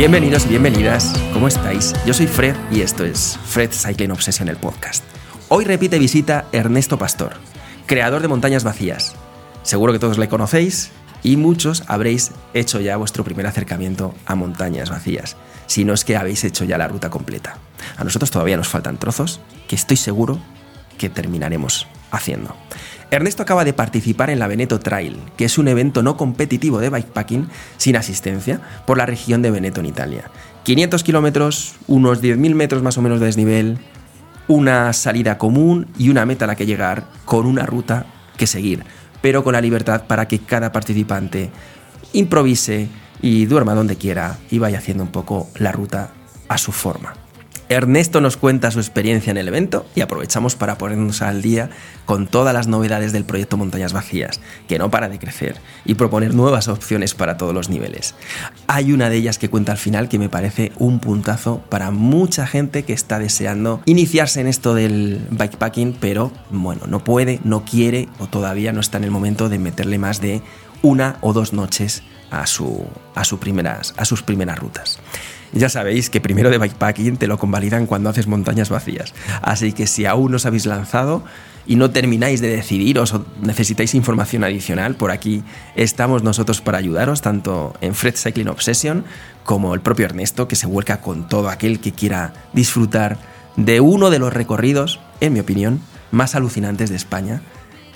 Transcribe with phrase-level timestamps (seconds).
[0.00, 1.92] Bienvenidos y bienvenidas, ¿cómo estáis?
[2.06, 5.04] Yo soy Fred y esto es Fred Cycling Obsession, el podcast.
[5.48, 7.34] Hoy repite visita Ernesto Pastor,
[7.84, 9.14] creador de Montañas Vacías.
[9.62, 10.90] Seguro que todos le conocéis
[11.22, 16.16] y muchos habréis hecho ya vuestro primer acercamiento a Montañas Vacías, si no es que
[16.16, 17.58] habéis hecho ya la ruta completa.
[17.96, 20.40] A nosotros todavía nos faltan trozos que estoy seguro
[20.98, 22.54] que terminaremos haciendo.
[23.10, 26.90] Ernesto acaba de participar en la Veneto Trail, que es un evento no competitivo de
[26.90, 30.30] bikepacking sin asistencia por la región de Veneto en Italia.
[30.62, 33.78] 500 kilómetros, unos 10.000 metros más o menos de desnivel,
[34.46, 38.84] una salida común y una meta a la que llegar con una ruta que seguir,
[39.20, 41.50] pero con la libertad para que cada participante
[42.12, 42.88] improvise
[43.22, 46.10] y duerma donde quiera y vaya haciendo un poco la ruta
[46.48, 47.14] a su forma.
[47.70, 51.70] Ernesto nos cuenta su experiencia en el evento y aprovechamos para ponernos al día
[52.04, 55.54] con todas las novedades del proyecto Montañas Vacías, que no para de crecer,
[55.84, 58.16] y proponer nuevas opciones para todos los niveles.
[58.66, 62.44] Hay una de ellas que cuenta al final que me parece un puntazo para mucha
[62.44, 68.08] gente que está deseando iniciarse en esto del bikepacking, pero bueno, no puede, no quiere
[68.18, 70.42] o todavía no está en el momento de meterle más de
[70.82, 74.98] una o dos noches a, su, a, primeras, a sus primeras rutas.
[75.52, 79.14] Ya sabéis que primero de bikepacking te lo convalidan cuando haces montañas vacías.
[79.42, 81.24] Así que si aún no os habéis lanzado
[81.66, 85.42] y no termináis de decidiros o necesitáis información adicional, por aquí
[85.74, 89.04] estamos nosotros para ayudaros, tanto en Fred Cycling Obsession
[89.44, 93.18] como el propio Ernesto, que se vuelca con todo aquel que quiera disfrutar
[93.56, 95.80] de uno de los recorridos, en mi opinión,
[96.12, 97.42] más alucinantes de España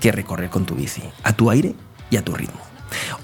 [0.01, 1.75] que recorrer con tu bici, a tu aire
[2.11, 2.61] y a tu ritmo.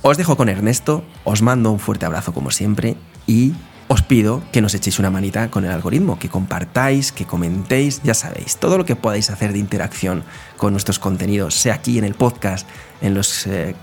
[0.03, 3.53] Os dejo con Ernesto, os mando un fuerte abrazo como siempre y
[3.93, 8.15] os pido que nos echéis una manita con el algoritmo, que compartáis, que comentéis, ya
[8.15, 10.23] sabéis, todo lo que podáis hacer de interacción
[10.57, 12.69] con nuestros contenidos, sea aquí en el podcast,
[13.01, 13.75] en los eh,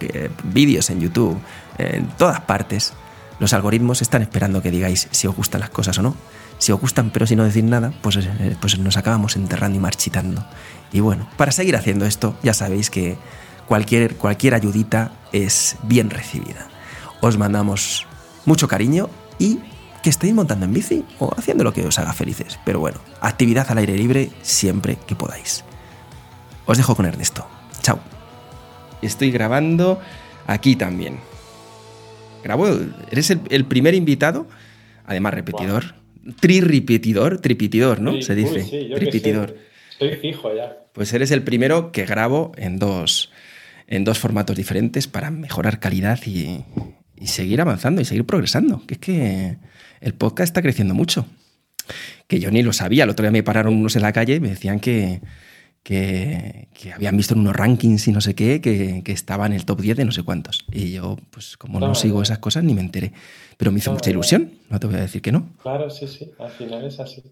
[0.46, 1.38] vídeos en YouTube,
[1.78, 2.94] en todas partes.
[3.42, 6.16] Los algoritmos están esperando que digáis si os gustan las cosas o no.
[6.58, 9.82] Si os gustan, pero si no decís nada, pues, eh, pues nos acabamos enterrando y
[9.82, 10.46] marchitando.
[10.94, 13.18] Y bueno, para seguir haciendo esto, ya sabéis que
[13.68, 16.70] cualquier, cualquier ayudita es bien recibida.
[17.20, 18.08] Os mandamos
[18.46, 19.60] mucho cariño y
[20.08, 22.58] que estéis montando en bici o haciendo lo que os haga felices.
[22.64, 25.66] Pero bueno, actividad al aire libre siempre que podáis.
[26.66, 27.46] Os dejo con Ernesto.
[27.82, 28.00] Chao.
[29.02, 30.00] Estoy grabando
[30.46, 31.20] aquí también.
[32.42, 32.70] Grabo,
[33.12, 34.48] eres el, primer invitado,
[35.06, 35.96] además repetidor.
[36.40, 38.22] Tri-repetidor, tripitidor, ¿no?
[38.22, 38.64] Se dice.
[38.64, 39.58] sí, Tripitidor.
[39.92, 40.86] Estoy fijo ya.
[40.94, 43.30] Pues eres el primero que grabo en dos,
[43.88, 46.64] en dos formatos diferentes para mejorar calidad y,
[47.20, 48.86] y seguir avanzando y seguir progresando.
[48.86, 49.58] Que es que
[50.02, 51.26] el podcast está creciendo mucho.
[52.28, 53.04] Que yo ni lo sabía.
[53.04, 55.22] El otro día me pararon unos en la calle y me decían que,
[55.84, 59.66] que, habían visto en unos rankings y no sé qué, que, que, estaba en el
[59.66, 60.66] top 10 de no sé cuántos.
[60.72, 63.14] Y yo, pues como no, sigo esas cosas, ni me enteré.
[63.56, 65.50] Pero me hizo mucha ilusión, no te voy a decir que no.
[65.62, 67.24] Claro, sí, sí, al final es así.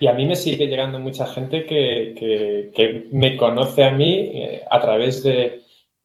[0.00, 4.62] Y a mí me sigue llegando mucha gente que, que me conoce a mí eh,
[4.68, 5.61] a través de,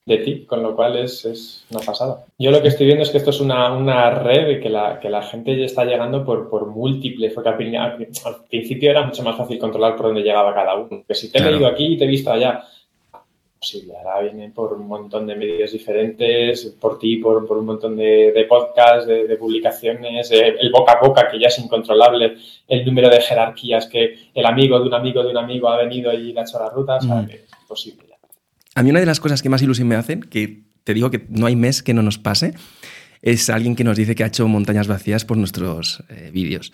[0.07, 2.23] de ti, con lo cual es, es, una pasada.
[2.39, 5.09] Yo lo que estoy viendo es que esto es una, una red que la, que
[5.09, 7.97] la gente ya está llegando por, por múltiples, porque al,
[8.49, 11.03] principio era mucho más fácil controlar por dónde llegaba cada uno.
[11.05, 12.63] Que si te he leído aquí y te he visto allá,
[13.59, 13.95] posible.
[13.97, 18.31] Ahora viene por un montón de medios diferentes, por ti, por, por un montón de,
[18.31, 23.19] de podcasts, de, publicaciones, el boca a boca que ya es incontrolable, el número de
[23.19, 26.43] jerarquías que el amigo de un amigo de un amigo ha venido y le ha
[26.43, 27.29] hecho la ruta, o sea, mm.
[27.29, 28.06] es posible.
[28.77, 31.25] A mí una de las cosas que más ilusión me hacen, que te digo que
[31.29, 32.53] no hay mes que no nos pase,
[33.23, 36.71] es alguien que nos dice que ha hecho montañas vacías por nuestros eh, vídeos.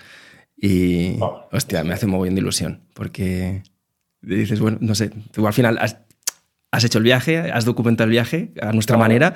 [0.57, 1.47] Y, oh.
[1.53, 3.63] hostia, me hace muy bien de ilusión, porque
[4.21, 8.51] dices, bueno, no sé, tú al final has, hecho el viaje, has documentado el viaje
[8.61, 9.35] a nuestra manera,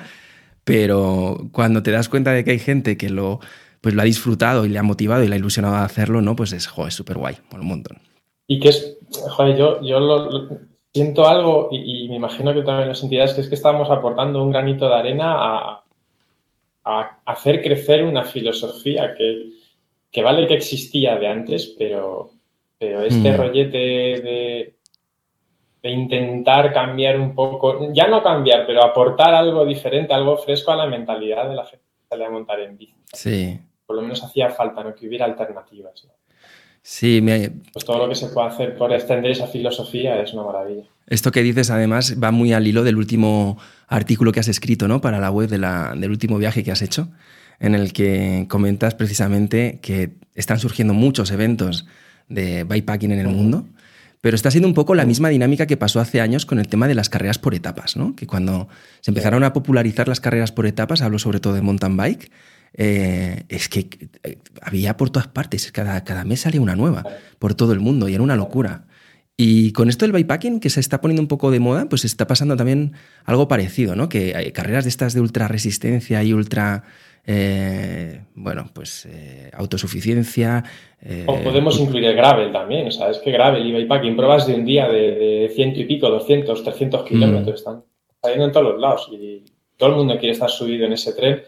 [0.64, 3.40] pero cuando te das cuenta de que hay gente que lo,
[3.80, 6.36] pues lo ha disfrutado y le ha motivado y le ha ilusionado a hacerlo, ¿no?
[6.36, 7.96] Pues es, joder, súper guay, por un montón.
[8.46, 8.98] Y que es,
[9.30, 13.48] joder, yo, yo lo, siento algo, y, me imagino que también lo sentirás, que es
[13.48, 15.84] que estamos aportando un granito de arena a,
[17.26, 22.30] hacer crecer una filosofía que, vale que existía de antes, pero,
[22.78, 23.36] pero este mm.
[23.36, 24.74] rollete de,
[25.82, 30.76] de, intentar cambiar un poco, ya no cambiar, pero aportar algo diferente, algo fresco a
[30.76, 32.96] la mentalidad de la gente que sale a montar en bici.
[33.12, 33.60] Sí.
[33.84, 34.94] Por lo menos hacía falta, ¿no?
[34.94, 36.08] Que hubiera alternativas.
[36.90, 37.50] Sí, me...
[37.74, 40.84] Pues todo lo que se puede hacer por extender esa filosofía es una maravilla.
[41.06, 43.58] Esto que dices además va muy al hilo del último
[43.88, 45.02] artículo que has escrito ¿no?
[45.02, 47.10] para la web de la, del último viaje que has hecho,
[47.60, 51.86] en el que comentas precisamente que están surgiendo muchos eventos
[52.30, 53.66] de bikepacking en el mundo,
[54.22, 56.88] pero está siendo un poco la misma dinámica que pasó hace años con el tema
[56.88, 58.16] de las carreras por etapas, ¿no?
[58.16, 58.66] que cuando
[59.02, 62.30] se empezaron a popularizar las carreras por etapas, hablo sobre todo de mountain bike,
[62.74, 63.88] eh, es que
[64.22, 67.04] eh, había por todas partes, cada, cada mes salía una nueva,
[67.38, 68.86] por todo el mundo, y era una locura.
[69.36, 72.26] Y con esto del bikepacking, que se está poniendo un poco de moda, pues está
[72.26, 72.94] pasando también
[73.24, 74.08] algo parecido, ¿no?
[74.08, 76.82] Que hay carreras de estas de ultra resistencia y ultra,
[77.24, 79.06] eh, bueno, pues
[79.52, 80.64] autosuficiencia.
[81.26, 84.54] o podemos incluir el gravel también, o sea, es que gravel y bikepacking, pruebas de
[84.54, 87.54] un día de, ciento y pico, 200, 300 kilómetros, mm.
[87.54, 87.84] están
[88.20, 89.44] saliendo en todos los lados y
[89.76, 91.42] todo el mundo quiere estar subido en ese tren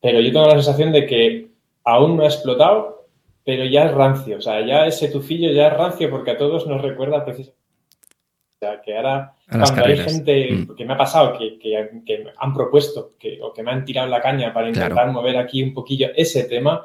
[0.00, 1.48] pero yo tengo la sensación de que
[1.84, 3.06] aún no ha explotado,
[3.44, 4.38] pero ya es rancio.
[4.38, 7.60] O sea, ya ese tufillo ya es rancio porque a todos nos recuerda precisamente.
[8.54, 10.74] O sea, que ahora, cuando hay gente mm.
[10.76, 14.20] que me ha pasado, que, que, han propuesto que, o que me han tirado la
[14.20, 16.84] caña para intentar mover aquí un poquillo ese tema,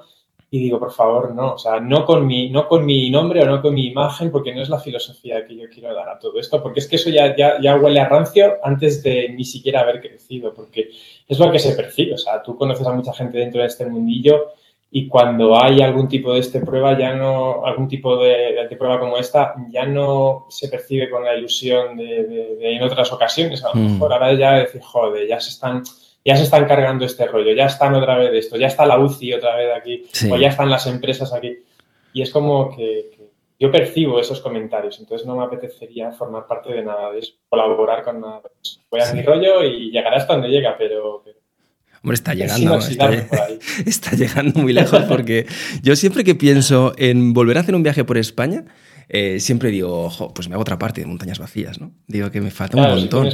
[0.52, 3.46] y digo, por favor, no, o sea, no con, mi, no con mi nombre o
[3.46, 6.40] no con mi imagen, porque no es la filosofía que yo quiero dar a todo
[6.40, 9.82] esto, porque es que eso ya, ya, ya huele a rancio antes de ni siquiera
[9.82, 10.90] haber crecido, porque
[11.28, 13.86] es lo que se percibe, o sea, tú conoces a mucha gente dentro de este
[13.86, 14.54] mundillo
[14.98, 18.98] y cuando hay algún tipo de este prueba, ya no, algún tipo de, de prueba
[18.98, 23.76] como esta, ya no se percibe con la ilusión de, en otras ocasiones, a lo
[23.76, 23.94] mm.
[23.94, 24.14] mejor.
[24.14, 25.84] Ahora ya decir, joder, ya se están
[26.26, 28.98] ya se están cargando este rollo, ya están otra vez de esto, ya está la
[28.98, 31.60] UCI otra vez aquí, o ya están las empresas aquí.
[32.14, 33.12] Y es como que,
[33.60, 38.04] yo percibo esos comentarios, entonces no me apetecería formar parte de nada de eso, colaborar
[38.04, 38.82] con nada de eso.
[38.90, 41.24] Voy a mi rollo y llegará hasta donde llega, pero,
[42.02, 43.12] Hombre, está llegando, está,
[43.86, 45.48] está, llegando muy lejos porque
[45.82, 48.66] yo siempre que pienso en volver a hacer un viaje por España,
[49.10, 51.92] eh, siempre digo, ojo, pues me hago otra parte de montañas vacías, ¿no?
[52.08, 53.30] Digo que me falta un montón.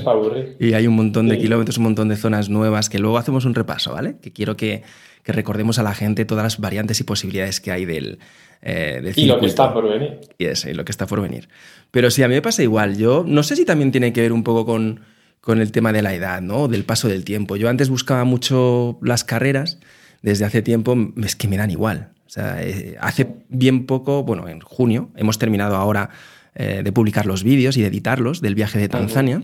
[0.59, 3.55] y hay un montón de kilómetros, un montón de zonas nuevas que luego hacemos un
[3.55, 4.17] repaso, ¿vale?
[4.21, 4.83] Que quiero que,
[5.23, 8.19] que recordemos a la gente todas las variantes y posibilidades que hay del,
[8.61, 10.19] eh, y lo que está por venir.
[10.37, 11.49] Y eso, y lo que está por venir.
[11.89, 12.97] Pero sí, a mí me pasa igual.
[12.97, 15.01] Yo no sé si también tiene que ver un poco con,
[15.41, 16.67] con el tema de la edad, ¿no?
[16.67, 17.55] Del paso del tiempo.
[17.55, 19.79] Yo antes buscaba mucho las carreras,
[20.21, 22.10] desde hace tiempo es que me dan igual.
[22.31, 26.11] O sea, eh, hace bien poco, bueno, en junio, hemos terminado ahora
[26.55, 29.43] eh, de publicar los vídeos y de editarlos del viaje de Tanzania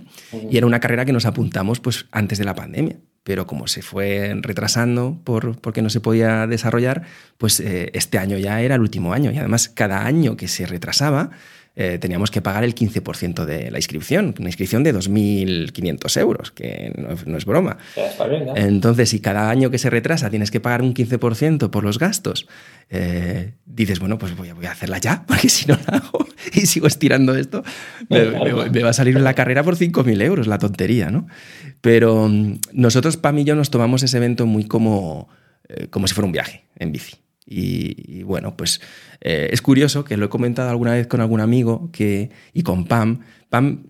[0.50, 2.95] y era una carrera que nos apuntamos pues antes de la pandemia.
[3.24, 7.04] Pero como se fue retrasando por, porque no se podía desarrollar,
[7.38, 9.31] pues eh, este año ya era el último año.
[9.31, 11.31] Y además, cada año que se retrasaba,
[11.79, 16.91] eh, teníamos que pagar el 15% de la inscripción, una inscripción de 2.500 euros, que
[17.24, 17.77] no, es broma.
[18.56, 22.47] Entonces, si cada año que se retrasa tienes que pagar un 15% por los gastos,
[22.89, 26.25] eh, dices, bueno, pues voy a, voy a, hacerla ya, porque si no la hago
[26.51, 27.63] y sigo estirando esto,
[28.09, 28.24] me,
[28.81, 31.27] va a salir la carrera por 5.000 euros, la tontería, ¿no?
[31.81, 35.29] Pero mm, nosotros, Pam y yo, nos tomamos ese evento muy como,
[35.69, 37.18] eh, como si fuera un viaje en bici.
[37.50, 38.82] Y, bueno, pues
[39.22, 42.86] eh, es curioso que lo he comentado alguna vez con algún amigo que, y con
[42.86, 43.22] Pam.
[43.50, 43.86] Pam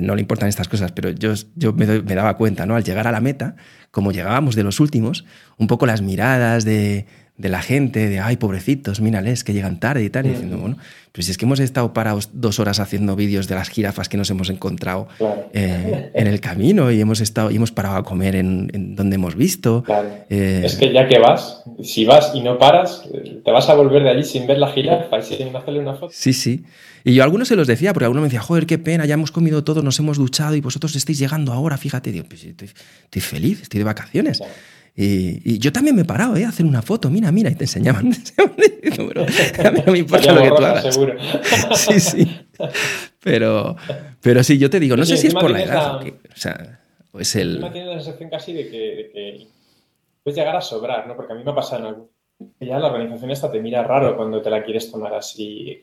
[0.00, 2.74] no le importan estas cosas, pero yo, yo me, me, daba cuenta, ¿no?
[2.74, 3.54] Al llegar a la meta,
[3.90, 5.24] como llegábamos de los últimos,
[5.58, 7.06] un poco las miradas de,
[7.38, 10.78] de la gente, de, ay, pobrecitos, mírales, que llegan tarde y tal, y diciendo, bueno,
[11.12, 14.30] pues es que hemos estado parados dos horas haciendo vídeos de las jirafas que nos
[14.30, 15.08] hemos encontrado
[15.52, 19.34] eh, en el camino y hemos estado y hemos parado a comer en, donde hemos
[19.34, 19.84] visto.
[20.28, 23.04] Eh, es que ya que vas, si vas y no paras,
[23.44, 26.12] te vas a volver de allí sin ver la jirafa y sin hacerle una foto.
[26.14, 26.64] Sí, sí.
[27.04, 29.14] Y yo a algunos se los decía, porque alguno me decía, joder, qué pena, ya
[29.14, 32.68] hemos comido todo, nos hemos duchado y vosotros estáis llegando ahora, fíjate, digo, pues estoy,
[33.04, 34.42] estoy feliz, estoy de vacaciones.
[34.98, 36.46] Y, yo también me he parado, ¿eh?
[36.46, 38.06] A hacer una foto, mira, mira, y te enseñaban.
[38.38, 40.94] a mí no me importa lo que tú hagas.
[40.94, 41.14] Seguro.
[41.74, 42.46] sí, sí.
[43.22, 43.76] Pero,
[44.22, 46.00] pero sí, yo te digo, no sé si es por la edad.
[46.00, 46.80] o sea,
[47.18, 47.60] es el.
[47.60, 49.46] Tenido la sensación casi de que, de que
[50.22, 51.14] puedes llegar a sobrar, ¿no?
[51.14, 52.10] Porque a mí me ha pasado en algún.
[52.60, 55.82] Ya la organización esta te mira raro cuando te la quieres tomar así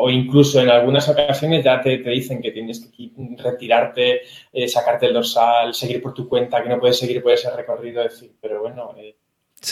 [0.00, 4.22] o incluso en algunas ocasiones ya te, te dicen que tienes que retirarte,
[4.52, 8.02] eh, sacarte el dorsal, seguir por tu cuenta, que no puedes seguir por ese recorrido,
[8.02, 9.16] decir, pero bueno, eh,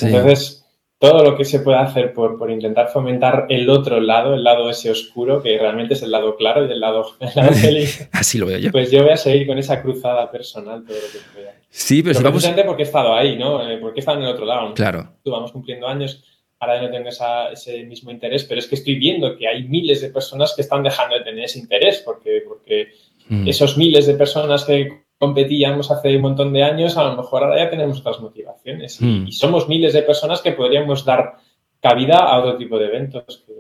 [0.01, 0.63] entonces
[1.03, 4.71] todo lo que se puede hacer por, por, intentar fomentar el otro lado, el lado
[4.71, 7.05] ese oscuro, que realmente es el lado claro y el lado,
[7.61, 8.09] feliz.
[8.13, 8.71] Así lo veo yo.
[8.71, 11.55] Pues yo voy a seguir con esa cruzada personal todo lo que pueda.
[11.69, 12.47] Sí, pero, si vamos...
[12.65, 13.69] porque he estado ahí, ¿no?
[13.69, 14.75] Eh, porque he estado en el otro lado.
[14.75, 15.15] Claro.
[15.25, 16.23] Tú vamos cumpliendo años
[16.63, 17.09] ahora no tengo
[17.53, 20.85] ese mismo interés, pero es que estoy viendo que hay miles de personas que están
[20.85, 22.93] dejando de tener ese interés, porque, porque
[23.29, 23.49] mm.
[23.49, 27.65] esos miles de personas que competíamos hace un montón de años, a lo mejor ahora
[27.65, 29.01] ya tenemos otras motivaciones.
[29.01, 29.33] Y, mm.
[29.33, 31.35] somos miles de personas que podríamos dar
[31.81, 33.43] cabida a otro tipo de eventos.
[33.45, 33.55] Que,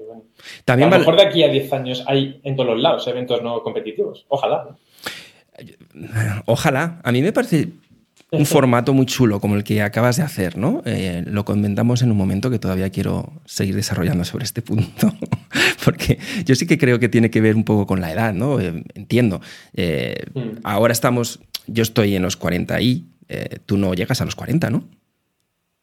[0.64, 3.42] También a lo mejor de aquí a 10 años hay en todos los lados eventos
[3.42, 4.26] no competitivos.
[4.28, 4.76] Ojalá.
[6.46, 7.00] Ojalá.
[7.02, 7.66] A mí me parece
[8.32, 10.82] un formato muy chulo como el que acabas de hacer, ¿no?
[10.86, 15.14] Eh, lo comentamos en un momento que todavía quiero seguir desarrollando sobre este punto,
[15.84, 18.58] porque yo sí que creo que tiene que ver un poco con la edad, ¿no?
[18.58, 19.42] Eh, entiendo.
[19.74, 20.60] Eh, mm.
[20.64, 23.06] Ahora estamos, yo estoy en los 40 y
[23.64, 24.84] tú no llegas a los 40, ¿no?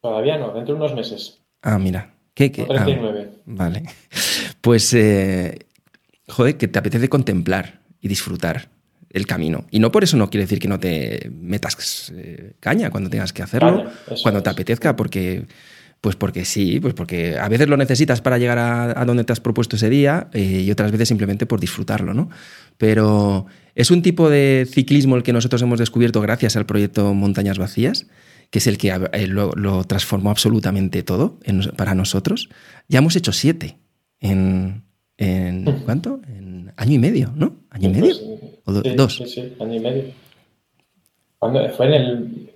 [0.00, 1.40] Todavía no, dentro de unos meses.
[1.62, 2.14] Ah, mira.
[2.32, 2.52] ¿Qué?
[2.52, 2.64] qué?
[2.64, 3.28] 39.
[3.30, 3.84] Ah, vale.
[4.60, 4.94] Pues,
[6.28, 8.68] joder, que te apetece contemplar y disfrutar
[9.10, 9.66] el camino.
[9.70, 13.32] Y no por eso no quiere decir que no te metas eh, caña cuando tengas
[13.32, 13.90] que hacerlo,
[14.22, 15.46] cuando te apetezca, porque,
[16.00, 19.40] pues porque sí, pues porque a veces lo necesitas para llegar a, donde te has
[19.40, 22.30] propuesto ese día eh, y otras veces simplemente por disfrutarlo, ¿no?
[22.78, 27.58] Pero es un tipo de ciclismo el que nosotros hemos descubierto gracias al proyecto Montañas
[27.58, 28.06] Vacías,
[28.50, 31.38] que es el que eh, lo, transformó absolutamente todo
[31.76, 32.48] para nosotros.
[32.88, 33.78] Ya hemos hecho siete
[34.20, 34.84] en,
[35.18, 36.20] en ¿cuánto?
[36.28, 36.49] En
[36.80, 37.56] año y medio, ¿no?
[37.70, 38.14] ¿Año y medio?
[38.14, 39.14] sí, dos?
[39.14, 40.04] Sí, sí, año y medio.
[41.76, 42.50] fue en el.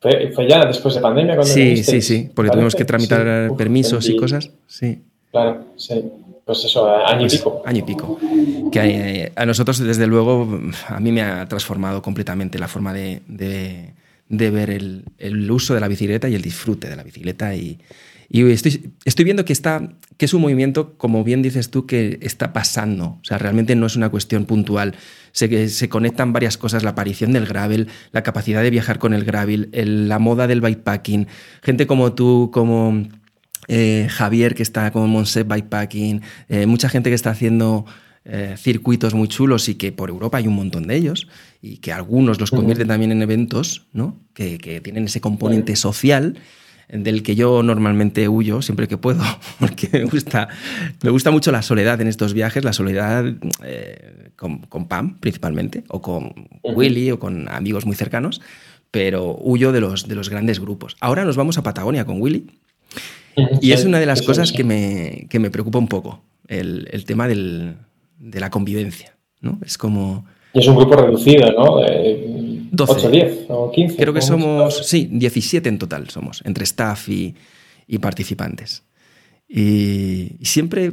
[0.00, 4.16] Fue, ya después de pandemia cuando Sí, sí, sí, porque tuvimos que tramitar permisos y
[4.16, 4.50] cosas.
[4.66, 5.02] Sí.
[5.30, 6.04] Claro, sí.
[6.44, 7.62] Pues eso, año y pues pico.
[7.64, 8.18] Año y pico.
[8.72, 13.22] Que eh, a, nosotros, desde luego, a mí me ha transformado completamente la forma de,
[13.28, 13.94] de,
[14.28, 17.78] de ver el, el, uso de la bicicleta y el disfrute de la bicicleta y,
[18.32, 22.20] y estoy, estoy viendo que, está, que es un movimiento, como bien dices tú, que
[22.22, 23.18] está pasando.
[23.20, 24.94] O sea, realmente no es una cuestión puntual.
[25.32, 29.24] Se, se conectan varias cosas, la aparición del gravel, la capacidad de viajar con el
[29.24, 31.26] gravel, la moda del bikepacking,
[31.60, 33.02] gente como tú, como
[33.66, 37.84] eh, Javier, que está como Monset Bikepacking, eh, mucha gente que está haciendo...
[38.22, 41.26] Eh, circuitos muy chulos y que por Europa hay un montón de ellos
[41.62, 44.20] y que algunos los convierten también en eventos ¿no?
[44.34, 46.36] que, que tienen ese componente social
[46.92, 49.22] del que yo normalmente huyo siempre que puedo,
[49.60, 50.48] porque me gusta,
[51.02, 53.24] me gusta mucho la soledad en estos viajes, la soledad
[53.64, 56.32] eh, con, Pam principalmente, o con
[56.62, 58.40] Willy, o con amigos muy cercanos,
[58.90, 60.96] pero huyo de los, de los grandes grupos.
[61.00, 62.46] Ahora nos vamos a Patagonia con Willy,
[63.60, 67.04] y es una de las cosas que me, que me preocupa un poco, el, el
[67.04, 67.76] tema del,
[68.18, 69.14] de la convivencia.
[69.40, 69.58] ¿no?
[69.64, 70.24] Es como...
[70.52, 71.80] Es un grupo reducido, ¿no?
[72.70, 72.92] 12.
[72.92, 73.96] 8, 10 o 15.
[73.96, 77.34] Creo que somos, sí, 17 en total somos, entre staff y,
[78.00, 78.84] participantes.
[79.48, 80.92] Y, siempre,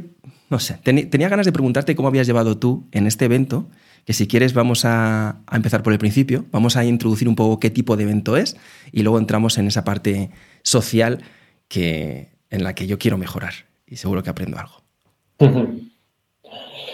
[0.50, 3.68] no sé, tenía ganas de preguntarte cómo habías llevado tú en este evento,
[4.04, 7.70] que si quieres vamos a, empezar por el principio, vamos a introducir un poco qué
[7.70, 8.56] tipo de evento es
[8.90, 10.30] y luego entramos en esa parte
[10.62, 11.22] social
[11.68, 13.52] que, en la que yo quiero mejorar
[13.86, 14.82] y seguro que aprendo algo.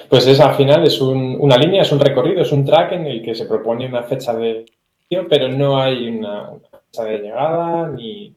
[0.09, 3.23] Pues es al final es una línea, es un recorrido, es un track en el
[3.23, 4.67] que se propone una fecha de
[5.29, 8.35] pero no hay una fecha de llegada, ni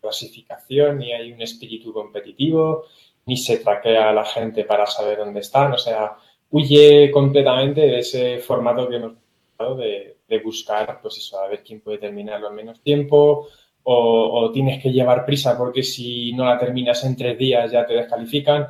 [0.00, 2.84] clasificación, ni hay un espíritu competitivo,
[3.26, 5.72] ni se traquea a la gente para saber dónde están.
[5.72, 6.16] O sea,
[6.50, 9.12] huye completamente de ese formato que hemos
[9.58, 10.12] dado de,
[10.42, 13.46] buscar, pues eso, a ver quién puede terminarlo en menos tiempo,
[13.84, 17.94] o, tienes que llevar prisa porque si no la terminas en tres días ya te
[17.94, 18.66] descalifican.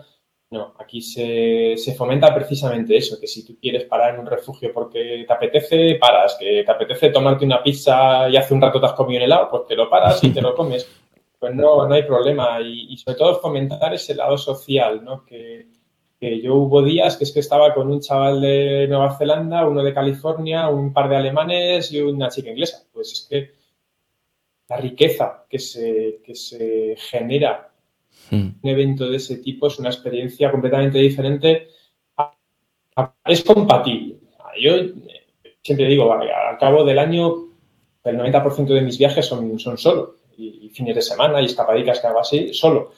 [0.55, 5.25] No, aquí se, fomenta precisamente eso, que si tú quieres parar en un refugio porque
[5.27, 8.93] te apetece, paras, que te apetece tomarte una pizza y hace un rato te has
[8.93, 10.89] comido un helado, pues te lo paras y te lo comes.
[11.37, 12.59] Pues no, no hay problema.
[12.63, 15.27] Y, sobre todo fomentar ese lado social, ¿no?
[15.27, 15.67] Que,
[16.43, 19.93] yo hubo días que es que estaba con un chaval de Nueva Zelanda, uno de
[19.93, 22.85] California, un par de alemanes y una chica inglesa.
[22.91, 23.51] Pues es que
[24.71, 27.74] la riqueza que se, que se genera.
[28.31, 31.69] Un evento de ese tipo es una experiencia completamente diferente.
[33.25, 34.17] Es compatible.
[34.61, 34.73] Yo
[35.63, 37.49] siempre digo, al cabo del año,
[38.05, 42.07] el 90% de mis viajes son, son solo, y, fines de semana y escapadicas que
[42.07, 42.93] hago así, solo.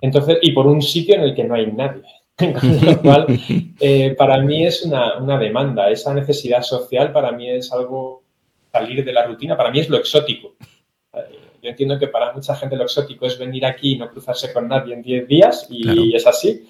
[0.00, 2.02] Entonces, y por un sitio en el que no hay nadie.
[2.36, 3.26] Con lo cual,
[3.80, 5.90] eh, para mí es una, una, demanda.
[5.90, 8.22] Esa necesidad social para mí es algo
[8.72, 10.54] salir de la rutina, para mí es lo exótico.
[11.62, 14.68] Yo entiendo que para mucha gente lo exótico es venir aquí y no cruzarse con
[14.68, 16.66] nadie en 10 días y es así.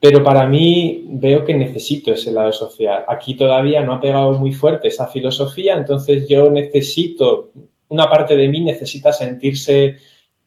[0.00, 3.04] Pero para mí veo que necesito ese lado social.
[3.08, 7.50] Aquí todavía no ha pegado muy fuerte esa filosofía, entonces yo necesito,
[7.88, 9.96] una parte de mí necesita sentirse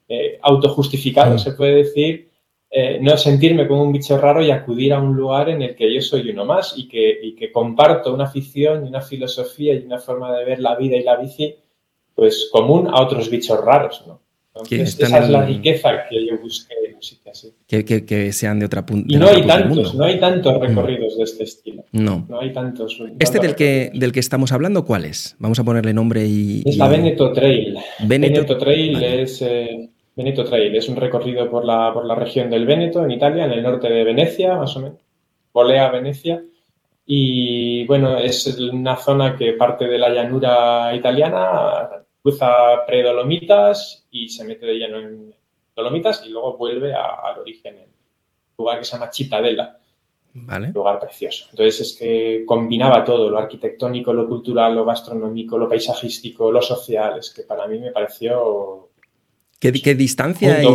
[0.08, 2.30] eh, autojustificado, se puede decir,
[2.70, 5.94] eh, no sentirme como un bicho raro y acudir a un lugar en el que
[5.94, 9.84] yo soy uno más y que, y que comparto una afición y una filosofía y
[9.84, 11.54] una forma de ver la vida y la bici
[12.22, 14.22] pues común a otros bichos raros, ¿no?
[14.70, 16.98] esa es la riqueza que yo busqué en
[17.32, 17.52] así.
[17.68, 19.08] Que, sean de otra punta.
[19.12, 21.84] Y no hay tantos, no hay tantos recorridos de este estilo.
[21.92, 22.28] No.
[22.30, 23.02] No hay tantos.
[23.18, 25.36] ¿Este del que, del que estamos hablando cuál es?
[25.40, 26.62] Vamos a ponerle nombre y.
[26.64, 27.76] Es la Veneto Trail.
[28.04, 29.42] Veneto, Trail es.
[29.42, 30.76] Eh, Veneto Trail.
[30.76, 33.90] Es un recorrido por la, por la región del Veneto, en Italia, en el norte
[33.90, 35.00] de Venecia, más o menos.
[35.52, 36.44] Volea, Venecia.
[37.14, 44.44] Y bueno, es una zona que parte de la llanura italiana, cruza pre-Dolomitas y se
[44.44, 45.36] mete de lleno en
[45.76, 47.96] Dolomitas y luego vuelve al origen, en un
[48.58, 49.78] lugar que se llama Cittadella.
[50.34, 50.68] Vale.
[50.68, 51.48] Un lugar precioso.
[51.52, 57.20] Entonces es que combinaba todo, lo arquitectónico, lo cultural, lo gastronómico, lo paisajístico, lo social.
[57.20, 58.90] Es que para mí me pareció...
[59.60, 60.66] ¿Qué, distancia y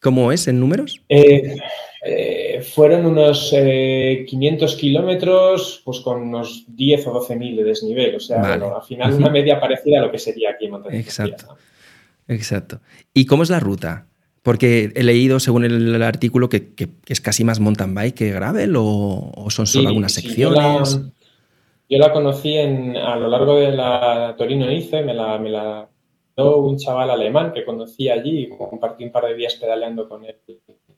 [0.00, 1.00] cómo es en números?
[1.08, 1.56] Eh,
[2.04, 8.16] eh, fueron unos 500 eh, kilómetros, pues con unos 10 o 12 mil de desnivel.
[8.16, 10.98] O sea, al final una media parecida a lo que sería aquí en Montaña.
[10.98, 11.56] Exacto.
[12.28, 12.80] Exacto.
[13.14, 14.06] ¿Y cómo es la ruta?
[14.42, 16.72] Porque he leído, según el, artículo, que,
[17.06, 21.00] es casi más mountain bike que gravel o, son solo algunas secciones.
[21.88, 25.97] yo, la, conocí a lo largo de la Torino-Nice, me la, me la dio
[26.38, 30.36] un chaval alemán que conocí allí compartí un par de días pedaleando con él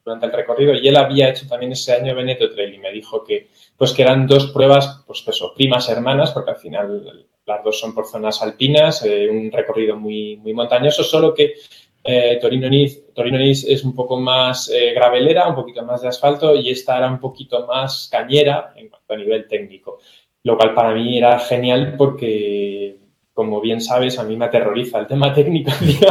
[0.05, 0.75] durante el recorrido.
[0.75, 4.03] Y él había hecho también ese año Veneto Trail y me dijo que pues que
[4.03, 8.43] eran dos pruebas, pues eso, primas hermanas, porque al final las dos son por zonas
[8.43, 11.55] alpinas, eh, un recorrido muy, muy montañoso, solo que
[12.03, 16.71] eh, Torino Nice es un poco más eh, gravelera, un poquito más de asfalto y
[16.71, 19.99] esta era un poquito más cañera en cuanto a nivel técnico,
[20.45, 22.97] lo cual para mí era genial porque,
[23.33, 25.71] como bien sabes, a mí me aterroriza el tema técnico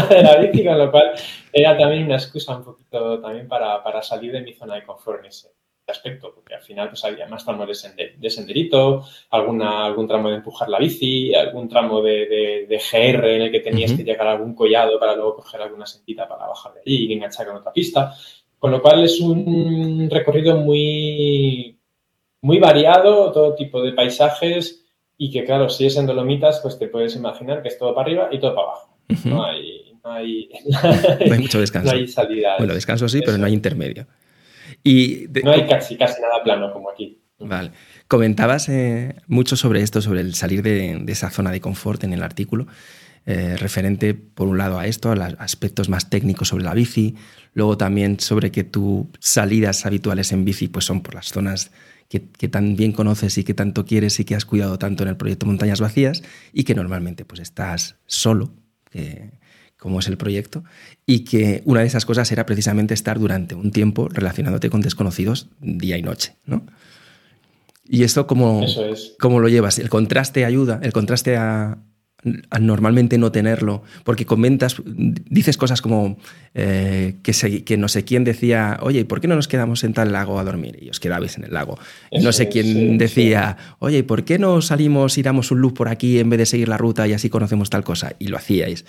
[0.09, 1.11] de la bici, con lo cual
[1.51, 5.19] era también una excusa un poquito también para, para salir de mi zona de confort
[5.19, 5.49] en ese,
[5.91, 10.69] aspecto, porque al final pues había más tramos de, senderito, alguna, algún tramo de empujar
[10.69, 14.99] la bici, algún tramo de, GR en el que tenías que llegar a algún collado
[14.99, 18.13] para luego coger alguna sentita para bajar de allí y enganchar con otra pista.
[18.57, 21.77] Con lo cual es un recorrido muy,
[22.41, 24.85] muy variado, todo tipo de paisajes
[25.21, 28.07] y que claro, si es en Dolomitas, pues te puedes imaginar que es todo para
[28.07, 28.97] arriba y todo para abajo.
[29.25, 29.85] No hay...
[30.01, 30.49] No hay,
[31.39, 31.91] mucho descanso.
[31.91, 32.55] No hay salida.
[32.57, 34.07] Bueno, descanso sí, pero no hay intermedio.
[34.81, 37.19] Y no hay casi, casi nada plano como aquí.
[37.37, 37.71] Vale.
[38.07, 42.23] Comentabas eh, mucho sobre esto, sobre el salir de, esa zona de confort en el
[42.23, 42.67] artículo,
[43.25, 47.15] eh, referente por un lado a esto, a los aspectos más técnicos sobre la bici,
[47.53, 51.71] luego también sobre que tus salidas habituales en bici pues son por las zonas
[52.09, 55.17] que, tan bien conoces y que tanto quieres y que has cuidado tanto en el
[55.17, 58.51] proyecto Montañas Vacías y que normalmente pues estás solo,
[59.77, 60.63] como es el proyecto,
[61.05, 65.49] y que una de esas cosas era precisamente estar durante un tiempo relacionándote con desconocidos
[65.61, 66.65] día y noche, ¿no?
[67.87, 68.65] Y esto cómo,
[69.19, 71.79] cómo lo llevas, el contraste ayuda, el contraste a,
[72.23, 76.17] normalmente no tenerlo, porque comentas, dices cosas como
[76.53, 80.11] eh, que, que, no sé quién decía, oye, ¿por qué no nos quedamos en tal
[80.11, 80.77] lago a dormir?
[80.81, 81.77] Y os quedabais en el lago.
[82.11, 86.19] no sé quién decía, oye, ¿por qué no salimos y damos un loop por aquí
[86.19, 88.13] en vez de seguir la ruta y así conocemos tal cosa?
[88.19, 88.85] Y lo hacíais.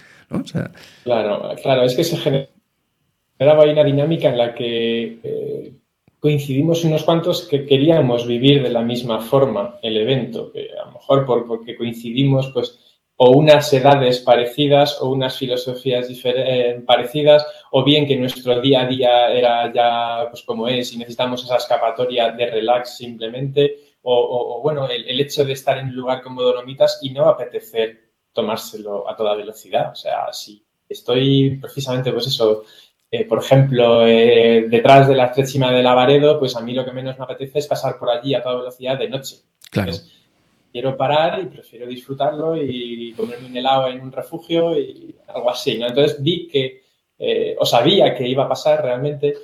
[1.04, 5.72] claro, claro, es que se generaba una dinámica en la que eh,
[6.18, 10.92] coincidimos unos cuantos que queríamos vivir de la misma forma el evento, que a lo
[10.92, 12.89] mejor por, porque coincidimos, pues
[13.22, 18.86] o unas edades parecidas o unas filosofías eh, parecidas, o bien que nuestro día a
[18.86, 24.88] día era ya pues como es y necesitamos esa escapatoria de relax simplemente, o, bueno,
[24.88, 29.34] el, hecho de estar en un lugar como Dolomitas y no apetecer tomárselo a toda
[29.34, 29.92] velocidad.
[29.92, 32.64] O sea, si estoy precisamente, pues eso,
[33.10, 36.92] eh, por ejemplo, eh, detrás de la estrechima de Lavaredo, pues a mí lo que
[36.92, 39.36] menos me apetece es pasar por allí a toda velocidad de noche.
[39.70, 39.92] Claro
[40.70, 45.78] quiero parar y prefiero disfrutarlo y comerme un helado en un refugio y algo así,
[45.78, 45.86] ¿no?
[45.86, 46.82] Entonces vi que,
[47.18, 49.34] eh, o sabía que iba a pasar realmente,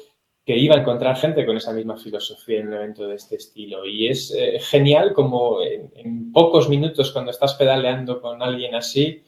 [0.44, 3.84] que iba a encontrar gente con esa misma filosofía en un evento de este estilo.
[3.84, 9.22] Y es eh, genial como en, pocos minutos cuando estás pedaleando con alguien así,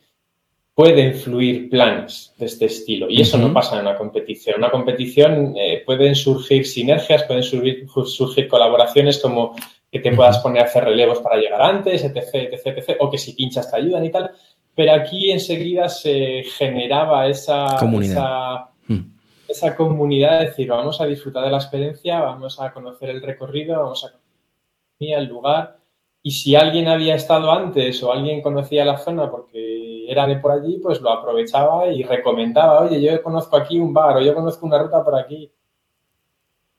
[0.75, 3.11] pueden fluir planes de este estilo.
[3.11, 4.55] Y eso no pasa en una competición.
[4.55, 9.57] En una competición eh, pueden surgir sinergias, pueden surgir, surgir colaboraciones como
[9.91, 13.19] que te puedas poner a hacer relevos para llegar antes, etc, etc, etc, o que
[13.19, 14.31] si pinchas te ayudan y tal.
[14.75, 18.67] Pero aquí enseguida se generaba esa comunidad.
[19.49, 19.77] Esa, mm.
[19.77, 24.05] comunidad, de decir, vamos a disfrutar de la experiencia, vamos a conocer el recorrido, vamos
[24.05, 25.79] a conocer el lugar.
[26.23, 30.53] Y si alguien había estado antes o alguien conocía la zona porque era de por
[30.53, 34.67] allí, pues lo aprovechaba y recomendaba, oye, yo conozco aquí un bar o yo conozco
[34.67, 35.51] una ruta por aquí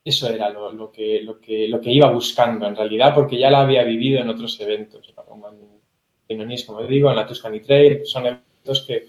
[0.03, 3.61] eso era lo, que, lo, que, lo que iba buscando en realidad, porque ya la
[3.61, 8.85] había vivido en otros eventos, como en como digo, en la Tuscany Trail, son eventos
[8.85, 9.07] que,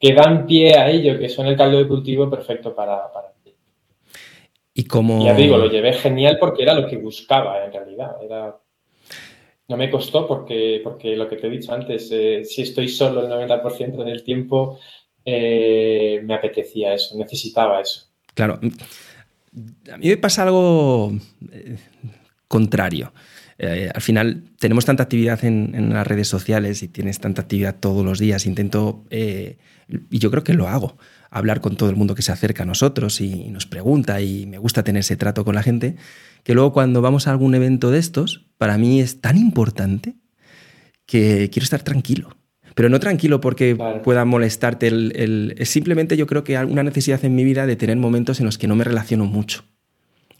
[0.00, 3.36] que, dan pie a ello, que son el caldo de cultivo perfecto para, para
[4.78, 5.24] y como...
[5.24, 8.22] Ya digo, lo llevé genial porque era lo que buscaba en realidad.
[8.22, 8.58] Era...
[9.68, 13.22] No me costó porque, porque lo que te he dicho antes, eh, si estoy solo
[13.22, 14.78] el 90% del tiempo,
[15.24, 18.02] eh, me apetecía eso, necesitaba eso.
[18.34, 18.60] Claro,
[19.92, 21.16] a mí me pasa algo
[21.52, 21.76] eh,
[22.48, 23.12] contrario.
[23.58, 28.04] Eh, al final tenemos tanta actividad en, las redes sociales y tienes tanta actividad todos
[28.04, 28.46] los días.
[28.46, 30.98] Intento, y yo creo que lo hago,
[31.30, 34.58] hablar con todo el mundo que se acerca a nosotros y, nos pregunta y me
[34.58, 35.96] gusta tener ese trato con la gente,
[36.42, 40.16] que luego cuando vamos a algún evento de estos, para mí es tan importante
[41.06, 42.35] que quiero estar tranquilo.
[42.76, 44.88] Pero no tranquilo porque pueda molestarte.
[44.88, 48.38] El, es simplemente yo creo que hay una necesidad en mi vida de tener momentos
[48.38, 49.64] en los que no me relaciono mucho.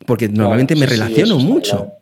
[0.06, 1.92] Porque normalmente me relaciono mucho.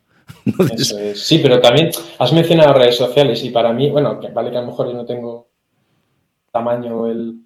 [1.15, 4.69] Sí, pero también has mencionado redes sociales y para mí, bueno, vale que a lo
[4.69, 5.49] mejor yo no tengo
[6.51, 7.41] tamaño el,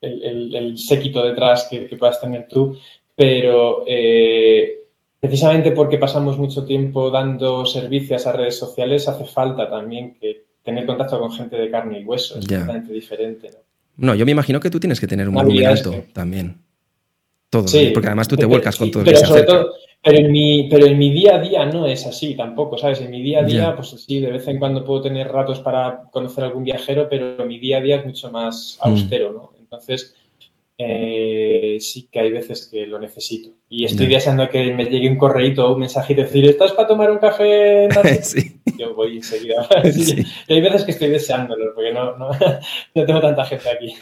[0.00, 2.78] el, séquito detrás que, puedas tener tú,
[3.14, 4.84] pero eh,
[5.18, 10.84] precisamente porque pasamos mucho tiempo dando servicios a redes sociales, hace falta también que tener
[10.84, 13.50] contacto con gente de carne y hueso, es totalmente diferente.
[13.98, 14.14] ¿no?
[14.16, 16.58] yo me imagino que tú tienes que tener un movimiento también.
[17.48, 20.68] Todo, sí, porque además tú te vuelcas con todo pero sobre todo, pero en, mi,
[20.68, 23.00] pero en mi día a día no es así tampoco, ¿sabes?
[23.00, 26.02] En mi día a día, pues sí, de vez en cuando puedo tener ratos para
[26.10, 28.88] conocer a algún viajero, pero mi día a día es mucho más mm.
[28.88, 29.52] austero, ¿no?
[29.60, 30.16] Entonces,
[30.78, 33.50] eh, sí que hay veces que lo necesito.
[33.68, 37.10] Y estoy deseando que me llegue un correíto o un mensajito decir, ¿estás para tomar
[37.10, 37.88] un café?
[38.22, 38.60] sí.
[38.78, 39.66] Yo voy enseguida.
[40.48, 42.16] Y hay veces que estoy deseándolo, porque no,
[42.94, 43.94] no, tengo tanta gente aquí.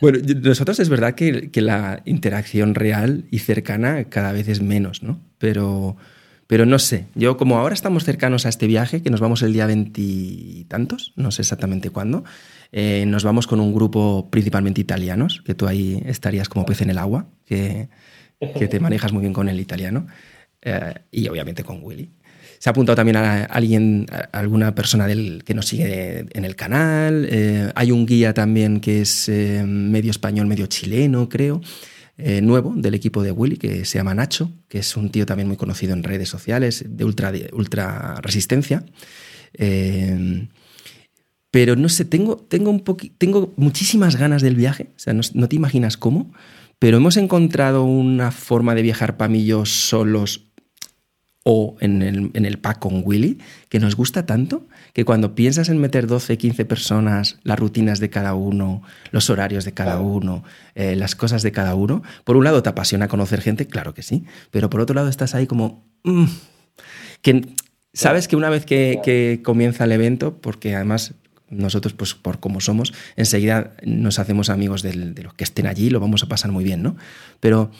[0.00, 5.02] Bueno, nosotros es verdad que, que, la interacción real y cercana cada vez es menos,
[5.02, 5.20] ¿no?
[5.38, 5.96] Pero,
[6.46, 9.52] pero no sé, yo como ahora estamos cercanos a este viaje, que nos vamos el
[9.52, 12.24] día veintitantos, no sé exactamente cuándo,
[12.72, 16.90] eh, nos vamos con un grupo principalmente italianos, que tú ahí estarías como pez en
[16.90, 17.88] el agua, que,
[18.58, 20.06] que te manejas muy bien con el italiano,
[20.62, 22.10] eh, y obviamente con Willy.
[22.58, 27.28] Se ha apuntado también a alguien, alguna persona del, que nos sigue en el canal.
[27.30, 31.60] Eh, hay un guía también que es medio español, medio chileno, creo.
[32.16, 35.58] nuevo del equipo de Willy, que se llama Nacho, que es un tío también muy
[35.58, 38.82] conocido en redes sociales, de ultra, ultra resistencia.
[41.50, 42.84] Pero no sé, tengo, tengo, un
[43.18, 46.32] tengo muchísimas ganas del viaje, o sea, no, te imaginas cómo,
[46.78, 50.46] pero hemos encontrado una forma de viajar para mí solos
[51.48, 55.68] o en el, en el, pack con Willy, que nos gusta tanto que cuando piensas
[55.68, 58.82] en meter 12, 15 personas, las rutinas de cada uno,
[59.12, 60.42] los horarios de cada uno,
[60.74, 64.02] eh, las cosas de cada uno, por un lado te apasiona conocer gente, claro que
[64.02, 65.86] sí, pero por otro lado estás ahí como...
[66.02, 66.24] Mm,
[67.22, 67.54] que
[67.92, 71.14] sabes que una vez que, que, comienza el evento, porque además
[71.48, 76.00] nosotros, pues por como somos, enseguida nos hacemos amigos de los que estén allí, lo
[76.00, 76.96] vamos a pasar muy bien, ¿no?
[77.40, 77.70] Pero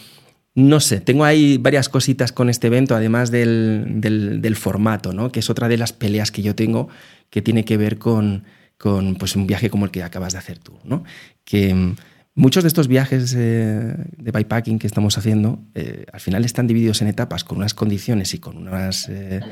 [0.57, 5.31] no sé, tengo ahí varias cositas con este evento, además del, formato, ¿no?
[5.31, 6.89] Que es otra de las peleas que yo tengo
[7.29, 8.45] que tiene que ver con,
[8.79, 11.05] con pues, un viaje como el que acabas de hacer tú, ¿no?
[11.45, 11.97] Que mm,
[12.35, 17.03] muchos de estos viajes eh, de bikepacking que estamos haciendo, eh, al final están divididos
[17.03, 19.43] en etapas con unas condiciones y con unas eh,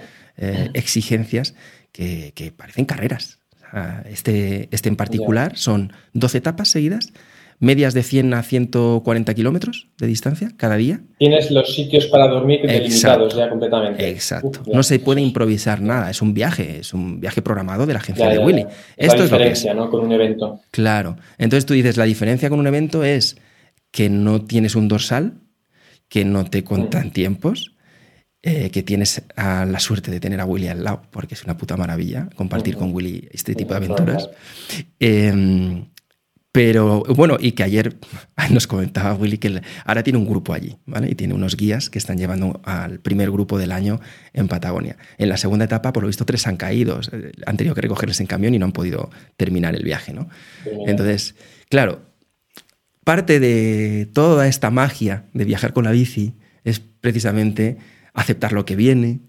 [0.72, 1.54] exigencias
[1.92, 3.43] que parecen carreras.
[4.08, 7.12] Este, este en particular son 12 etapas seguidas,
[7.58, 11.00] medias de 100 a 140 kilómetros de distancia cada día.
[11.18, 14.08] Tienes los sitios para dormir delimitados ya completamente.
[14.08, 14.62] Exacto.
[14.72, 18.28] no se puede improvisar nada, es un viaje, es un viaje programado de la agencia
[18.28, 18.66] de Willy.
[18.96, 19.66] Esto es lo que es.
[19.74, 19.90] ¿no?
[19.90, 20.60] Con un evento.
[20.70, 21.16] Claro.
[21.38, 23.36] Entonces tú dices, la diferencia con un evento es
[23.90, 25.34] que no tienes un dorsal,
[26.08, 27.73] que no te cuentan tiempos,
[28.46, 31.78] eh, que tienes la suerte de tener a Willy al lado, porque es una puta
[31.78, 34.28] maravilla compartir con Willy este tipo de aventuras.
[35.00, 35.86] Em,
[36.52, 37.96] pero bueno, y que ayer
[38.50, 41.10] nos comentaba Willy que ahora tiene un grupo allí, ¿vale?
[41.10, 43.98] Y tiene unos guías que están llevando al primer grupo del año
[44.34, 44.98] en Patagonia.
[45.16, 48.20] En la segunda etapa, por lo visto, tres han caído, eh, han tenido que recogerles
[48.20, 50.28] en camión y no han podido terminar el viaje, ¿no?
[50.86, 51.34] Entonces,
[51.70, 52.02] claro,
[53.04, 57.78] parte de toda esta magia de viajar con la bici es precisamente
[58.14, 59.20] aceptar lo que viene,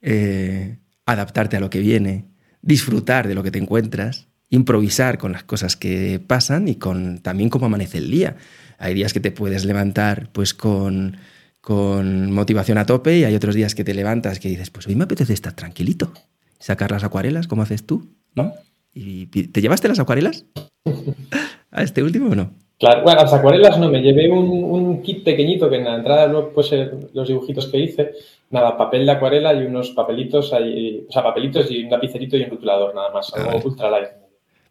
[0.00, 2.26] eh, adaptarte a lo que viene,
[2.62, 7.50] disfrutar de lo que te encuentras, improvisar con las cosas que pasan y con también
[7.50, 8.36] cómo amanece el día.
[8.78, 11.16] Hay días que te puedes levantar pues con,
[11.60, 14.96] con motivación a tope y hay otros días que te levantas que dices, pues hoy
[14.96, 16.12] me apetece estar tranquilito,
[16.58, 18.54] sacar las acuarelas, como haces tú, ¿no?
[18.92, 20.46] ¿Y te llevaste las acuarelas
[21.70, 22.52] a este último o no?
[22.80, 26.50] Claro, bueno, las acuarelas no, me llevé un, kit pequeñito que en la entrada luego
[26.54, 26.70] pues
[27.12, 28.12] los dibujitos que hice,
[28.48, 32.42] nada, papel de acuarela y unos papelitos, ahí, o sea, papelitos y un lapicerito y
[32.44, 34.08] un rotulador, nada más, algo ultra light.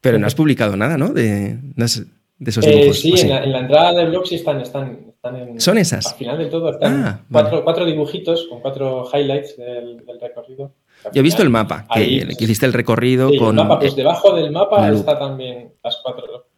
[0.02, 1.10] Pero no has publicado nada, ¿no?
[1.10, 3.00] De, de esos eh, dibujos.
[3.00, 6.08] sí, en, La, entrada del blog sí están, están, están en, ¿Son esas?
[6.08, 7.22] Al final de todo están ah,
[7.64, 10.72] cuatro, dibujitos con cuatro highlights del, recorrido.
[11.14, 13.56] Yo he visto el mapa, que, hiciste el recorrido con...
[13.78, 16.49] pues debajo del mapa está también las cuatro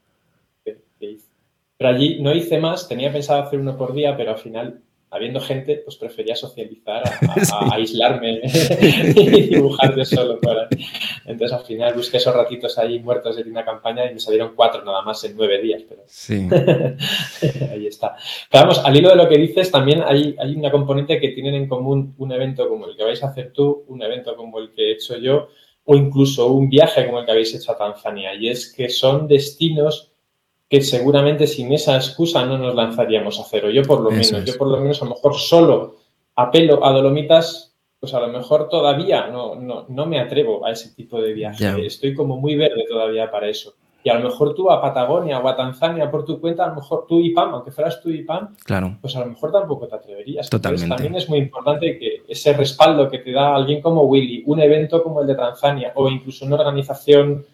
[1.82, 5.40] Pero allí no hice más, tenía pensado hacer uno por día, pero al final habiendo
[5.40, 8.40] gente, pues prefería socializar a, aislarme
[9.16, 10.40] y dibujar de solo.
[10.40, 10.68] Para...
[11.26, 14.86] Entonces, al final busqué esos ratitos ahí muertos de una campaña y me salieron cuatro
[14.86, 15.82] nada más en nueve días.
[15.90, 16.04] Pero...
[16.06, 16.48] Sí.
[17.72, 18.16] ahí está.
[18.52, 21.56] Pero vamos, al hilo de lo que dices, también hay, hay una componente que tienen
[21.56, 24.72] en común un evento como el que vais a hacer tú, un evento como el
[24.72, 25.48] que he hecho yo,
[25.86, 28.36] o incluso un viaje como el que habéis hecho a Tanzania.
[28.36, 30.11] Y es que son destinos
[30.72, 33.70] que seguramente sin esa excusa no nos lanzaríamos a cero.
[33.70, 35.98] Yo por lo menos, yo por lo menos a lo mejor solo
[36.34, 41.22] apelo a Dolomitas, pues a lo mejor todavía no, no, me atrevo a ese tipo
[41.22, 41.86] de viaje.
[41.86, 43.74] Estoy como muy verde todavía para eso.
[44.02, 46.76] Y a lo mejor tú a Patagonia o a Tanzania por tu cuenta, a lo
[46.76, 48.98] mejor tú y Pam, aunque fueras tú y Pam, claro.
[49.02, 50.50] pues a lo mejor tampoco te atreverías.
[50.50, 50.88] Totalmente.
[50.88, 55.04] también es muy importante que ese respaldo que te da alguien como Willy, un evento
[55.04, 57.46] como el de Tanzania o incluso una organización,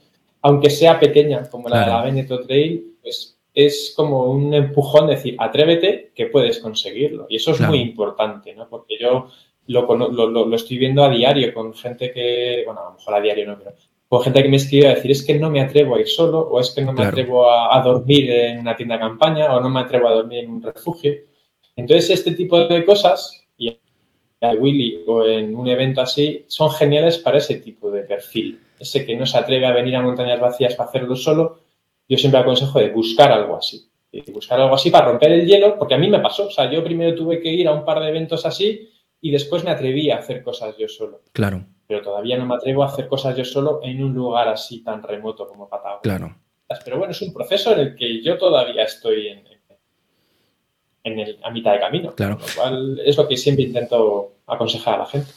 [0.43, 5.37] aunque sea pequeña, como la de la Veneto Trail, pues es como un empujón decir,
[5.39, 7.25] atrévete que puedes conseguirlo.
[7.29, 8.67] Y eso es muy importante, ¿no?
[8.67, 9.29] Porque yo
[9.67, 13.57] lo, estoy viendo a diario con gente que, bueno, a lo mejor a diario no,
[13.57, 13.73] pero
[14.09, 16.41] con gente que me escribe a decir, es que no me atrevo a ir solo,
[16.41, 19.69] o es que no me atrevo a, dormir en una tienda de campaña, o no
[19.69, 21.13] me atrevo a dormir en un refugio.
[21.75, 23.79] Entonces, este tipo de cosas, y
[24.41, 28.59] a Willy o en un evento así, son geniales para ese tipo de perfil.
[28.77, 31.66] Ese que no se atreve a venir a montañas vacías para hacerlo solo,
[32.07, 33.89] yo siempre aconsejo de buscar algo así.
[34.33, 36.47] Buscar algo así para romper el hielo, porque a mí me pasó.
[36.47, 38.89] O sea, yo primero tuve que ir a un par de eventos así
[39.21, 41.21] y después me atreví a hacer cosas yo solo.
[41.33, 41.65] Claro.
[41.87, 45.03] Pero todavía no me atrevo a hacer cosas yo solo en un lugar así tan
[45.03, 46.01] remoto como Patagonia.
[46.01, 46.35] Claro.
[46.83, 49.43] Pero bueno, es un proceso en el que yo todavía estoy en,
[51.03, 52.13] en el, a mitad de camino.
[52.13, 52.37] Claro.
[52.39, 55.31] Lo cual es lo que siempre intento aconsejar a la gente.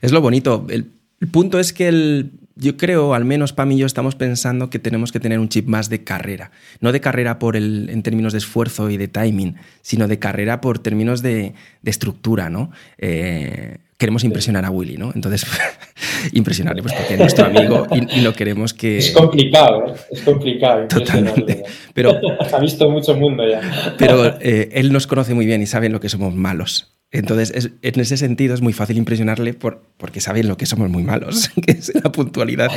[0.00, 0.66] Es lo bonito.
[0.68, 0.86] el
[1.32, 5.12] punto es que el, yo creo, al menos Pam y yo estamos pensando que tenemos
[5.12, 6.50] que tener un chip más de carrera.
[6.80, 10.60] No de carrera por el, en términos de esfuerzo y de timing, sino de carrera
[10.60, 12.70] por términos de, estructura, ¿no?
[12.98, 15.12] Eh, queremos impresionar a Willy, ¿no?
[15.14, 15.46] Entonces,
[16.32, 18.98] impresionarle, pues porque es nuestro amigo y, lo queremos que...
[18.98, 19.94] Es complicado, ¿eh?
[20.10, 20.86] es complicado.
[20.88, 21.64] Totalmente.
[21.94, 22.20] Pero,
[22.52, 23.60] ha visto mucho mundo ya.
[23.98, 26.99] Pero eh, él nos conoce muy bien y sabe en lo que somos malos.
[27.12, 31.02] Entonces, en ese sentido es muy fácil impresionarle por, porque saben lo que somos muy
[31.02, 32.70] malos, que es la puntualidad,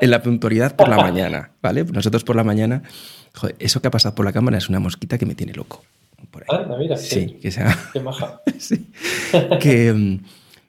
[0.00, 1.84] en la puntualidad por la mañana, ¿vale?
[1.84, 2.82] Nosotros por la mañana,
[3.34, 5.82] joder, eso que ha pasado por la cámara es una mosquita que me tiene loco.
[6.30, 6.44] Por
[6.78, 7.76] mira, sí, que sea...
[7.92, 8.40] Qué maja.
[8.58, 8.86] sí,
[9.60, 10.20] que...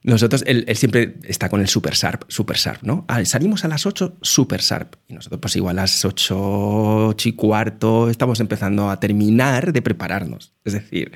[0.07, 3.03] Nosotros, él, siempre está con el super sharp, super sharp, ¿no?
[3.09, 4.95] Ah, salimos a las 8, super sharp.
[5.09, 10.53] Y nosotros, pues igual a las 8, y cuarto, estamos empezando a terminar de prepararnos.
[10.63, 11.11] Es decir,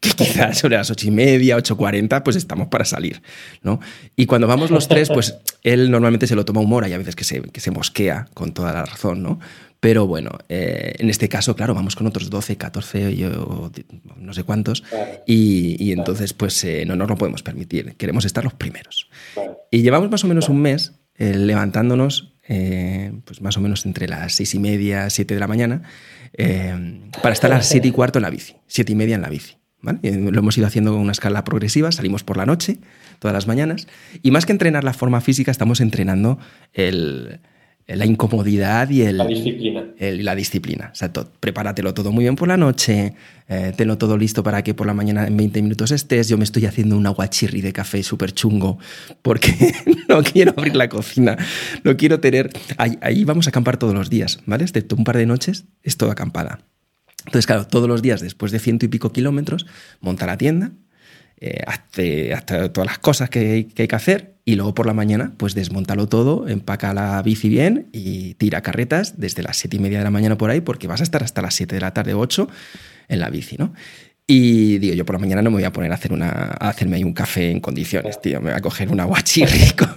[0.00, 3.22] que quizás sobre las 8 y media, 8.40, pues estamos para salir,
[3.62, 3.78] ¿no?
[4.16, 7.14] Y cuando vamos los tres, pues él normalmente se lo toma humor, hay a veces
[7.14, 9.38] que se, que se mosquea con toda la razón, ¿no?
[9.82, 13.72] Pero bueno, eh, en este caso, claro, vamos con otros 12, 14, yo
[14.16, 14.84] no sé cuántos,
[15.26, 19.10] y, entonces pues eh, no nos lo podemos permitir, queremos estar los primeros.
[19.72, 24.36] Y llevamos más o menos un mes eh, levantándonos, pues más o menos entre las
[24.36, 25.82] seis y media, siete de la mañana,
[27.20, 29.30] para estar a las siete y cuarto en la bici, siete y media en la
[29.30, 29.56] bici.
[29.80, 32.78] Lo hemos ido haciendo con una escala progresiva, salimos por la noche,
[33.18, 33.88] todas las mañanas,
[34.22, 36.38] y más que entrenar la forma física, estamos entrenando
[36.72, 37.40] el,
[37.86, 39.84] la incomodidad y el, la disciplina.
[39.98, 40.90] la disciplina.
[40.92, 43.14] O sea, prepáratelo todo muy bien por la noche,
[43.48, 46.28] eh, tenlo todo listo para que por la mañana en 20 minutos estés.
[46.28, 48.78] Yo me estoy haciendo un aguachirri de café súper chungo
[49.22, 49.74] porque
[50.08, 51.36] no quiero abrir la cocina,
[51.84, 52.50] no quiero tener...
[52.76, 54.64] Ahí, vamos a acampar todos los días, ¿vale?
[54.64, 56.60] Excepto un par de noches, es toda acampada.
[57.26, 59.66] Entonces, claro, todos los días, después de ciento y pico kilómetros,
[60.00, 60.72] monta la tienda,
[61.40, 62.34] eh, hazte,
[62.72, 66.08] todas las cosas que, que hay que hacer y luego por la mañana, pues desmontalo
[66.08, 70.10] todo, empaca la bici bien y tira carretas desde las 7 y media de la
[70.10, 72.48] mañana por ahí, porque vas a estar hasta las 7 de la tarde, 8
[73.08, 73.72] en la bici, ¿no?
[74.26, 76.68] Y digo, yo por la mañana no me voy a poner a, hacer una, a
[76.68, 78.40] hacerme ahí un café en condiciones, tío.
[78.40, 79.96] Me voy a coger una guachirri con,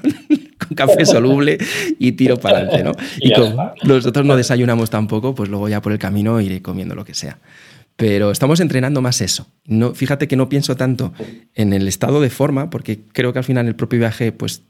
[0.57, 1.57] con café soluble
[1.99, 2.91] y tiro para adelante, ¿no?
[3.19, 7.05] Y como nosotros no desayunamos tampoco, pues luego ya por el camino iré comiendo lo
[7.05, 7.39] que sea.
[7.97, 9.47] Pero estamos entrenando más eso.
[9.65, 11.13] No, fíjate que no pienso tanto
[11.53, 14.63] en el estado de forma, porque creo que al final el propio viaje pues,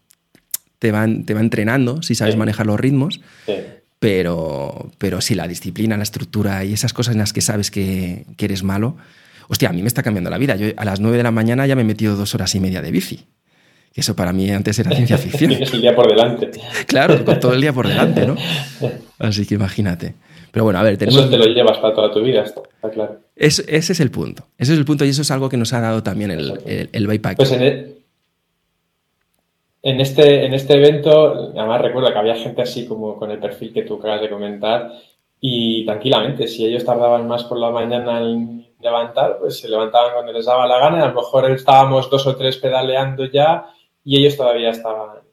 [0.77, 3.21] te, va, te va entrenando si sabes manejar los ritmos.
[3.97, 8.25] Pero, pero sí, la disciplina, la estructura y esas cosas en las que sabes que,
[8.37, 8.97] que, eres malo.
[9.47, 10.55] Hostia, a mí me está cambiando la vida.
[10.55, 12.81] Yo a las 9 de la mañana ya me he metido dos horas y media
[12.81, 13.25] de bici.
[13.95, 15.49] Eso para mí antes era ciencia ficción.
[15.49, 16.51] Tienes el día por delante.
[16.85, 18.35] Claro, con todo el día por delante, ¿no?
[19.17, 20.13] Así que imagínate.
[20.55, 21.19] Pero bueno, a ver, tenemos...
[21.19, 23.17] Eso te lo llevas para toda tu vida, está claro.
[23.35, 24.43] ese es el punto.
[24.57, 27.07] Ese es el punto y eso es algo que nos ha dado también el, el,
[27.07, 27.35] bikepack.
[27.35, 27.97] Pues e,
[29.81, 33.73] en, este, en este evento, además recuerdo que había gente así como con el perfil
[33.73, 34.93] que tú acabas de comentar
[35.41, 40.31] y tranquilamente, si ellos tardaban más por la mañana en levantar, pues se levantaban cuando
[40.31, 43.65] les daba la gana, a lo mejor estábamos dos o tres pedaleando ya
[44.05, 45.24] y ellos todavía estaban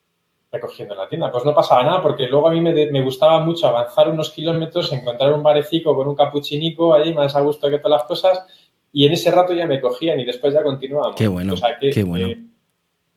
[0.53, 1.33] recogiendo la tienda.
[1.33, 5.33] Pues no pasaba nada, porque luego a mí me, gustaba mucho avanzar unos kilómetros, encontrar
[5.33, 8.47] un barecico con un capuchinico allí más a gusto que todas las cosas,
[8.93, 11.17] y en ese rato ya me cogían y después ya continuábamos.
[11.17, 12.29] Qué bueno, qué bueno.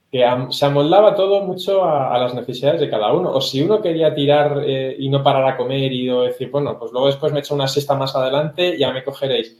[0.10, 3.32] Que, se amoldaba todo mucho a, las necesidades de cada uno.
[3.32, 6.93] O si uno quería tirar eh, y no parar a comer y decir, bueno, pues
[6.93, 9.58] luego después me echo una siesta más adelante, ya me cogeréis.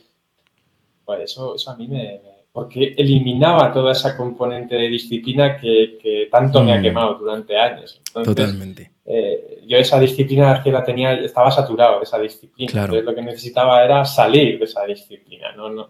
[1.04, 6.64] Pues eso, eso a mí me porque eliminaba toda esa componente de disciplina que, tanto
[6.64, 6.84] me ha mm.
[6.84, 8.00] quemado durante años.
[8.14, 8.92] Totalmente.
[9.06, 12.84] Eh, yo esa disciplina que la tenía, estaba saturado de esa disciplina.
[12.84, 15.90] Entonces lo que necesitaba era salir de esa disciplina, no, no,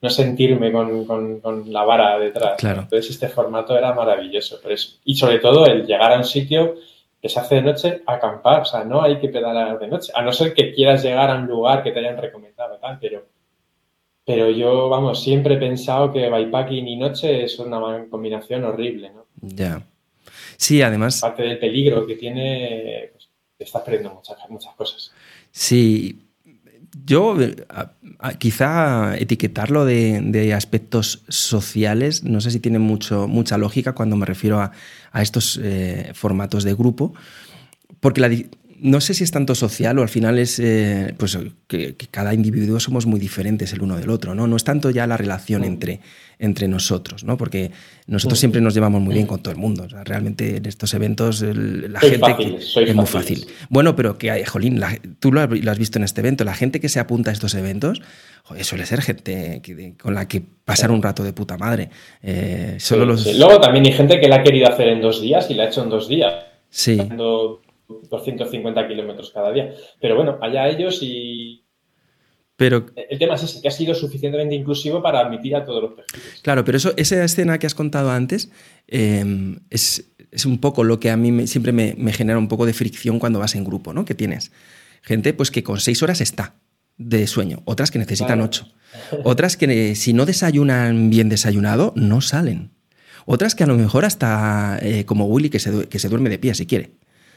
[0.00, 2.56] no, sentirme con, la vara detrás.
[2.56, 2.80] Claro.
[2.80, 4.58] Entonces este formato era maravilloso.
[5.04, 6.76] Y sobre todo el llegar a un sitio
[7.20, 8.62] que se hace de noche, acampar.
[8.62, 10.12] O sea, no hay que pedalar de noche.
[10.14, 13.33] A no ser que quieras llegar a un lugar que te hayan recomendado, tal, pero
[14.24, 19.26] pero yo, vamos, siempre he pensado que bikepacking y noche es una combinación horrible, ¿no?
[19.42, 19.82] Ya.
[20.56, 21.22] Sí, además.
[21.22, 25.12] Aparte del peligro que tiene, pues, estás perdiendo muchas, muchas cosas.
[25.50, 26.20] Sí.
[27.04, 27.36] Yo,
[28.38, 34.60] quizá etiquetarlo de, aspectos sociales, no sé si tiene mucho, mucha lógica cuando me refiero
[34.60, 34.72] a,
[35.20, 37.12] estos eh, formatos de grupo,
[38.00, 38.30] porque la,
[38.80, 42.80] no sé si es tanto social o al final es eh, pues, que, cada individuo
[42.80, 44.46] somos muy diferentes el uno del otro, ¿no?
[44.46, 45.64] No es tanto ya la relación mm.
[45.64, 46.00] entre,
[46.38, 47.36] entre nosotros, ¿no?
[47.36, 47.70] Porque
[48.06, 48.40] nosotros mm.
[48.40, 49.86] siempre nos llevamos muy bien con todo el mundo.
[50.04, 53.46] realmente en estos eventos la gente es muy fácil.
[53.68, 54.80] Bueno, pero que, jolín,
[55.20, 58.02] tú lo has, visto en este evento, la gente que se apunta a estos eventos,
[58.62, 59.62] suele ser gente
[60.00, 61.90] con la que pasar un rato de puta madre.
[62.22, 63.26] Eh, solo los...
[63.36, 65.66] Luego también hay gente que la ha querido hacer en dos días y la ha
[65.68, 66.32] hecho en dos días.
[66.70, 66.98] Sí.
[67.88, 69.74] 250 kilómetros cada día.
[70.00, 71.62] Pero bueno, allá ellos y...
[72.56, 75.92] Pero, el tema es ese, que ha sido suficientemente inclusivo para admitir a todos los
[75.94, 76.40] perfiles.
[76.40, 78.48] Claro, pero eso, esa escena que has contado antes
[78.86, 80.08] em, es,
[80.46, 83.56] un poco lo que a mí siempre me, genera un poco de fricción cuando vas
[83.56, 84.04] en grupo, ¿no?
[84.04, 84.52] Que tienes
[85.02, 86.54] gente pues que con seis horas está
[86.96, 88.68] de sueño, otras que necesitan ocho,
[89.24, 92.70] otras que si no desayunan bien desayunado no salen,
[93.26, 96.38] otras que a lo mejor hasta eh, como Willy que se, que se duerme de
[96.38, 96.92] pie si quiere.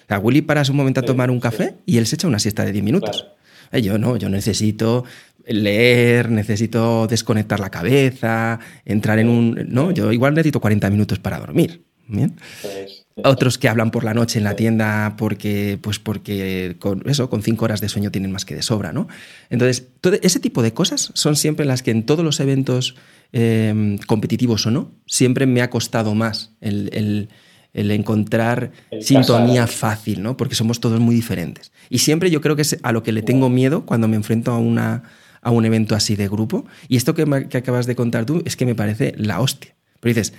[0.07, 2.63] A Willy paras un momento a tomar un café y él se echa una siesta
[2.63, 3.27] de 10 minutos.
[3.71, 5.03] Eh, yo no, yo necesito
[5.45, 9.65] leer, necesito desconectar la cabeza, entrar en un...
[9.69, 11.83] No, yo igual necesito 40 minutos para dormir.
[12.09, 12.37] ¿Bien?
[12.61, 17.29] Pues, Otros que hablan por la noche en la tienda porque, pues porque con eso,
[17.29, 19.09] con cinco horas de sueño tienen más que de sobra, ¿no?
[19.49, 22.95] Entonces, todo ese tipo de cosas son siempre las que en todos los eventos
[23.33, 27.27] eh, competitivos o no, siempre me ha costado más el el
[27.73, 30.37] encontrar sintonía fácil, ¿no?
[30.37, 31.71] Porque somos todos muy diferentes.
[31.89, 34.51] Y siempre yo creo que es a lo que le tengo miedo cuando me enfrento
[34.51, 35.03] a, una,
[35.41, 36.65] a un evento así de grupo.
[36.87, 37.23] Y esto que,
[37.57, 39.75] acabas de contar tú es que me parece la hostia.
[39.99, 40.33] Pero dices,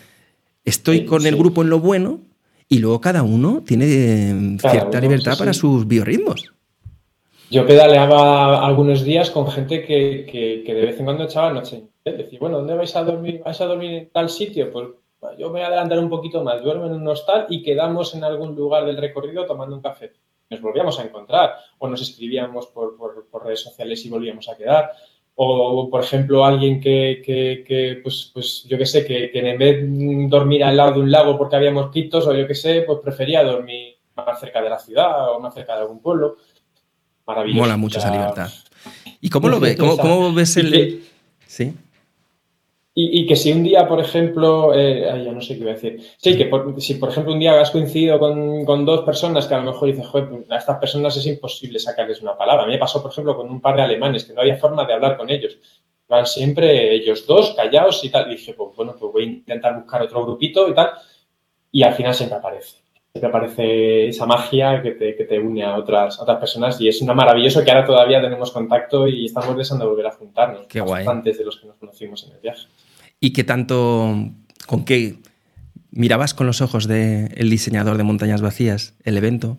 [0.65, 2.21] estoy con el grupo en lo bueno
[2.69, 6.53] y luego cada uno tiene cierta libertad para sus biorritmos.
[7.51, 11.85] Yo pedaleaba algunos días con gente que, de vez en cuando echaba noche.
[12.05, 13.41] Decir, bueno, ¿dónde vais a dormir?
[13.45, 14.71] ¿Vais a dormir en tal sitio?
[14.71, 14.89] Pues
[15.37, 18.25] yo me voy a adelantar un poquito más, duermo en un hostal y quedamos en
[18.25, 20.13] algún lugar del recorrido tomando un café.
[20.51, 22.97] Nos volvíamos a encontrar o nos escribíamos por,
[23.45, 24.93] redes sociales y volvíamos a quedar.
[25.35, 30.65] O, por ejemplo, alguien que, pues, pues yo qué sé, que, en vez de dormir
[30.65, 33.97] al lado de un lago porque había mosquitos o yo qué sé, pues prefería dormir
[34.17, 36.37] más cerca de la ciudad o más cerca de algún pueblo.
[37.27, 37.61] Maravilloso.
[37.61, 38.51] Mola mucho esa libertad.
[39.21, 39.77] ¿Y cómo lo ves?
[39.77, 41.05] ¿Cómo, cómo ves el...?
[41.47, 41.75] Sí.
[43.01, 46.01] Y, que si un día, por ejemplo, eh, ya no sé qué iba a decir.
[46.17, 49.71] Sí, que si por ejemplo un día has coincidido con, dos personas que a lo
[49.71, 52.65] mejor dices, joder, pues, a estas personas es imposible sacarles una palabra.
[52.65, 54.85] A mí me pasó, por ejemplo, con un par de alemanes que no había forma
[54.85, 55.59] de hablar con ellos.
[56.09, 58.33] Van siempre ellos dos, callados y tal.
[58.33, 60.91] Y dije, pues bueno, pues voy a intentar buscar otro grupito y tal.
[61.71, 62.79] Y al final siempre aparece.
[63.13, 67.01] Siempre aparece esa magia que te, que te une a otras, otras personas y es
[67.01, 70.67] una maravilloso que ahora todavía tenemos contacto y estamos deseando volver a juntarnos.
[70.67, 71.07] Qué guay.
[71.07, 72.67] Antes de los que nos conocimos en el viaje
[73.21, 74.15] y qué tanto,
[74.67, 75.17] con qué
[75.91, 79.59] mirabas con los ojos del diseñador de montañas vacías el evento.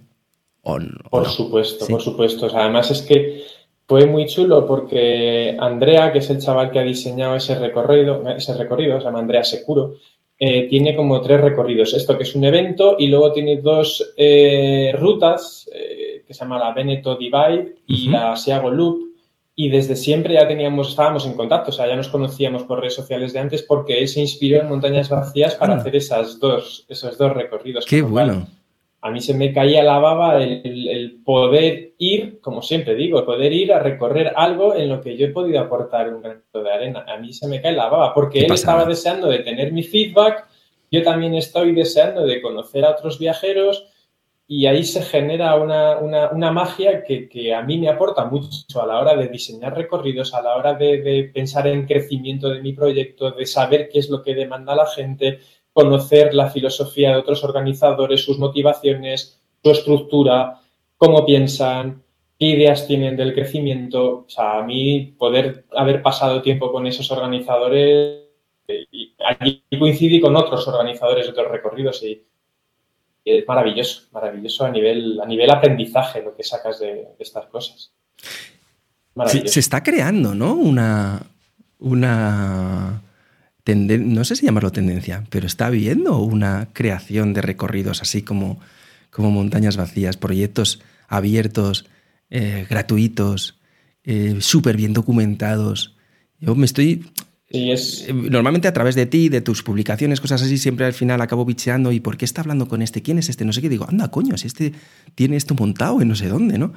[0.63, 2.47] por supuesto, por supuesto.
[2.53, 3.43] además es que
[3.87, 8.53] fue muy chulo porque Andrea, que es el chaval que ha diseñado ese recorrido, ese
[8.53, 9.95] recorrido, se llama Andrea Securo,
[10.37, 11.93] eh, tiene como tres recorridos.
[11.93, 16.59] Esto que es un evento y luego tiene dos eh, rutas eh, que se llama
[16.59, 19.08] la Veneto Divide y la Seago Loop,
[19.61, 22.95] y desde siempre ya teníamos, estábamos en contacto, o sea, ya nos conocíamos por redes
[22.95, 25.77] sociales de antes porque él se inspiró en Montañas Vacías para ah.
[25.79, 27.85] hacer esas dos, esos dos recorridos.
[27.85, 28.47] Qué bueno.
[29.01, 33.73] a mí se me caía la baba el, poder ir, como siempre digo, poder ir
[33.73, 37.03] a recorrer algo en lo que yo he podido aportar un granito de arena.
[37.05, 40.47] A mí se me cae la baba porque él estaba deseando de tener mi feedback,
[40.89, 43.85] yo también estoy deseando de conocer a otros viajeros
[44.51, 49.15] y ahí se genera una, magia que, a mí me aporta mucho a la hora
[49.15, 53.45] de diseñar recorridos, a la hora de, de pensar en crecimiento de mi proyecto, de
[53.45, 55.39] saber qué es lo que demanda la gente,
[55.71, 60.59] conocer la filosofía de otros organizadores, sus motivaciones, su estructura,
[60.97, 62.01] cómo piensan,
[62.39, 64.25] qué ideas tienen del crecimiento.
[64.25, 68.23] O sea, a mí poder haber pasado tiempo con esos organizadores
[68.67, 72.23] y allí coincidí con otros organizadores de otros recorridos y,
[73.37, 77.91] es maravilloso, maravilloso a nivel, a nivel aprendizaje lo que sacas de, estas cosas.
[79.27, 80.53] Se, está creando, ¿no?
[80.53, 81.21] Una,
[81.79, 83.01] una
[83.75, 88.59] no sé si llamarlo tendencia, pero está habiendo una creación de recorridos así como,
[89.09, 91.85] como montañas vacías, proyectos abiertos,
[92.29, 93.59] eh, gratuitos,
[94.03, 95.95] eh, súper bien documentados.
[96.39, 97.11] Yo me estoy...
[97.49, 98.07] es...
[98.07, 101.45] Eh, normalmente a través de ti, de tus publicaciones, cosas así, siempre al final acabo
[101.45, 103.01] bicheando y ¿por qué está hablando con este?
[103.01, 103.45] ¿Quién es este?
[103.45, 103.69] No sé qué.
[103.69, 104.73] Digo, anda, coño, si este
[105.15, 106.73] tiene esto montado en no sé dónde, ¿no?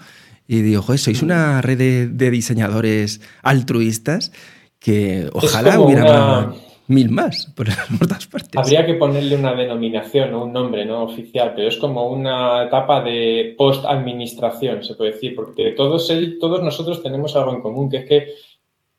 [0.49, 4.33] Y digo, joder, sois una red de, diseñadores altruistas
[4.79, 6.53] que ojalá hubiera
[6.89, 7.68] mil más por,
[7.99, 8.51] todas partes.
[8.57, 13.03] Habría que ponerle una denominación o un nombre no oficial, pero es como una etapa
[13.03, 18.05] de post-administración, se puede decir, porque todos, todos nosotros tenemos algo en común, que es
[18.07, 18.27] que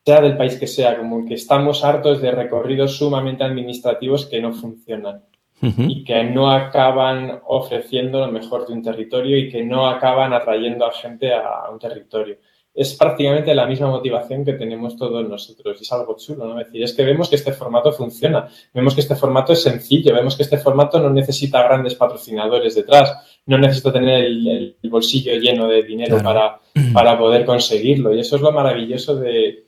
[0.04, 4.52] sea del país que sea, como que estamos hartos de recorridos sumamente administrativos que no
[4.52, 5.22] funcionan.
[5.62, 10.84] Y que no acaban ofreciendo lo mejor de un territorio y que no acaban atrayendo
[10.84, 12.36] a gente a un territorio.
[12.74, 15.80] Es prácticamente la misma motivación que tenemos todos nosotros.
[15.80, 16.60] Es algo chulo, ¿no?
[16.60, 20.12] Es decir, es que vemos que este formato funciona, vemos que este formato es sencillo,
[20.12, 25.66] vemos que este formato no necesita grandes patrocinadores detrás, no necesito tener el, bolsillo lleno
[25.66, 26.60] de dinero para,
[26.92, 28.12] para poder conseguirlo.
[28.12, 29.64] Y eso es lo maravilloso de,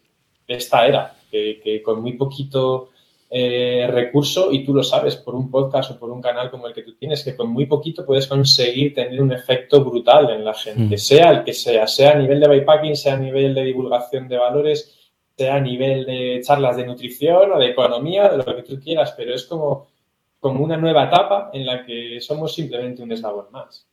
[0.47, 2.91] esta era, que con muy poquito
[3.29, 6.73] eh, recurso y tú lo sabes por un podcast o por un canal como el
[6.73, 10.55] que tú tienes, que con muy poquito puedes conseguir tener un efecto brutal en la
[10.55, 10.99] gente, mm.
[10.99, 14.37] sea el que sea, sea a nivel de bypacking, sea a nivel de divulgación de
[14.37, 18.79] valores, sea a nivel de charlas de nutrición o de economía, de lo que tú
[18.79, 19.89] quieras, pero es como,
[20.39, 23.89] como una nueva etapa en la que somos simplemente un eslabón más.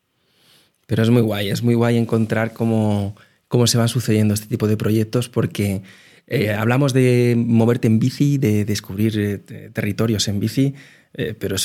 [0.86, 3.16] Pero es muy guay, es muy guay encontrar cómo,
[3.48, 5.82] cómo se van sucediendo este tipo de proyectos porque
[6.28, 10.74] eh, hablamos de moverte en bici, de descubrir eh, territorios en bici,
[11.14, 11.56] eh, pero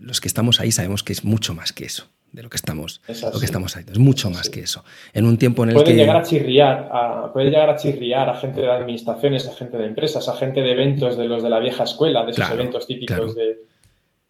[0.00, 3.00] los que estamos ahí sabemos que es mucho más que eso de lo que estamos,
[3.06, 3.92] lo que estamos haciendo.
[3.92, 4.84] Es mucho más que eso.
[5.12, 5.94] En un tiempo en el puede que...
[5.94, 9.86] Llegar a chirriar a, puede llegar a chirriar a gente de administraciones, a gente de
[9.86, 13.36] empresas, a gente de eventos de los de la vieja escuela, de esos eventos típicos
[13.36, 13.58] de,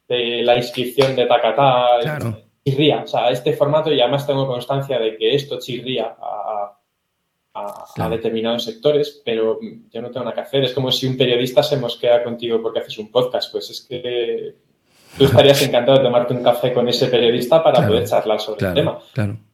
[0.06, 1.86] de, la inscripción de Tacatá.
[2.02, 2.42] Claro.
[2.62, 3.04] Chirría.
[3.04, 6.78] O sea, este formato, y además tengo constancia de que esto chirría a, a,
[8.10, 10.64] determinados sectores, pero yo no tengo nada que hacer.
[10.64, 13.52] Es como si un periodista se mosquea contigo porque haces un podcast.
[13.52, 14.54] Pues es que
[15.16, 18.74] tú estarías encantado de tomarte un café con ese periodista para poder charlar sobre el
[18.74, 18.98] tema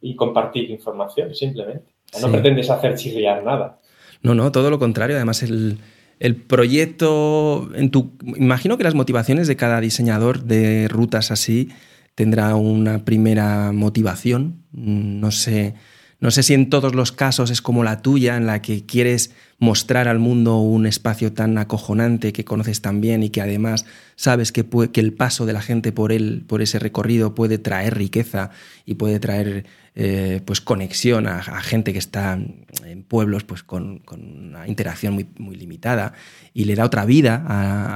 [0.01, 1.93] y compartir información, simplemente.
[2.21, 3.79] No pretendes hacer chirriar nada.
[4.23, 5.17] No, no, todo lo contrario.
[5.17, 5.79] Además, el,
[6.19, 11.69] el proyecto, en tu, imagino que las motivaciones de cada diseñador de rutas así
[12.15, 14.65] tendrá una primera motivación.
[14.73, 15.75] No sé
[16.21, 19.33] no sé si en todos los casos es como la tuya, en la que quieres
[19.59, 24.53] mostrar al mundo un espacio tan acojonante que conoces tan bien y que además sabes
[24.53, 28.51] que, el paso de la gente por, él, por ese recorrido puede traer riqueza
[28.85, 29.65] y puede traer
[29.95, 35.57] eh, pues conexión a, gente que está en pueblos pues con, una interacción muy, muy,
[35.57, 36.13] limitada
[36.53, 37.45] y le da otra vida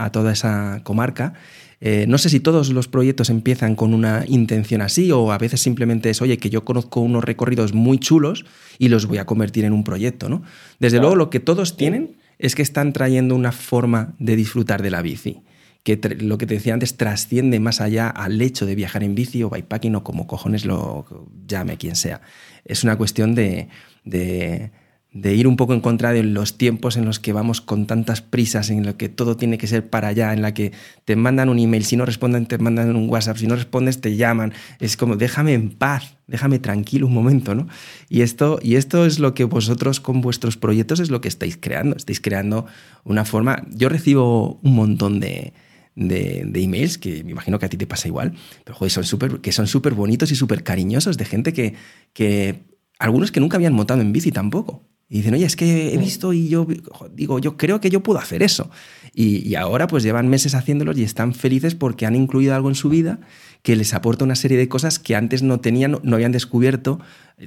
[0.03, 1.35] a toda esa comarca.
[1.87, 5.61] Eh, no sé si todos los proyectos empiezan con una intención así o a veces
[5.61, 8.47] simplemente es, oye, que yo conozco unos recorridos muy chulos
[8.79, 10.43] y los voy a convertir en un proyecto, ¿no?
[10.81, 14.91] Desde luego lo que todos tienen es que están trayendo una forma de disfrutar de
[14.91, 15.43] la bici
[15.83, 19.43] que lo que te decía antes trasciende más allá al hecho de viajar en bici
[19.43, 21.05] o bikepacking o como cojones lo
[21.47, 22.23] llame quien sea.
[22.65, 23.69] Es una cuestión de
[24.05, 24.71] de
[25.15, 28.71] ir un poco en contra de los tiempos en los que vamos con tantas prisas,
[28.71, 30.73] en lo que todo tiene que ser para allá, en la que
[31.05, 34.17] te mandan un email, si no responden te mandan un WhatsApp, si no respondes te
[34.17, 34.53] llaman.
[34.81, 37.69] Es como, déjame en paz, déjame tranquilo un momento, ¿no?
[38.09, 41.57] Y esto, y esto es lo que vosotros con vuestros proyectos es lo que estáis
[41.57, 41.97] creando.
[41.97, 42.67] Estáis creando
[43.05, 43.65] una forma...
[43.71, 45.53] Yo recibo un montón de,
[45.95, 48.35] de, emails, que me imagino que a ti te pasa igual,
[48.65, 51.75] pero joder, son súper que son súper bonitos y súper cariñosos de gente que,
[52.13, 52.65] que
[52.99, 56.33] algunos que nunca habían montado en bici tampoco Y dicen, oye, es que he visto
[56.33, 56.67] y yo
[57.13, 58.71] digo, yo creo que yo puedo hacer eso.
[59.13, 62.89] Y, ahora pues llevan meses haciéndolos y están felices porque han incluido algo en su
[62.89, 63.21] vida
[63.63, 67.01] que les aporta una serie de cosas que antes no tenían, no habían descubierto.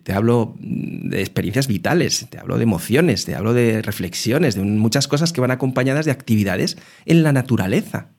[0.04, 5.08] Te hablo de experiencias vitales, te hablo de emociones, te hablo de reflexiones, de muchas
[5.08, 8.12] cosas que van acompañadas de actividades en la naturaleza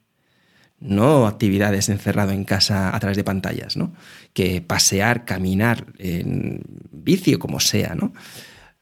[0.81, 3.93] no actividades encerrado en casa a través de pantallas, ¿no?
[4.33, 6.63] Que pasear, caminar en
[6.93, 8.13] bici o como sea, ¿no?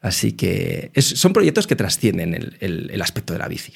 [0.01, 3.73] Así que son proyectos que trascienden el, aspecto de la bici.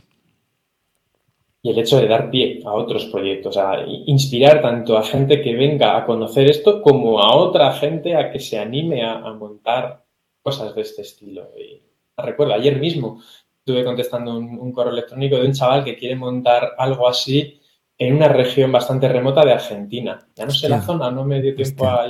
[1.62, 5.54] Y el hecho de dar pie a otros proyectos, a inspirar tanto a gente que
[5.54, 10.04] venga a conocer esto como a otra gente a que se anime a, montar
[10.42, 11.50] cosas de este estilo.
[11.58, 11.82] Y
[12.16, 13.20] recuerdo, ayer mismo
[13.58, 17.60] estuve contestando un, correo electrónico de un chaval que quiere montar algo así
[17.98, 20.26] en una región bastante remota de Argentina.
[20.34, 22.06] Ya no sé la zona, no me dio tiempo a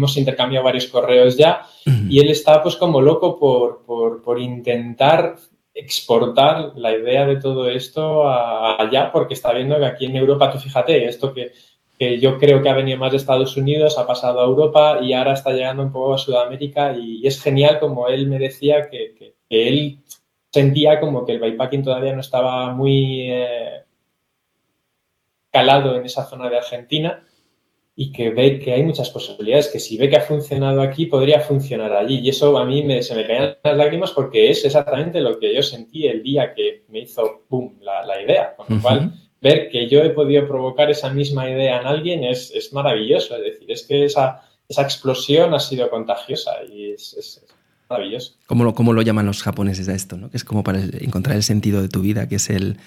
[0.00, 1.66] hemos intercambiado varios correos ya
[2.08, 5.36] y él está pues como loco por, intentar
[5.74, 10.58] exportar la idea de todo esto allá porque está viendo que aquí en Europa, tú
[10.58, 11.52] fíjate, esto que,
[12.18, 15.34] yo creo que ha venido más de Estados Unidos, ha pasado a Europa y ahora
[15.34, 19.98] está llegando un poco a Sudamérica y, es genial como él me decía que, él
[20.50, 23.82] sentía como que el bikepacking todavía no estaba muy eh,
[25.52, 27.22] calado en esa zona de Argentina
[28.00, 31.38] y que ve que hay muchas posibilidades, que si ve que ha funcionado aquí, podría
[31.38, 32.20] funcionar allí.
[32.20, 35.54] Y eso a mí me, se me caían las lágrimas porque es exactamente lo que
[35.54, 38.56] yo sentí el día que me hizo boom la, idea.
[38.56, 42.50] Con lo cual, ver que yo he podido provocar esa misma idea en alguien es,
[42.52, 43.36] es maravilloso.
[43.36, 47.44] Es decir, es que esa, esa explosión ha sido contagiosa y es, es,
[47.90, 48.32] maravilloso.
[48.46, 50.16] ¿Cómo lo, ¿Cómo lo llaman los japoneses a esto?
[50.16, 50.30] ¿no?
[50.30, 52.78] Que es como para encontrar el sentido de tu vida, que es el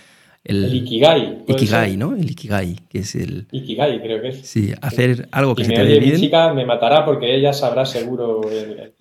[0.43, 1.43] el, Ikigai.
[1.47, 2.15] Ikigai, ¿no?
[2.15, 3.47] El Ikigai, que es el...
[3.51, 4.41] Ikigai, creo que es.
[4.41, 6.15] Sí, hacer algo que se te dé bien.
[6.15, 8.41] Mi chica me matará porque ella sabrá seguro...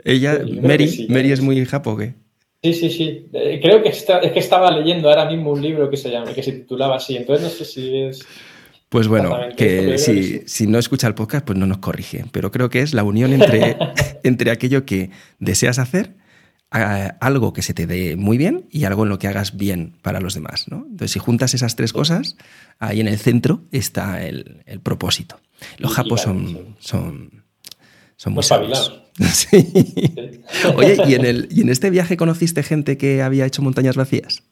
[0.05, 2.15] ella, Mary, Mary es muy japo, ¿qué?
[2.63, 3.27] Sí, sí, sí.
[3.33, 6.33] Eh, creo que, está, es que estaba leyendo ahora mismo un libro que se, llama,
[6.33, 8.25] que se titulaba así, entonces no sé si es...
[8.89, 12.27] Pues bueno, que si, si, no escucha el podcast, pues no nos corrige.
[12.31, 13.79] Pero creo que es la unión entre,
[14.23, 16.13] entre aquello que deseas hacer
[16.73, 20.21] algo que se te dé muy bien y algo en lo que hagas bien para
[20.21, 20.67] los demás.
[20.69, 20.87] ¿no?
[20.89, 22.37] Entonces, si juntas esas tres cosas,
[22.79, 25.39] ahí en el centro está el, propósito.
[25.79, 27.45] Los japos son, son,
[28.17, 29.01] son muy sabios.
[30.77, 34.43] Oye, ¿y en, el, ¿y en este viaje conociste gente que había hecho montañas vacías?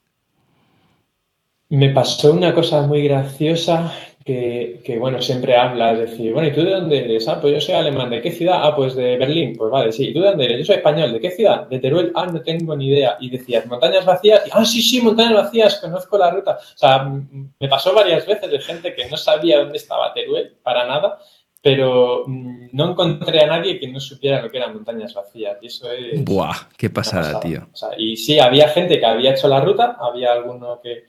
[1.71, 3.93] Me pasó una cosa muy graciosa
[4.25, 7.27] que, bueno, siempre habla, es decir, bueno, ¿y tú de dónde eres?
[7.27, 8.61] Ah, pues yo soy alemán, ¿de qué ciudad?
[8.63, 10.59] Ah, pues de Berlín, pues vale, sí, ¿y tú de dónde eres?
[10.59, 11.67] Yo soy español, ¿de qué ciudad?
[11.69, 13.17] De Teruel, ah, no tengo ni idea.
[13.21, 16.59] Y decías, montañas vacías, ah, sí, sí, montañas vacías, conozco la ruta.
[16.61, 20.87] O sea, me pasó varias veces de gente que no sabía dónde estaba Teruel, para
[20.87, 21.19] nada,
[21.63, 25.57] pero mm, no encontré a nadie que no supiera lo que eran montañas vacías.
[25.63, 26.23] Y eso es.
[26.25, 27.69] Buah, qué pasada, tío.
[27.73, 31.05] O sea, y sí, había gente que había hecho la ruta, había alguno que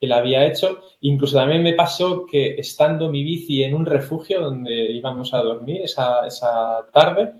[0.00, 0.80] que la había hecho.
[1.00, 5.82] Incluso también me pasó que estando mi bici en un refugio donde íbamos a dormir
[5.82, 7.32] esa, esa tarde,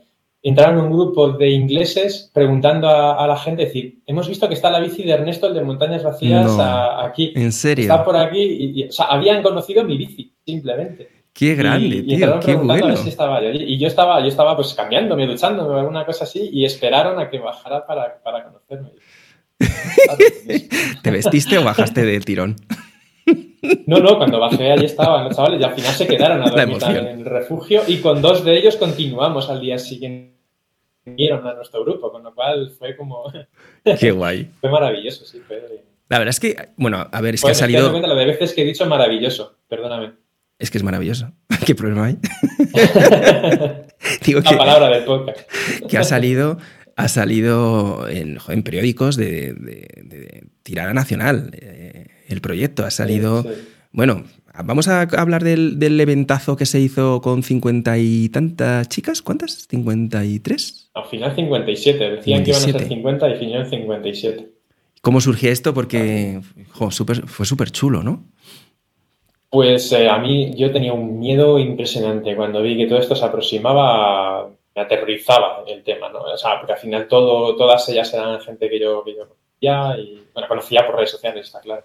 [0.42, 4.80] entraron un grupo de ingleses preguntando a, la gente, decir, hemos visto que está la
[4.80, 7.32] bici de Ernesto, el de Montañas Vacías, aquí.
[7.34, 7.82] ¿En serio?
[7.82, 8.40] Está por aquí.
[8.76, 11.08] Y, o sea, habían conocido mi bici, simplemente.
[11.32, 12.88] Qué grande, tío, qué bueno.
[12.88, 17.18] estaba yo Y yo estaba, yo estaba pues cambiándome, duchándome, alguna cosa así, y esperaron
[17.18, 18.92] a que bajara para, para conocerme.
[21.02, 22.56] ¿Te vestiste o bajaste de tirón?
[23.86, 26.78] No, no, cuando bajé allí estaban los chavales y al final se quedaron a dormir
[26.82, 30.36] en el refugio y con dos de ellos continuamos al día siguiente.
[31.04, 33.32] Vinieron a nuestro grupo, con lo cual fue como...
[34.00, 34.50] Qué guay.
[34.60, 35.40] fue maravilloso, sí.
[36.08, 37.90] La verdad es que, bueno, a ver, es que ha salido...
[37.90, 40.14] Cuenta lo de veces que he dicho maravilloso, perdóname.
[40.58, 41.30] Es que es maravilloso.
[41.66, 42.18] ¿Qué problema hay?
[44.24, 45.48] Digo La palabra del podcast.
[45.88, 46.58] Que ha salido
[46.96, 52.84] ha salido en, periódicos de, tirada nacional eh, el proyecto.
[52.84, 53.44] Ha salido.
[53.92, 54.24] Bueno,
[54.64, 59.20] vamos a hablar del, eventazo que se hizo con cincuenta y tantas chicas.
[59.20, 59.68] ¿Cuántas?
[59.68, 60.88] ¿53?
[60.94, 62.10] Al final 57.
[62.10, 64.48] Decían que iban a ser 50 y al final 57.
[65.02, 65.74] ¿Cómo surgió esto?
[65.74, 66.40] Porque
[66.72, 68.24] fue súper chulo, ¿no?
[69.50, 73.24] Pues eh, a mí yo tenía un miedo impresionante cuando vi que todo esto se
[73.24, 76.20] aproximaba me aterrorizaba el tema, ¿no?
[76.20, 79.98] O sea, porque al final todo, todas ellas eran gente que yo, que yo conocía
[79.98, 81.82] y, bueno, conocía por redes sociales, está claro.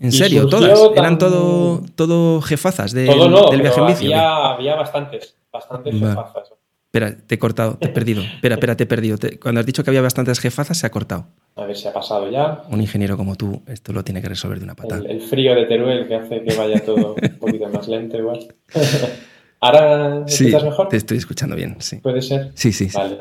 [0.00, 0.48] ¿En serio?
[0.48, 0.80] ¿Todas?
[0.96, 4.06] ¿Eran todo, todo jefazas de, del viaje en bici?
[4.06, 6.54] Había, había bastantes, bastantes jefazas.
[6.86, 8.22] Espera, te he cortado, te he perdido.
[8.22, 9.18] Espera, espera, te he perdido.
[9.40, 11.26] cuando has dicho que había bastantes jefazas, se ha cortado.
[11.56, 12.64] A ver si ha pasado ya.
[12.70, 15.02] Un ingeniero como tú, esto lo tiene que resolver de una patada.
[15.02, 18.54] El, el frío de Teruel que hace que vaya todo un poquito más lento igual.
[19.62, 20.88] ¿Ahora me Sí, escuchas mejor?
[20.88, 21.96] te estoy escuchando bien, sí.
[22.00, 22.50] ¿Puede ser?
[22.54, 22.96] Sí, sí, sí.
[22.98, 23.18] Vale.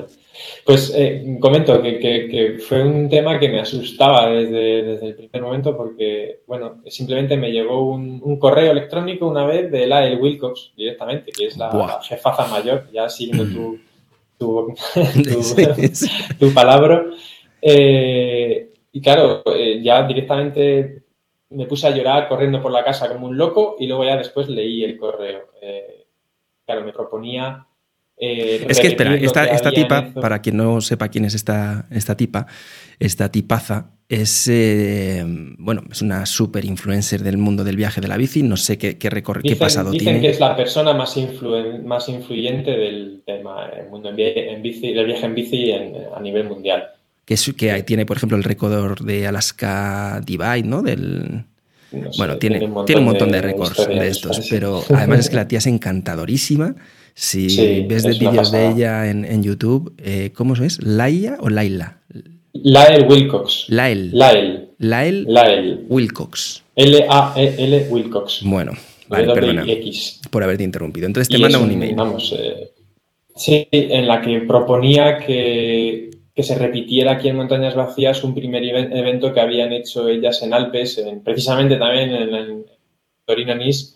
[0.66, 5.16] Pues eh, comento que, que- que fue un tema que me asustaba desde, desde el
[5.16, 10.20] primer momento porque, bueno, simplemente me llegó un, un correo electrónico una vez de Lael
[10.20, 12.02] Wilcox directamente, que es la Buah.
[12.02, 13.80] jefaza mayor, ya siguiendo tu,
[14.40, 14.74] tu,
[15.24, 16.08] tu- Sí, sí.
[16.40, 17.06] tu palabra.
[17.62, 21.04] Eh, y claro, eh, ya directamente
[21.52, 24.50] me puse a llorar corriendo por la casa como un loco y luego ya después
[24.50, 25.50] leí el correo.
[25.62, 26.01] Eh,
[26.72, 27.66] claro, me proponía...
[28.18, 31.88] eh, Es que espera, esta, que esta tipa, para quien no sepa quién es esta,
[31.92, 32.46] esta tipa,
[33.00, 35.24] esta tipaza, es, eh,
[35.58, 38.44] bueno, es una super influencer del mundo del viaje de la bici.
[38.44, 40.22] No sé qué, qué, recor- qué Dicen, pasado dicen tiene.
[40.22, 45.06] que es la persona más, influen- más influyente del tema el mundo en, bici, del
[45.06, 46.90] viaje en bici en- a nivel mundial.
[47.24, 50.82] Que, es- que tiene, por ejemplo, el récord de Alaska Divide, ¿no?
[50.82, 51.46] Del,
[51.92, 55.36] No sé, bueno, tiene, tiene un montón de, récords de estos, pero además es que
[55.36, 56.76] la tía es encantadorísima.
[57.14, 60.82] Si Sí, ves de vídeos de ella en, en YouTube, eh, ¿cómo es?
[60.82, 62.02] ¿Laia o Laila?
[62.54, 63.66] Lael Wilcox.
[63.70, 64.12] Lael.
[64.14, 64.70] Lael.
[64.80, 65.86] Lael Lael.
[65.90, 66.64] Wilcox.
[66.76, 68.42] L-A-E-L Wilcox.
[68.44, 68.74] Bueno,
[69.08, 69.66] vale, perdona
[70.30, 71.08] por haberte interrumpido.
[71.08, 71.96] Entonces te Y manda es un email.
[71.96, 72.72] Vamos, eh,
[73.36, 78.64] sí, en la que proponía que, que se repitiera aquí en Montañas Vacías un primer
[78.64, 82.66] even- evento que habían hecho ellas en Alpes, en- precisamente también en,
[83.26, 83.96] Torino Nice,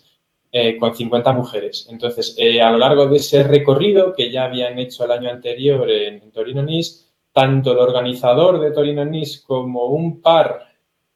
[0.52, 1.88] eh, con 50 mujeres.
[1.90, 5.90] Entonces, eh, a lo largo de ese recorrido que ya habían hecho el año anterior
[5.90, 10.66] en, Torino Nice, tanto el organizador de Torino Nice como un par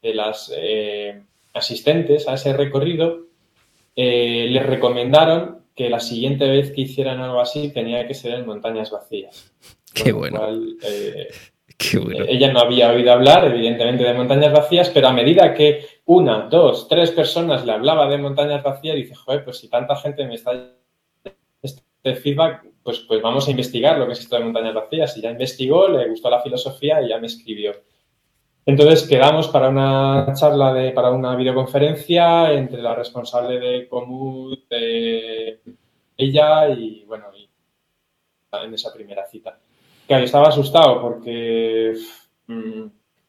[0.01, 1.21] de las eh,
[1.53, 3.27] asistentes a ese recorrido
[3.95, 8.89] les recomendaron que la siguiente vez que hicieran algo así tenía que ser en montañas
[8.91, 9.51] vacías.
[9.93, 11.27] Qué bueno, cual, eh,
[11.77, 12.25] qué bueno.
[12.27, 16.87] ella no había oído hablar, evidentemente, de montañas vacías, pero a medida que una, dos,
[16.87, 20.75] tres personas le hablaba de montañas vacías, dice, joder, pues si tanta gente me está
[22.03, 25.15] este feedback, pues, pues vamos a investigar lo que es esto de montañas vacías.
[25.17, 27.73] Y ya investigó, le gustó la filosofía y ya me escribió.
[28.65, 35.61] Entonces quedamos para una charla, de, para una videoconferencia entre la responsable de Comut, de
[36.17, 37.49] ella y, bueno, y
[38.63, 39.57] en esa primera cita.
[40.11, 41.93] Claro, yo estaba asustado porque
[42.47, 42.83] mm,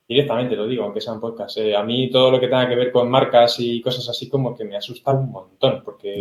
[0.08, 1.56] directamente lo digo, aunque sea un podcast.
[1.58, 4.54] eh, a mí todo lo que tenga que ver con marcas y cosas así como
[4.56, 6.16] que me asusta un montón porque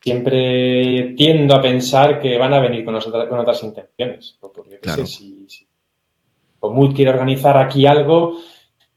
[0.00, 4.38] siempre tiendo a pensar que van a venir con, nosotras- con otras intenciones.
[4.40, 5.04] Porque, Claro.
[5.04, 5.66] sé, si, si
[6.58, 8.38] Comut quiere organizar aquí algo,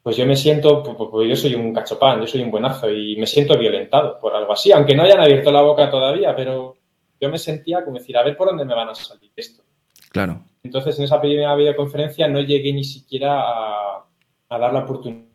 [0.01, 3.15] pues yo me siento, pues, pues yo soy un cachopán, yo soy un buenazo y
[3.17, 6.76] me siento violentado por algo así, aunque no hayan abierto la boca todavía, pero
[7.19, 9.63] yo me sentía como decir, a ver por dónde me van a salir esto.
[10.11, 10.43] Claro.
[10.64, 14.05] Entonces, en esa primera videoconferencia no llegué ni siquiera a,
[14.49, 15.26] dar la oportunidad.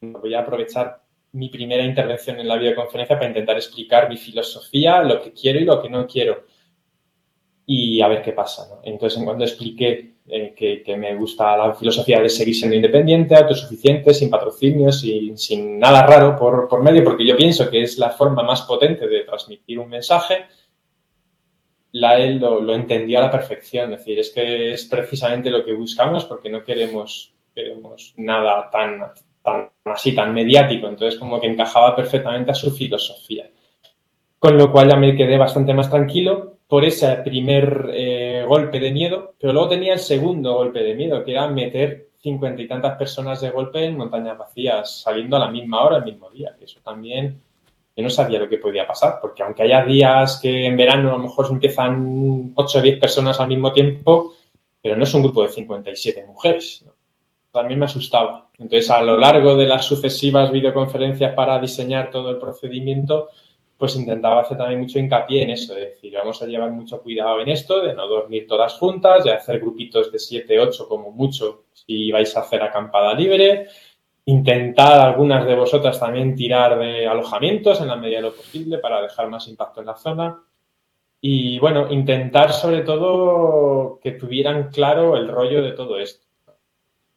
[0.00, 1.02] Voy a aprovechar
[1.32, 5.64] mi primera intervención en la videoconferencia para intentar explicar mi filosofía, lo que quiero y
[5.64, 6.44] lo que no quiero.
[7.66, 8.80] Y a ver qué pasa.
[8.82, 14.14] Entonces, en cuanto expliqué eh, que, me gusta la filosofía de seguir siendo independiente, autosuficiente,
[14.14, 18.42] sin patrocinio, sin, sin nada raro por medio, porque yo pienso que es la forma
[18.42, 20.46] más potente de transmitir un mensaje,
[21.92, 23.92] la él lo, lo entendió a la perfección.
[23.92, 29.00] Es decir, es que es precisamente lo que buscamos porque no queremos, queremos nada tan,
[29.42, 30.88] tan así, tan mediático.
[30.88, 33.50] Entonces, como que encajaba perfectamente a su filosofía.
[34.38, 38.92] Con lo cual ya me quedé bastante más tranquilo por ese primer eh, golpe de
[38.92, 42.96] miedo, pero luego tenía el segundo golpe de miedo, que era meter cincuenta y tantas
[42.96, 46.54] personas de golpe en montañas vacías, saliendo a la misma hora, el mismo día.
[46.60, 47.40] Eso también
[48.00, 51.12] yo no sabía lo que podía pasar, porque aunque haya días que en verano a
[51.12, 54.34] lo mejor empiezan 8 o 10 personas al mismo tiempo,
[54.80, 56.84] pero no es un grupo de 57 mujeres.
[57.52, 58.48] También me asustaba.
[58.58, 63.28] Entonces, a lo largo de las sucesivas videoconferencias para diseñar todo el procedimiento,
[63.76, 67.40] pues intentaba hacer también mucho hincapié en eso, es decir, vamos a llevar mucho cuidado
[67.40, 71.64] en esto, de no dormir todas juntas, de hacer grupitos de 7, 8 como mucho
[71.72, 73.68] si vais a hacer acampada libre,
[74.30, 79.02] intentar algunas de vosotras también tirar de alojamientos en la medida de lo posible para
[79.02, 80.42] dejar más impacto en la zona.
[81.20, 86.26] Y bueno, intentar sobre todo que tuvieran claro el rollo de todo esto.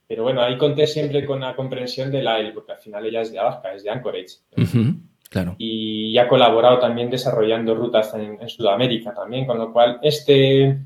[0.07, 3.21] Pero bueno, ahí conté siempre con la comprensión de la EL, porque al final ella
[3.21, 4.39] es de Alaska, es de Anchorage.
[4.57, 4.99] Uh -huh,
[5.29, 5.55] claro.
[5.57, 10.77] Y ha colaborado también desarrollando rutas en, en Sudamérica también, con lo cual este,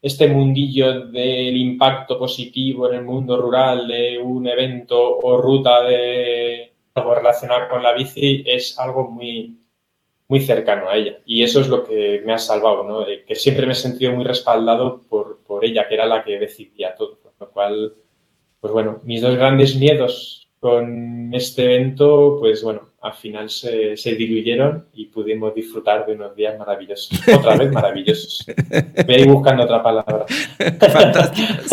[0.00, 6.72] este mundillo del impacto positivo en el mundo rural de un evento o ruta de
[6.94, 9.58] algo relacionado con la bici es algo muy,
[10.28, 11.18] muy cercano a ella.
[11.26, 13.04] Y eso es lo que me ha salvado, ¿no?
[13.26, 16.94] que siempre me he sentido muy respaldado por, por ella, que era la que decidía
[16.94, 17.18] todo.
[17.40, 17.94] Lo cual,
[18.60, 24.86] pues bueno, mis dos grandes miedos con este evento, pues bueno, al final se, diluyeron
[24.92, 27.10] y pudimos disfrutar de unos días maravillosos.
[27.34, 28.44] Otra vez maravillosos.
[29.06, 30.26] Voy a ir buscando otra palabra.
[30.92, 31.68] Fantásticos.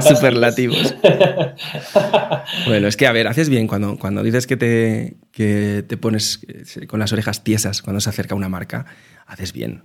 [0.00, 0.96] Superlativos.
[2.66, 6.44] bueno, es que, a ver, haces bien cuando, cuando dices que te, que te pones
[6.88, 8.86] con las orejas tiesas cuando se acerca una marca,
[9.26, 9.84] haces bien.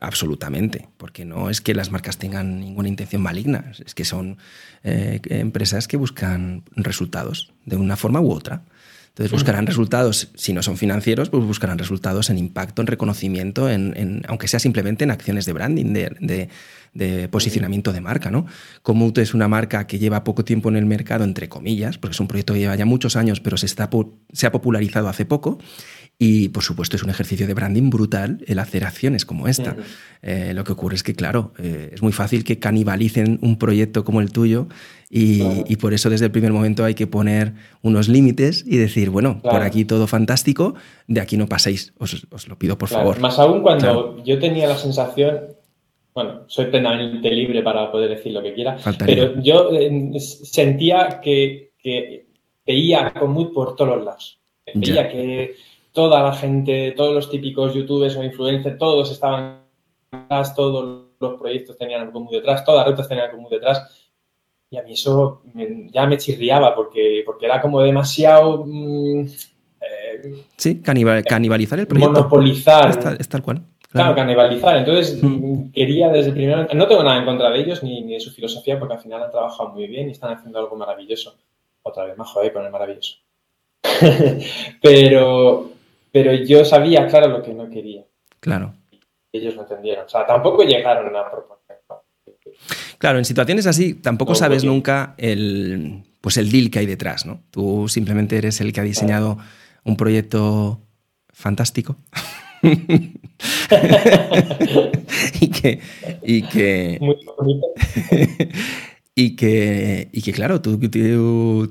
[0.00, 4.38] Absolutamente, porque no es que las marcas tengan ninguna intención maligna, es que son
[4.82, 8.62] eh, empresas que buscan resultados de una forma u otra.
[9.14, 14.22] Entonces buscarán resultados, si no son financieros, pues buscarán resultados en impacto, en reconocimiento, en,
[14.26, 18.32] aunque sea simplemente en acciones de branding, de, posicionamiento de marca.
[18.32, 18.44] ¿no?
[18.82, 22.18] Comute es una marca que lleva poco tiempo en el mercado, entre comillas, porque es
[22.18, 23.88] un proyecto que lleva ya muchos años, pero se, está,
[24.32, 25.58] se ha popularizado hace poco
[26.18, 29.76] y por supuesto es un ejercicio de branding brutal el hacer acciones como esta.
[30.22, 34.04] Eh, lo que ocurre es que, claro, eh, es muy fácil que canibalicen un proyecto
[34.04, 34.68] como el tuyo
[35.10, 39.40] y, por eso desde el primer momento hay que poner unos límites y decir, bueno,
[39.42, 40.74] por aquí todo fantástico,
[41.06, 43.20] de aquí no paséis, os, lo pido por favor.
[43.20, 45.40] Más aún cuando yo tenía la sensación,
[46.14, 51.72] bueno, soy plenamente libre para poder decir lo que quiera, pero yo eh, sentía que,
[52.66, 54.40] veía muy por todos los lados.
[54.74, 55.54] Veía que
[55.94, 59.60] toda la gente, todos los típicos youtubers o influencers, todos estaban
[60.10, 64.10] detrás, todos los proyectos tenían algo muy detrás, todas las rutas tenían algo muy detrás.
[64.70, 65.42] Y a mí eso
[65.92, 68.64] ya me chirriaba porque, porque era como demasiado...
[68.66, 69.20] Mm,
[69.80, 72.12] eh, sí, canibalizar el proyecto.
[72.12, 73.16] Monopolizar.
[73.20, 73.62] Es tal, cual.
[73.88, 74.16] Claro.
[74.16, 74.76] canibalizar.
[74.76, 75.70] Entonces mm.
[75.70, 78.80] quería desde el primer No tengo nada en contra de ellos ni, de su filosofía
[78.80, 81.36] porque al final han trabajado muy bien y están haciendo algo maravilloso.
[81.84, 83.18] Otra vez más, joder, con el maravilloso.
[84.82, 85.73] pero,
[86.14, 88.04] pero yo sabía, claro, lo que no quería.
[88.38, 88.72] Claro.
[89.32, 90.04] Ellos no entendieron.
[90.04, 91.80] O sea, tampoco llegaron a proponer.
[92.98, 97.40] Claro, en situaciones así tampoco sabes nunca el, pues el deal que hay detrás, ¿no?
[97.50, 99.38] Tú simplemente eres el que ha diseñado
[99.82, 100.78] un proyecto
[101.32, 101.96] fantástico.
[105.40, 105.80] y que,
[106.22, 107.66] y que, Muy bonito.
[109.16, 110.76] Y que, y que claro, tú,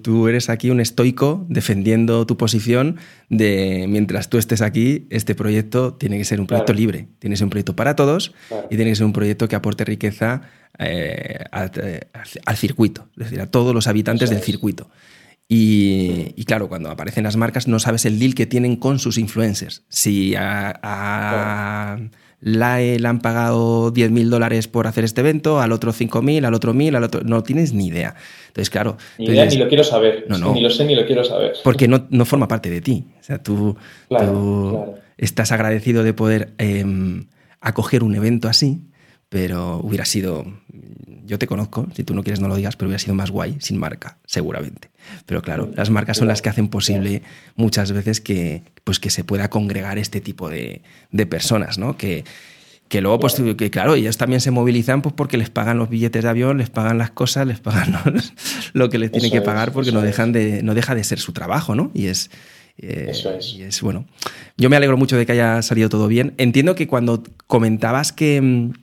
[0.01, 2.95] tú, eres aquí un estoico defendiendo tu posición
[3.29, 7.37] de mientras tú estés aquí, este proyecto tiene que ser un proyecto libre, tiene que
[7.37, 8.33] ser un proyecto para todos
[8.69, 10.43] y tiene que ser un proyecto que aporte riqueza
[10.79, 14.89] eh, al, circuito, es decir, a todos los habitantes del circuito.
[15.49, 19.83] Y, claro, cuando aparecen las marcas no sabes el deal que tienen con sus influencers.
[19.89, 21.99] Si a
[22.43, 26.73] e le han pagado 10.000 dólares por hacer este evento, al otro 5.000, al otro
[26.73, 27.21] 1.000, al otro...
[27.23, 28.15] No tienes ni idea.
[28.47, 28.97] Entonces, claro...
[29.17, 30.25] Ni idea, ni lo quiero saber.
[30.29, 31.53] Ni lo sé, ni lo quiero saber.
[31.63, 33.05] Porque no, no forma parte de ti.
[33.19, 33.77] O sea, tú,
[35.17, 37.27] estás agradecido de poder em,
[37.61, 38.81] acoger un evento así,
[39.33, 40.45] pero hubiera sido
[41.25, 43.57] yo te conozco, si tú no quieres no lo digas, pero hubiera sido más guay
[43.59, 44.91] sin marca, seguramente.
[45.25, 47.23] Pero claro, las marcas son las que hacen posible
[47.55, 50.81] muchas veces que, pues, que se pueda congregar este tipo de,
[51.29, 51.97] personas, ¿no?
[51.97, 52.25] Que,
[52.89, 56.21] que luego, pues, que claro, ellos también se movilizan pues porque les pagan los billetes
[56.21, 57.97] de avión, les pagan las cosas, les pagan
[58.73, 61.33] lo que les tienen que pagar porque no, dejan de, no deja de ser su
[61.33, 61.89] trabajo, ¿no?
[61.95, 62.29] Y es,
[62.77, 63.53] eh, eso es.
[63.53, 64.05] Y es bueno.
[64.57, 66.33] Yo me alegro mucho de que haya salido todo bien.
[66.37, 68.82] Entiendo que cuando comentabas que, mm,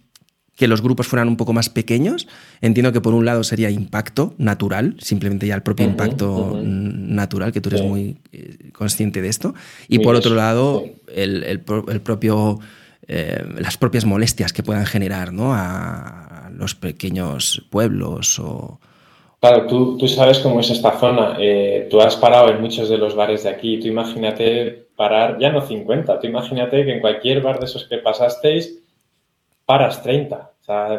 [0.60, 2.28] que los grupos fueran un poco más pequeños.
[2.60, 7.62] Entiendo que por un lado sería impacto natural, simplemente ya el propio impacto natural, que
[7.62, 9.54] tú eres muy eh, consciente de esto.
[9.88, 12.60] Y por otro lado, el, propio,
[13.08, 15.54] eh, las propias molestias que puedan generar ¿no?
[15.54, 18.80] a los pequeños pueblos o...
[19.40, 21.38] Claro, tú, tú sabes cómo es esta zona.
[21.40, 23.80] Eh, tú has parado en muchos de los bares de aquí.
[23.80, 27.96] Tú imagínate parar, ya no 50, tú imagínate que en cualquier bar de esos que
[27.96, 28.76] pasasteis
[29.64, 30.49] paras 30.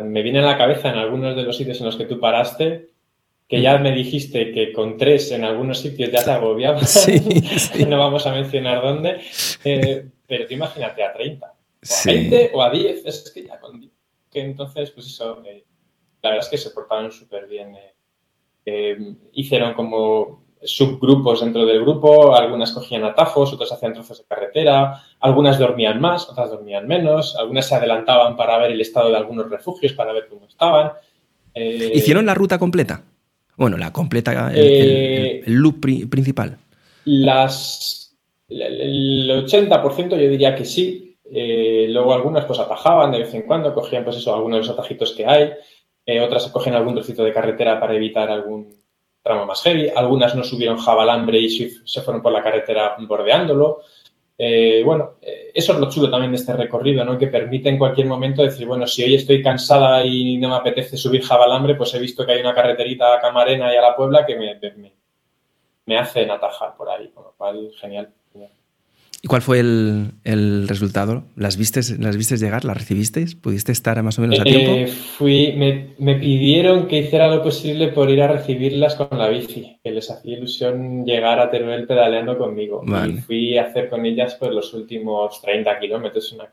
[0.04, 2.92] Me viene a la cabeza en algunos de los sitios en los que tú paraste
[3.52, 6.90] que ya me dijiste que con tres en algunos sitios ya te agobiabas.
[7.06, 9.20] Sí, no vamos a mencionar dónde.
[9.66, 13.06] Eh, pero tú imagínate a 30, o a 20 o a 10.
[13.06, 13.92] Es que ya con 10.
[14.32, 15.66] Que entonces, pues eso, eh,
[16.22, 17.76] la verdad es que se portaron súper bien.
[18.66, 25.02] Eh, hicieron como subgrupos dentro del grupo, algunas cogían atajos, otras hacían trozos de carretera,
[25.20, 29.50] algunas dormían más, otras dormían menos, algunas se adelantaban para ver el estado de algunos
[29.50, 30.92] refugios, para ver cómo estaban.
[31.54, 33.04] Eh, ¿Hicieron la ruta completa?
[33.58, 36.58] Bueno, la completa, el, eh, loop principal.
[37.06, 38.16] Las,
[38.48, 41.18] el 80% yo diría que sí.
[41.34, 44.70] Eh, luego algunas pues atajaban de vez en cuando, cogían pues eso, algunos de los
[44.70, 45.52] atajitos que hay.
[46.22, 48.82] otras cogen algún trocito de carretera para evitar algún
[49.22, 53.82] tramo más heavy, algunas no subieron jabalambre y se fueron por la carretera bordeándolo.
[54.38, 57.18] Eh, bueno, eh, eso es lo chulo también de este recorrido, ¿no?
[57.18, 60.98] Que permite en cualquier momento decir, bueno, si hoy estoy cansada y no me apetece
[60.98, 64.26] subir jabalambre, pues he visto que hay una carreterita a Camarena y a la Puebla
[64.26, 64.60] que me,
[65.86, 68.12] me hacen atajar por ahí, con lo cual genial.
[69.24, 71.26] ¿Y cuál fue el, resultado?
[71.36, 72.66] ¿Las viste, ¿Las vistes llegar?
[72.66, 73.36] ¿Las recibisteis?
[73.36, 74.72] ¿Pudiste estar más o menos a tiempo?
[74.72, 79.78] Eh, fui, me, pidieron que hiciera lo posible por ir a recibirlas con la bici,
[79.84, 82.84] que les hacía ilusión llegar a Teruel pedaleando conmigo.
[83.08, 86.50] Y fui a hacer con ellas pues, los últimos 30 kilómetros, una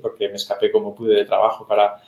[0.00, 2.00] porque me escapé como pude de trabajo para,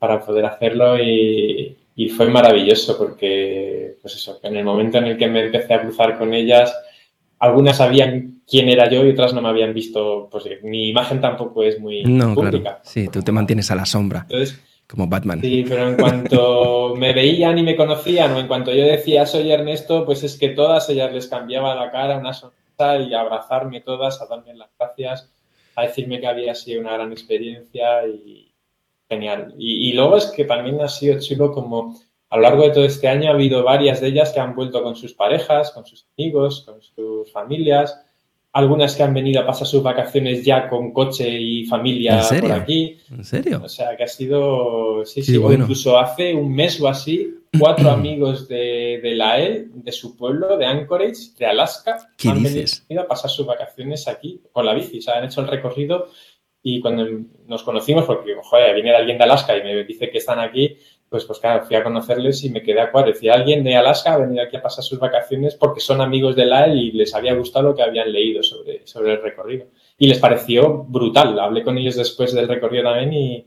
[0.00, 5.16] para poder hacerlo y, y fue maravilloso porque, pues eso, en el momento en el
[5.16, 6.74] que me empecé a cruzar con ellas,
[7.40, 11.62] algunas sabían quién era yo y otras no me habían visto, pues mi imagen tampoco
[11.62, 12.80] es muy no, pública.
[12.84, 14.26] Sí, tú te mantienes a la sombra.
[14.86, 15.40] como Batman.
[15.40, 19.50] Sí, pero en cuanto me veían y me conocían, o en cuanto yo decía soy
[19.50, 24.20] Ernesto, pues es que todas ellas les cambiaba la cara, una sonrisa y abrazarme todas,
[24.20, 25.32] a darme las gracias,
[25.76, 28.52] a decirme que había sido una gran experiencia y
[29.08, 29.54] genial.
[29.58, 31.96] Y, y luego es que también ha sido chulo como
[32.30, 34.82] a lo largo de todo este año ha habido varias de ellas que han vuelto
[34.84, 38.00] con sus parejas, con sus amigos, con sus familias.
[38.52, 42.98] Algunas que han venido a pasar sus vacaciones ya con coche y familia por aquí.
[43.10, 43.60] ¿En serio?
[43.64, 45.04] O sea, que ha sido.
[45.04, 49.92] Sí, sí, incluso hace un mes o así, cuatro amigos de, de la EL, de
[49.92, 54.74] su pueblo, de Anchorage, de Alaska, han venido a pasar sus vacaciones aquí con la
[54.74, 54.98] bici.
[54.98, 56.08] O sea, han hecho el recorrido
[56.62, 57.06] y cuando
[57.46, 60.76] nos conocimos, porque, joder, viene alguien de Alaska y me dice que están aquí,
[61.10, 63.10] pues, pues claro, fui a conocerles y me quedé a cuadro.
[63.10, 66.46] Decía, alguien de Alaska ha venido aquí a pasar sus vacaciones porque son amigos de
[66.46, 69.66] la y les había gustado lo que habían leído sobre, sobre el recorrido.
[69.98, 71.38] Y les pareció brutal.
[71.40, 73.46] Hablé con ellos después del recorrido también y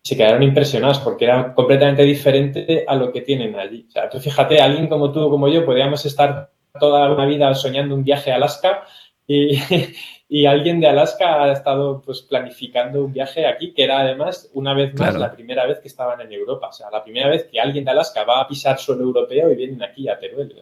[0.00, 3.84] se quedaron impresionados porque era completamente diferente a lo que tienen allí.
[3.86, 7.54] O sea, tú fíjate, alguien como tú o como yo podríamos estar toda una vida
[7.54, 8.86] soñando un viaje a Alaska
[9.26, 9.58] y,
[10.28, 14.74] y alguien de Alaska ha estado pues planificando un viaje aquí, que era además una
[14.74, 16.68] vez más la primera vez que estaban en Europa.
[16.68, 19.56] O sea, la primera vez que alguien de Alaska va a pisar suelo europeo y
[19.56, 20.54] vienen aquí a Teruel.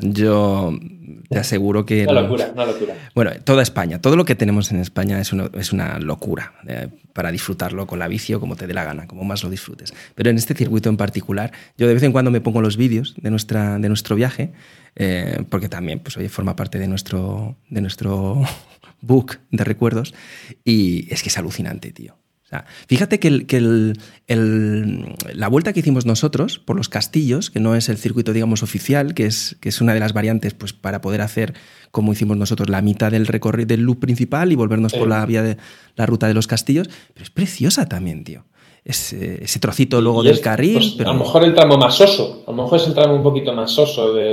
[0.00, 0.78] Yo
[1.28, 2.04] te aseguro que...
[2.04, 2.94] Una locura, una locura.
[3.14, 6.88] Bueno, toda España, todo lo que tenemos en España es una, es una locura eh,
[7.12, 9.92] para disfrutarlo con la bici o como te dé la gana, como más lo disfrutes.
[10.14, 13.14] Pero en este circuito en particular, yo de vez en cuando me pongo los vídeos
[13.16, 14.52] de, nuestra, de nuestro viaje,
[14.96, 18.42] eh, porque también pues, oye, forma parte de nuestro, de nuestro
[19.00, 20.14] book de recuerdos,
[20.64, 22.19] y es que es alucinante, tío
[22.86, 23.94] fíjate que,
[24.28, 29.14] la vuelta que hicimos nosotros por los castillos, que no es el circuito, digamos, oficial,
[29.14, 31.54] que es, que es una de las variantes pues, para poder hacer,
[31.90, 35.42] como hicimos nosotros, la mitad del recorrido del loop principal y volvernos por la vía
[35.42, 35.56] de
[35.96, 38.44] la ruta de los castillos, pero es preciosa también, tío.
[38.82, 40.74] Ese, ese trocito luego del carril.
[40.74, 41.10] Pues, pero...
[41.10, 43.52] A lo mejor el tramo más soso, a lo mejor es el tramo un poquito
[43.52, 44.32] más soso de,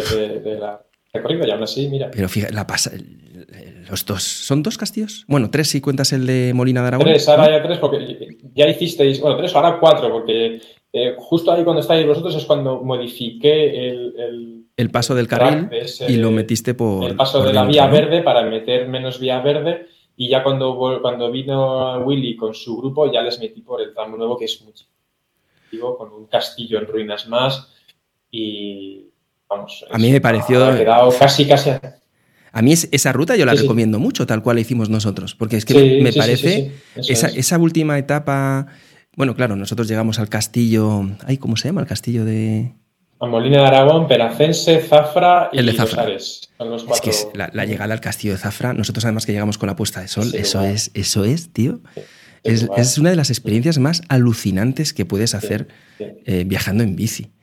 [0.60, 0.82] la
[1.14, 2.10] recorrido y aún así, mira.
[2.12, 2.92] Pero fíjate, la pasa,
[3.90, 5.26] los dos, ¿son dos castillos?
[5.28, 7.08] Bueno, tres si cuentas el de Molina de Aragón.
[7.08, 10.62] Tres, ahora ya tres, porque ya hicisteis, bueno, tres, ahora cuatro, porque
[10.92, 14.66] eh, justo ahí cuando estáis vosotros es cuando modifiqué el...
[14.76, 15.70] el, paso del carril
[16.08, 17.04] y lo metiste por...
[17.04, 21.32] El paso de la vía verde para meter menos vía verde y ya cuando, cuando
[21.32, 24.86] vino Willy con su grupo ya les metí por el tramo nuevo que es mucho.
[25.98, 27.74] Con un castillo en ruinas más
[28.32, 29.06] y
[29.48, 29.86] vamos.
[29.90, 30.66] A mí me pareció...
[30.66, 31.72] Ha quedado casi, casi
[32.58, 35.64] a mí esa ruta yo la recomiendo mucho, tal cual la hicimos nosotros, porque es
[35.64, 38.66] que me parece esa, última etapa.
[39.16, 41.08] Bueno, claro, nosotros llegamos al castillo.
[41.28, 41.82] Ay, ¿cómo se llama?
[41.82, 42.74] El castillo de.
[43.20, 46.08] A Molina de Aragón, Peracense, Zafra y el de Zafra.
[46.10, 46.50] Es
[47.04, 50.02] que es la, llegada al castillo de Zafra, nosotros además que llegamos con la puesta
[50.02, 51.82] de sol, eso es, eso es, tío.
[52.44, 55.68] Es, una de las experiencias más alucinantes que puedes hacer
[56.00, 57.34] eh, viajando en bici.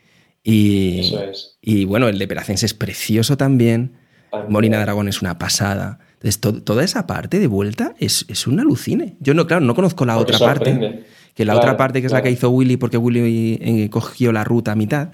[0.42, 1.58] Y, eso es.
[1.62, 4.02] y bueno, el de Peracense es precioso también.
[4.48, 5.98] Molina de Aragón es una pasada.
[6.22, 9.16] Entonces, toda esa parte de vuelta es, es un alucine.
[9.20, 11.04] Yo no, claro, no conozco la otra parte.
[11.34, 14.44] Que la otra parte que es la que hizo Willy, porque Willy eh, cogió la
[14.44, 15.08] ruta a mitad.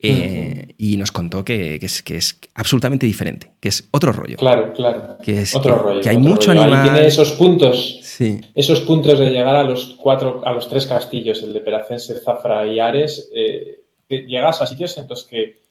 [0.00, 4.36] Eh, y nos contó que, es, que es absolutamente diferente, que es otro rollo.
[4.36, 5.18] Claro, claro.
[5.20, 6.00] Que es otro rollo.
[6.00, 6.84] Que hay mucho animal.
[6.84, 8.40] tiene esos puntos, sí.
[8.54, 12.64] esos puntos de llegar a los cuatro, a los tres castillos, el de Peracense, Zafra
[12.68, 13.28] y Ares.
[13.34, 15.67] Eh, llegas a sitios en los que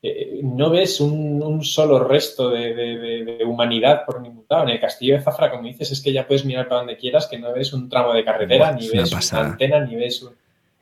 [0.00, 4.64] eh, no ves un, solo resto de, humanidad por ningún lado.
[4.64, 7.26] En el castillo de Zafra, como dices, es que ya puedes mirar para donde quieras,
[7.26, 10.30] que no ves un tramo de carretera, ni ves una, antena, ni ves un...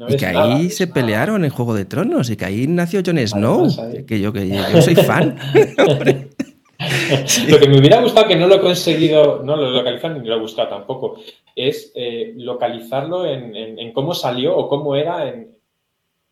[0.08, 4.04] y que ahí se pelearon en Juego de Tronos y que ahí nació Jon Snow,
[4.06, 5.38] que yo, que yo soy fan.
[7.48, 10.36] lo que me hubiera gustado, que no lo he conseguido, no lo localizar ni lo
[10.36, 11.20] he gustado tampoco,
[11.54, 15.26] es eh, localizarlo en, cómo salió o cómo era.
[15.28, 15.56] En...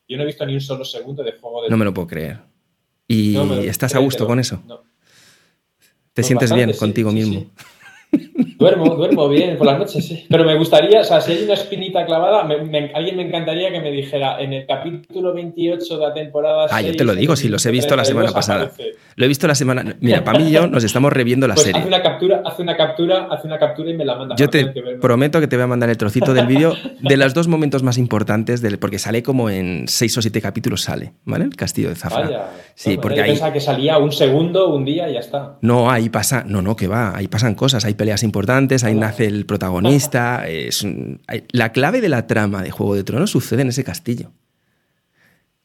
[0.06, 2.08] Yo no he visto ni un solo segundo de Juego de No me lo puedo
[2.08, 2.53] creer.
[3.06, 3.36] ¿Y
[3.66, 4.62] estás a gusto con eso?
[6.12, 7.50] ¿Te sientes bien contigo mismo?
[8.64, 10.24] Duermo, duermo bien por las noches, sí.
[10.28, 13.90] Pero me gustaría, o sea, si hay una espinita clavada, alguien me encantaría que me
[13.90, 16.66] dijera en el capítulo 28 de la temporada.
[16.70, 18.70] Ah, yo te lo digo, si los he visto la semana pasada.
[19.16, 19.96] Lo he visto la semana.
[20.00, 21.80] Mira, para mí y yo nos estamos reviendo la pues serie.
[21.80, 24.34] Hace una captura, hace una captura, hace una captura y me la manda.
[24.36, 24.66] Yo te
[25.00, 27.98] prometo que te voy a mandar el trocito del vídeo de los dos momentos más
[27.98, 31.44] importantes, del, porque sale como en seis o siete capítulos sale, ¿vale?
[31.44, 32.22] El castillo de Zafra.
[32.22, 32.44] Vaya,
[32.74, 33.38] sí, porque ahí.
[33.52, 35.58] que salía un segundo, un día y ya está.
[35.60, 36.44] No, ahí pasa.
[36.46, 37.16] No, no, que va.
[37.16, 40.48] Ahí pasan cosas, hay peleas importantes, ahí nace el protagonista.
[40.48, 40.86] es,
[41.52, 44.30] la clave de la trama de Juego de Tronos sucede en ese castillo.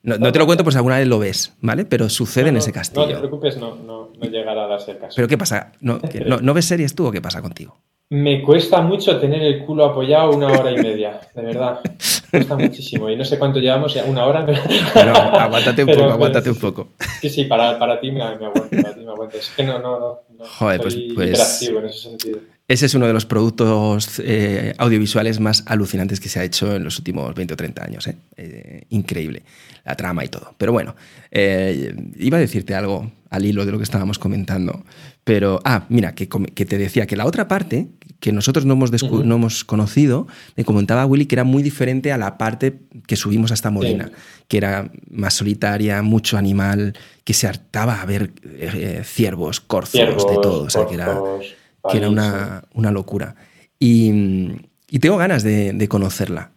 [0.02, 1.84] No, te lo cuento pues alguna vez lo ves, ¿vale?
[1.84, 3.06] Pero sucede en ese castillo.
[3.06, 5.14] No te preocupes, no, no, llegará a darse el caso.
[5.16, 5.74] ¿Pero qué pasa?
[5.82, 6.00] ¿No,
[6.42, 7.78] no, ves series tú o qué pasa contigo?
[8.12, 11.82] Me cuesta mucho tener el culo apoyado una hora y media, de verdad.
[12.32, 13.10] Me cuesta muchísimo.
[13.10, 14.46] Y no sé cuánto llevamos, una hora.
[14.94, 15.16] Pero...
[15.16, 16.88] Aguántate un poco, aguántate un poco.
[17.22, 19.38] Sí, sí, para, para ti me, me aguanto, para ti me aguanto.
[19.38, 20.46] Es que no, no, no.
[20.46, 22.40] Joder, pues, pues en ese sentido.
[22.70, 26.84] Ese es uno de los productos eh, audiovisuales más alucinantes que se ha hecho en
[26.84, 28.06] los últimos 20 o 30 años.
[28.06, 28.16] ¿eh?
[28.38, 29.42] Eh, increíble,
[29.84, 30.54] la trama y todo.
[30.56, 30.96] Pero bueno,
[31.32, 34.86] iba a decirte algo al hilo de lo que estábamos comentando.
[35.24, 37.88] Pero, ah, mira, que, te decía que la otra parte,
[38.20, 42.20] que nosotros no hemos, no hemos conocido, me comentaba Willy que era muy diferente a
[42.20, 44.12] la parte que subimos hasta Molina,
[44.48, 46.94] que era más solitaria, mucho animal,
[47.24, 48.32] que se hartaba a ver
[49.06, 50.66] ciervos, corzos, de todo.
[50.66, 51.20] O sea, que era
[51.90, 53.36] que era una, una locura.
[53.80, 54.12] Y,
[54.90, 56.52] y, tengo ganas de, de, conocerla.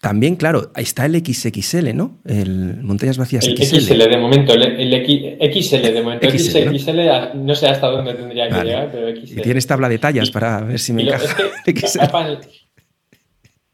[0.00, 2.18] También, claro, ahí está el XXL, ¿no?
[2.24, 3.96] El Montañas Vacías el XL.
[3.96, 6.28] de momento, el, el XL de momento.
[6.30, 7.34] XL, XL ¿no?
[7.34, 7.54] ¿no?
[7.54, 9.38] sé hasta dónde tendría que llegar, pero XL.
[9.38, 11.36] Y tienes tabla de tallas para ver si me encaja.
[11.64, 12.40] Es que, para,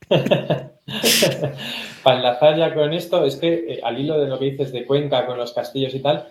[2.03, 4.87] para enlazar ya con esto, es que eh, al hilo de lo que dices de
[4.87, 6.29] Cuenca con los castillos y tal,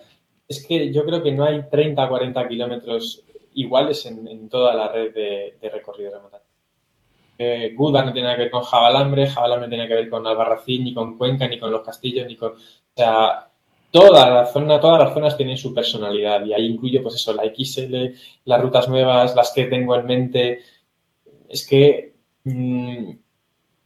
[0.47, 3.23] es que yo creo que no hay 30 o 40 kilómetros
[3.53, 6.43] iguales en, toda la red de, recorrido de montaña.
[7.37, 10.83] Eh, no tiene nada que ver con Jabalambre, Jabalambre no tiene que ver con Albarracín,
[10.83, 12.51] ni con Cuenca, ni con los castillos, ni con...
[12.51, 12.57] O
[12.95, 13.51] sea,
[13.91, 17.43] toda la zona, todas las zonas tienen su personalidad y ahí incluyo pues eso, la
[17.43, 20.59] XL, las rutas nuevas, las que tengo en mente.
[21.49, 23.11] Es que mm,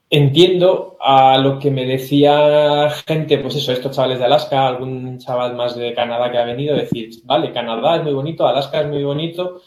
[0.10, 5.56] entiendo a lo que me decía gente, pues eso, estos chavales de Alaska, algún chaval
[5.56, 9.04] más de Canadá que ha venido, decir, vale, Canadá es muy bonito, Alaska es muy
[9.04, 9.62] bonito,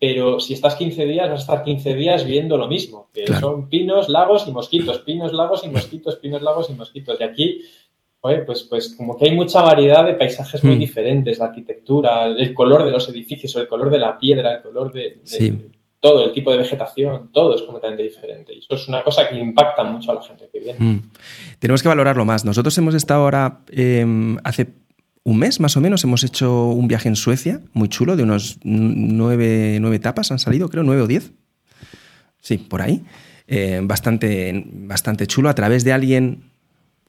[0.00, 3.68] pero si estás 15 días, vas a estar 15 días viendo lo mismo, que son
[3.68, 7.20] pinos, lagos y mosquitos, pinos, lagos y mosquitos, pinos, lagos y mosquitos.
[7.20, 7.62] Y aquí,
[8.20, 10.78] pues, pues como que hay mucha variedad de paisajes muy mm.
[10.78, 14.62] diferentes, la arquitectura, el color de los edificios, o el color de la piedra, el
[14.62, 15.18] color de
[16.00, 18.54] todo, el tipo de vegetación, todo es completamente diferente.
[18.54, 20.78] Y eso es una cosa que impacta mucho a la gente que viene.
[20.78, 21.10] Mm.
[21.58, 22.44] Tenemos que valorarlo más.
[22.44, 24.68] Nosotros hemos estado ahora, em, hace
[25.24, 28.58] un mes más o menos, hemos hecho un viaje en Suecia, muy chulo, de unos
[28.62, 31.32] nueve, nueve etapas han salido, creo, nueve o diez.
[32.40, 33.02] Sí, por ahí.
[33.46, 36.44] Eh, bastante, bastante chulo, a través de alguien,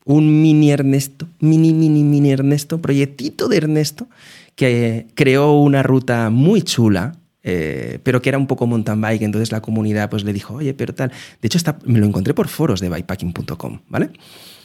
[0.05, 4.07] un mini Ernesto, mini, mini, mini Ernesto, proyectito de Ernesto,
[4.55, 9.51] que creó una ruta muy chula, eh, pero que era un poco mountain bike, entonces
[9.51, 11.11] la comunidad pues le dijo, oye, pero tal.
[11.41, 14.11] De hecho, está, me lo encontré por foros de bikepacking.com, ¿vale?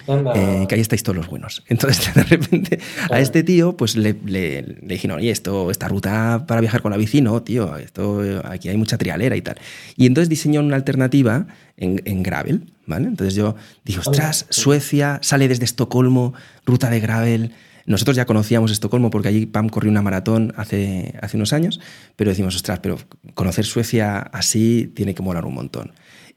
[0.06, 1.62] Eh, que ahí estáis todos los buenos.
[1.68, 2.78] Entonces, de repente,
[3.10, 6.90] a este tío, pues le, le, le dijeron, oye, esto, esta ruta para viajar con
[6.90, 9.56] la bici, no, tío, esto, aquí hay mucha trialera y tal.
[9.96, 11.46] Y entonces diseñó una alternativa
[11.76, 13.06] en, en gravel, ¿vale?
[13.06, 16.34] Entonces yo dije, ostras, Suecia, sale desde Estocolmo,
[16.66, 17.52] ruta de gravel.
[17.86, 21.80] Nosotros ya conocíamos Estocolmo porque allí Pam corrió una maratón hace, hace unos años,
[22.16, 22.98] pero decimos, ostras, pero
[23.34, 25.92] conocer Suecia así tiene que molar un montón.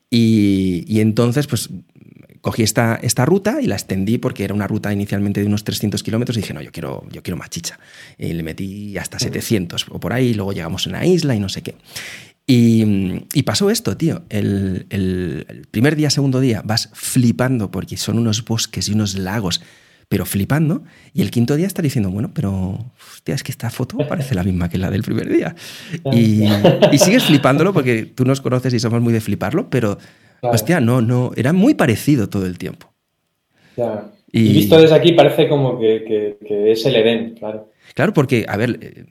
[0.09, 1.69] Y, y entonces, pues
[2.41, 6.01] cogí esta, esta ruta y la extendí porque era una ruta inicialmente de unos 300
[6.01, 7.77] kilómetros y dije, no, yo quiero, yo quiero más chicha.
[8.17, 11.49] Y le metí hasta 700 o por ahí, luego llegamos a una isla y no
[11.49, 11.75] sé qué.
[12.49, 14.23] Y, y pasó esto, tío.
[14.29, 19.15] El, el, el, primer día, segundo día, vas flipando porque son unos bosques y unos
[19.15, 19.61] lagos
[20.09, 20.83] pero flipando.
[21.13, 22.77] Y el quinto día está diciendo, bueno, pero
[23.13, 25.55] hostia, es que esta foto parece la misma que la del primer día.
[26.11, 26.47] Y,
[26.97, 29.97] sigues flipándolo porque tú nos conoces y somos muy de fliparlo, pero
[30.41, 32.91] hostia, no, no, era muy parecido todo el tiempo.
[34.31, 37.71] Y, visto desde aquí parece como que, es el Edén, claro.
[37.93, 39.05] Claro, porque, a ver, eh,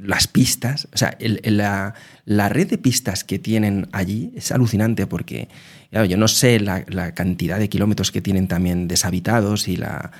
[0.00, 5.48] las pistas, o sea, la, la, red de pistas que tienen allí es alucinante porque
[5.90, 10.12] yo no sé la, cantidad de kilómetros que tienen también deshabitados y la,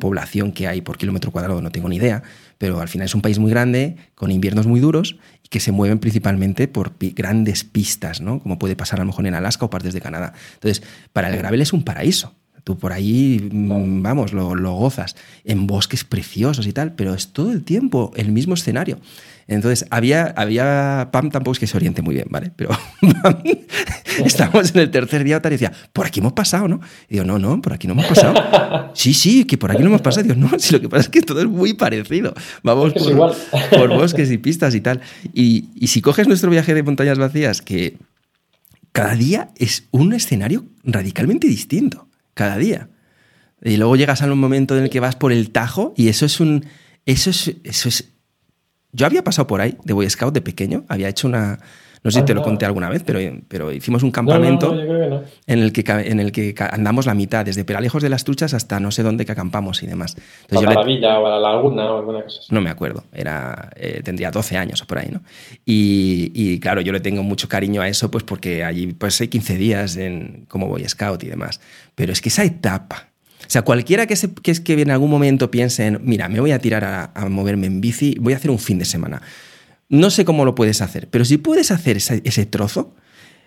[0.00, 2.22] población que hay por kilómetro cuadrado, no tengo ni idea,
[2.58, 5.72] pero al final es un país muy grande, con inviernos muy duros y que se
[5.72, 8.40] mueven principalmente por grandes pistas, ¿no?
[8.40, 10.32] como puede pasar a lo mejor en Alaska o partes de Canadá.
[10.54, 10.82] Entonces,
[11.12, 12.34] para el gravel es un paraíso.
[12.64, 15.16] Tú por ahí, mm, vamos, lo, lo, gozas.
[15.44, 18.98] En bosques preciosos y tal, pero es todo el tiempo el mismo escenario.
[19.46, 22.50] Entonces, había, había, Pam tampoco es que se oriente muy bien, ¿vale?
[22.56, 22.70] Pero
[24.24, 26.80] estábamos en el tercer día y decía, por aquí hemos pasado, ¿no?
[27.08, 28.90] Y digo, no, no, por aquí no hemos pasado.
[28.94, 30.26] sí, sí, que por aquí no hemos pasado.
[30.26, 32.32] Y digo, no, si lo que pasa es que todo es muy parecido.
[32.62, 33.36] Vamos por,
[33.70, 35.00] por, bosques y pistas y tal.
[35.34, 37.98] Y, y si coges nuestro viaje de montañas vacías, que
[38.92, 42.88] cada día es un escenario radicalmente distinto, cada día.
[43.62, 46.24] Y luego llegas a un momento en el que vas por el Tajo y eso
[46.24, 46.64] es un...
[47.06, 48.13] Eso es, eso es
[48.94, 51.58] yo había pasado por ahí de Boy Scout de pequeño, había hecho una,
[52.04, 53.18] no sé si te lo conté alguna vez, pero,
[53.48, 54.78] pero hicimos un campamento
[55.46, 58.78] en, el que, en el que andamos la mitad, desde Peralejos de las Truchas hasta
[58.78, 60.14] no sé dónde que acampamos y demás.
[60.42, 63.70] Entonces, a la villa o a la laguna o alguna cosa No me acuerdo, era,
[63.74, 65.22] eh, tendría 12 años o por ahí, ¿no?
[65.64, 69.28] Y, y, claro, yo le tengo mucho cariño a eso, pues porque allí pues hay
[69.28, 71.60] 15 días en, como Boy Scout y demás.
[71.94, 73.13] Pero es que esa etapa
[73.46, 76.52] o sea, cualquiera que, que, es que en algún momento piense en, mira, me voy
[76.52, 79.22] a tirar a, moverme en bici, voy a hacer un fin de semana.
[79.88, 82.94] No sé cómo lo puedes hacer, pero si puedes hacer ese, trozo,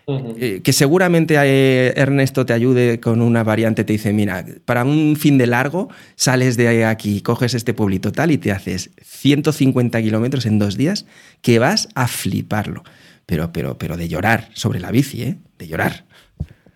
[0.08, 5.16] eh, que seguramente eh, Ernesto te ayude con una variante, te dice, mira, para un
[5.18, 10.46] fin de largo sales de aquí, coges este pueblito tal y te haces 150 kilómetros
[10.46, 11.06] en dos días
[11.42, 12.84] que vas a fliparlo.
[13.26, 15.38] Pero, pero, pero de llorar sobre la bici, ¿eh?
[15.58, 16.06] De llorar.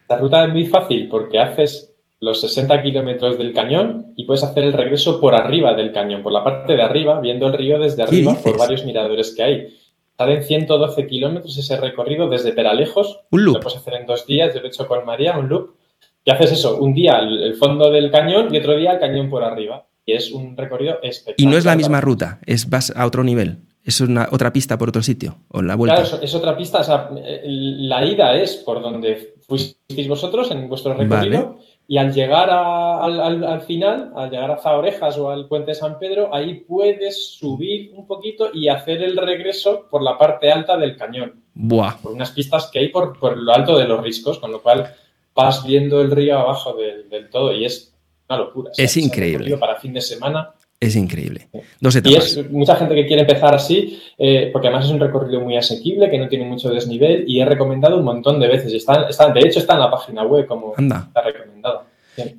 [0.10, 1.91] La ruta es muy fácil porque haces
[2.22, 6.32] los 60 kilómetros del cañón y puedes hacer el regreso por arriba del cañón, por
[6.32, 9.78] la parte de arriba, viendo el río desde arriba por varios miradores que hay.
[10.18, 13.22] Salen 112 kilómetros ese recorrido desde Peralejos.
[13.32, 13.56] Un loop.
[13.56, 15.76] Lo puedes hacer en dos días, yo lo he hecho con María, un loop.
[16.24, 19.44] Y haces eso, un día el fondo del cañón y otro día el cañón por
[19.44, 19.88] arriba.
[20.06, 21.36] Y es un recorrido espectacular.
[21.38, 23.64] Y no es la misma ruta, es vas a otro nivel.
[23.84, 25.40] ¿Es una, otra pista por otro sitio?
[25.48, 26.04] ¿O la vuelta?
[26.04, 26.82] Claro, es, otra pista.
[26.82, 27.10] O sea,
[27.44, 31.58] la ida es por donde fuisteis vosotros en vuestro recorrido.
[31.92, 36.34] Y al llegar al, final, al llegar a Zaorejas o al puente de San Pedro,
[36.34, 41.44] ahí puedes subir un poquito y hacer el regreso por la parte alta del cañón.
[41.54, 41.98] Buah.
[42.02, 44.90] Por unas pistas que hay por, por lo alto de los riscos, con lo cual
[45.36, 47.94] vas viendo el río abajo del, todo y es
[48.30, 48.72] una locura.
[48.78, 49.58] Es increíble.
[49.58, 50.50] Para fin de semana.
[50.82, 51.48] Es increíble.
[51.80, 52.36] Dos etapas.
[52.36, 55.56] Y es mucha gente que quiere empezar así, eh, porque además es un recorrido muy
[55.56, 58.74] asequible, que no tiene mucho desnivel y he recomendado un montón de veces.
[58.74, 61.84] Está, está, de hecho, está en la página web como está recomendado.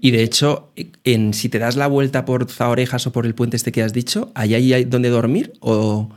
[0.01, 0.70] Y de hecho,
[1.05, 3.93] en, si te das la vuelta por Zaorejas o por el puente este que has
[3.93, 5.53] dicho, ¿hay ahí donde dormir?
[5.61, 6.09] ¿O,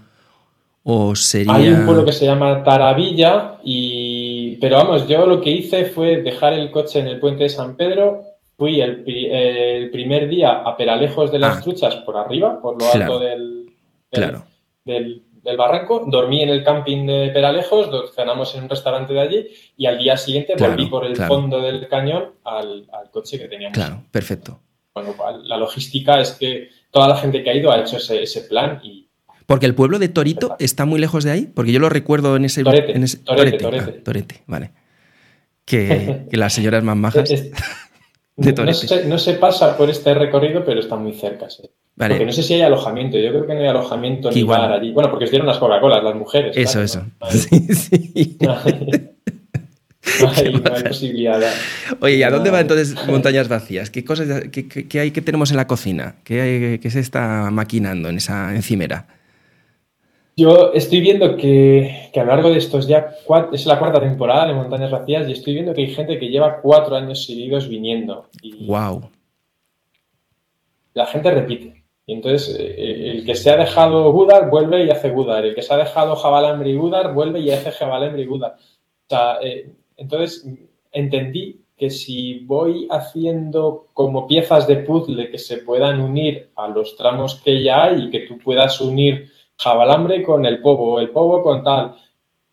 [0.83, 1.53] o sería.?
[1.53, 4.57] Hay un pueblo que se llama Taravilla, y...
[4.57, 7.77] pero vamos, yo lo que hice fue dejar el coche en el puente de San
[7.77, 8.23] Pedro.
[8.57, 11.61] Fui el, primer día a Peralejos de las ah.
[11.61, 13.73] Truchas por arriba, por lo alto del,
[14.09, 14.45] claro.
[14.85, 19.47] del, del barranco, dormí en el camping de Peralejos, cenamos en un restaurante de allí
[19.77, 23.77] y al día siguiente volví por el fondo del cañón al, coche que teníamos.
[23.77, 24.59] Claro, perfecto.
[24.91, 27.97] Con lo cual, la logística es que toda la gente que ha ido ha hecho
[27.97, 29.07] ese, plan y...
[29.45, 32.45] Porque el pueblo de Torito está muy lejos de ahí, porque yo lo recuerdo en
[32.45, 32.63] ese...
[32.63, 34.43] Torete, en Torete, Torete, ah, Torete.
[34.47, 34.71] vale.
[35.63, 37.29] Que, las señoras más majas...
[38.37, 41.49] de no, se, no, se, pasa por este recorrido, pero está muy cerca.
[41.49, 41.63] Sí.
[41.97, 43.17] Porque no sé si hay alojamiento.
[43.17, 44.91] Yo creo que no hay alojamiento ni bar allí.
[44.91, 46.55] Bueno, porque os dieron las Coca-Colas, las mujeres.
[46.57, 47.05] Eso, eso.
[47.29, 48.37] Sí, sí.
[50.21, 51.41] No hay, no hay, posibilidad.
[51.99, 53.89] Oye, ¿y a dónde van entonces montañas vacías?
[53.89, 56.17] ¿Qué cosas qué, hay, qué tenemos en la cocina?
[56.23, 59.07] ¿Qué, ¿Qué, se está maquinando en esa encimera?
[60.37, 63.15] Yo estoy viendo que, que, a lo largo de estos ya,
[63.53, 66.59] es la cuarta temporada de Montañas Vacías y estoy viendo que hay gente que lleva
[66.61, 68.27] cuatro años seguidos viniendo.
[68.41, 69.09] Y wow.
[70.93, 71.85] La gente repite.
[72.05, 75.45] Y entonces, eh, el que se ha dejado Gudar vuelve y hace Gudar.
[75.45, 78.55] El que se ha dejado Jabalambre y Gudar vuelve y hace Jabalambre y Gudar.
[78.57, 80.45] O sea, eh, entonces
[80.91, 86.95] entendí que si voy haciendo como piezas de puzzle que se puedan unir a los
[86.95, 91.41] tramos que ya hay y que tú puedas unir Jabalambre con el Povo, el Povo
[91.41, 91.95] con tal,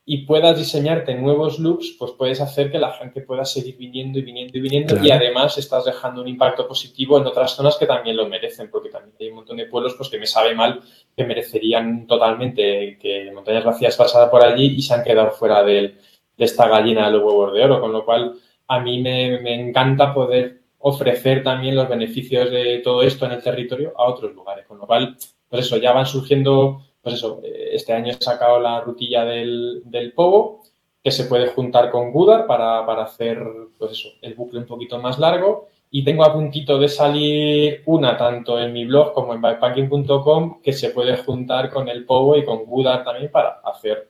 [0.05, 4.22] y puedas diseñarte nuevos loops, pues puedes hacer que la gente pueda seguir viniendo y
[4.22, 8.16] viniendo y viniendo y además estás dejando un impacto positivo en otras zonas que también
[8.16, 10.80] lo merecen, porque también hay un montón de pueblos pues, que me sabe mal
[11.16, 15.96] que merecerían totalmente que Montañas Vacías pasara por allí y se han quedado fuera de,
[16.37, 18.34] esta gallina de los huevos de oro, con lo cual
[18.66, 23.42] a mí me, me encanta poder ofrecer también los beneficios de todo esto en el
[23.42, 25.16] territorio a otros lugares, con lo cual,
[25.49, 29.83] pues eso, ya van surgiendo pues eso, eh, este año he sacado la rutilla del,
[29.84, 30.62] del Povo,
[31.03, 33.42] que se puede juntar con Gudar para, hacer,
[33.76, 35.68] pues eso, el bucle un poquito más largo.
[35.91, 40.72] Y tengo a puntito de salir una, tanto en mi blog como en bikepacking.com, que
[40.72, 44.08] se puede juntar con el Povo y con Gudar también para hacer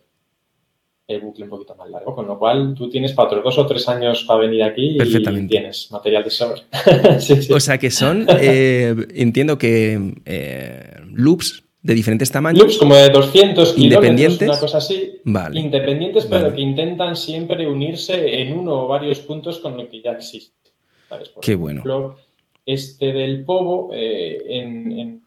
[1.09, 3.67] el bucle un poquito más largo, con lo cual tú tienes para otros dos o
[3.67, 6.63] tres años para venir aquí y tienes material de sobra.
[7.55, 12.63] O sea que son, eh, entiendo que eh, loops de diferentes tamaños.
[12.63, 15.21] Loops como de 200 independientes, una cosa así.
[15.53, 20.13] Independientes, pero que intentan siempre unirse en uno o varios puntos con lo que ya
[20.13, 20.71] existe.
[21.41, 22.17] Qué bueno.
[22.65, 25.21] este del Povo, eh, en,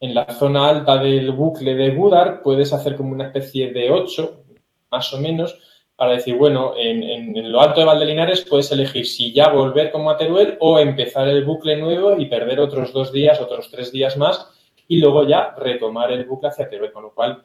[0.00, 4.42] en, la zona alta del bucle de Budar, puedes hacer como una especie de 8,
[4.90, 5.56] más o menos,
[5.94, 10.16] para decir, bueno, en, lo alto de Valdelinares puedes elegir si ya volver como a
[10.16, 14.48] Teruel o empezar el bucle nuevo y perder otros dos días, otros tres días más
[14.90, 17.44] y luego ya retomar el bucle hacia Teruel, con lo cual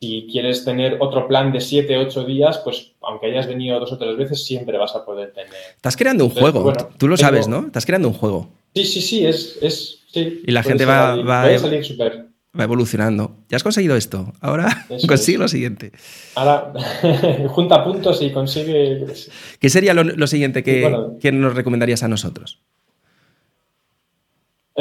[0.00, 3.98] si quieres tener otro plan de 7, 8 días, pues aunque hayas venido dos o
[3.98, 5.52] tres veces, siempre vas a poder tener.
[5.76, 7.66] Estás creando un juego, tú lo sabes, ¿no?
[7.66, 8.48] Estás creando un juego.
[8.74, 9.58] Sí, sí, sí, es.
[9.60, 13.36] es y la gente va, va, va, evolucionando.
[13.50, 15.92] Ya has conseguido esto, ahora consigue lo siguiente.
[16.34, 16.72] Ahora
[17.48, 19.04] junta puntos y consigue.
[19.58, 20.90] ¿Qué sería lo, siguiente que,
[21.20, 22.58] que nos recomendarías a nosotros?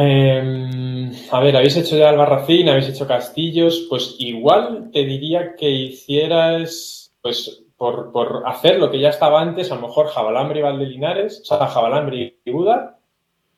[0.02, 5.70] Em, a ver, habéis hecho ya Albarracín, habéis hecho Castillos, pues igual te diría que
[5.70, 11.42] hicieras, pues por, hacer lo que ya estaba antes, a lo mejor Jabalambre y Valdelinares,
[11.42, 12.98] o sea, Jabalambre y Buda,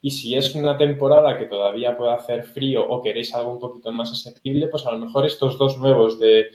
[0.01, 3.91] y si es una temporada que todavía puede hacer frío o queréis algo un poquito
[3.91, 6.49] más asequible, pues a lo mejor estos dos nuevos de,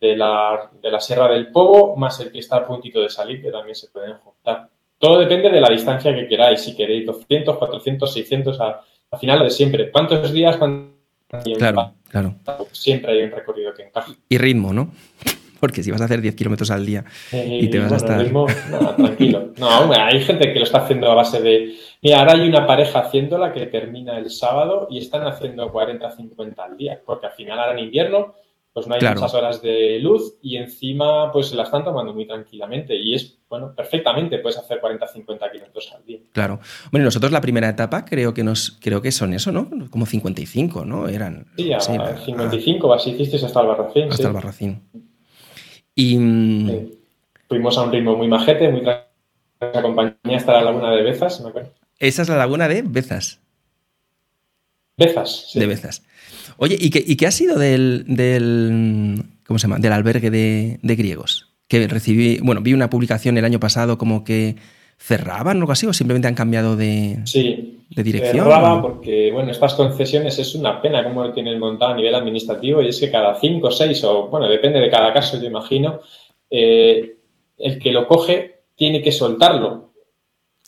[0.00, 3.50] la, de la Sierra del Pogo, más el que está a puntito de salir, que
[3.50, 4.68] también se pueden juntar.
[4.98, 9.42] Todo depende de la distancia que queráis, si queréis 200, 400, 600 a al final
[9.42, 9.90] de siempre.
[9.90, 10.56] ¿Cuántos días?
[11.58, 12.36] Claro, claro.
[12.72, 14.12] Siempre hay un recorrido que encaja.
[14.28, 14.90] Y ritmo, ¿no?
[15.60, 18.18] Porque si vas a hacer 10 kilómetros al día y te vas a estar.
[18.18, 19.52] Ritmo, no, tranquilo.
[19.58, 21.74] No, hay gente que lo está haciendo a base de.
[22.00, 26.64] Mira, ahora hay una pareja haciéndola que termina el sábado y están haciendo 40, 50
[26.64, 28.34] al día, porque al final ahora en invierno
[28.72, 32.26] pues no hay muchas horas de luz y encima pues se la están tomando muy
[32.26, 36.20] tranquilamente y es, bueno, perfectamente puedes hacer 40, 50 kilómetros al día.
[36.32, 36.60] Claro.
[36.92, 39.68] Bueno, nosotros la primera etapa creo que nos creo que son eso, ¿no?
[39.90, 41.08] Como 55, ¿no?
[41.08, 41.46] Eran.
[41.56, 44.10] Sí, a, 55, así hiciste hasta el Barracín.
[44.10, 44.82] Hasta el Barracín.
[45.94, 46.16] Y...
[46.16, 46.90] Mm,
[47.48, 51.48] Fuimos a un ritmo muy majete, muy La compañía hasta la laguna de Bezas, me
[51.48, 51.72] acuerdo.
[51.98, 53.39] Esa es la laguna de Bezas.
[55.00, 55.58] Bezas, sí.
[55.58, 56.02] De Bezas.
[56.62, 58.04] Oye, ¿y qué, ha sido del,
[59.46, 59.78] ¿cómo se llama?
[59.78, 61.48] del albergue de, griegos?
[61.68, 64.56] Que recibí, bueno, vi una publicación el año pasado como que
[64.98, 68.44] cerraban o algo así, o simplemente han cambiado de, sí, de dirección.
[68.44, 72.82] Cerraba porque, bueno, estas concesiones es una pena cómo lo tienen montado a nivel administrativo
[72.82, 76.00] y es que cada cinco o seis, o bueno, depende de cada caso, yo imagino,
[76.50, 77.16] eh,
[77.56, 79.92] el que lo coge tiene que soltarlo.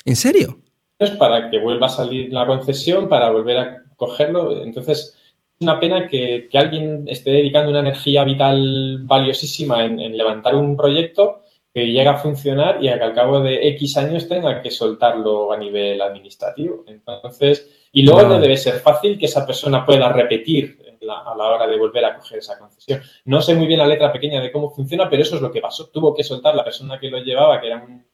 [0.06, 0.58] ¿En serio?
[0.98, 4.62] Es para que vuelva a salir la concesión, para volver a cogerlo.
[4.64, 5.16] Entonces,
[5.60, 11.42] una pena que, alguien esté dedicando una energía vital valiosísima en, levantar un proyecto
[11.72, 15.56] que llegue a funcionar y que al cabo de X años tenga que soltarlo a
[15.56, 16.84] nivel administrativo.
[16.88, 21.66] Entonces, y luego no debe ser fácil que esa persona pueda repetir a la hora
[21.66, 23.00] de volver a coger esa concesión.
[23.24, 25.60] No sé muy bien la letra pequeña de cómo funciona, pero eso es lo que
[25.60, 25.88] pasó.
[25.90, 28.04] Tuvo que soltar la persona que lo llevaba, que era un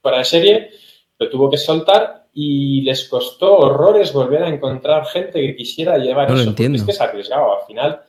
[0.00, 0.70] fuera de serie,
[1.18, 6.28] lo tuvo que soltar y les costó horrores volver a encontrar gente que quisiera llevar
[6.28, 6.44] no eso.
[6.44, 6.76] Lo entiendo.
[6.76, 7.60] Es que es arriesgado.
[7.60, 8.00] Al final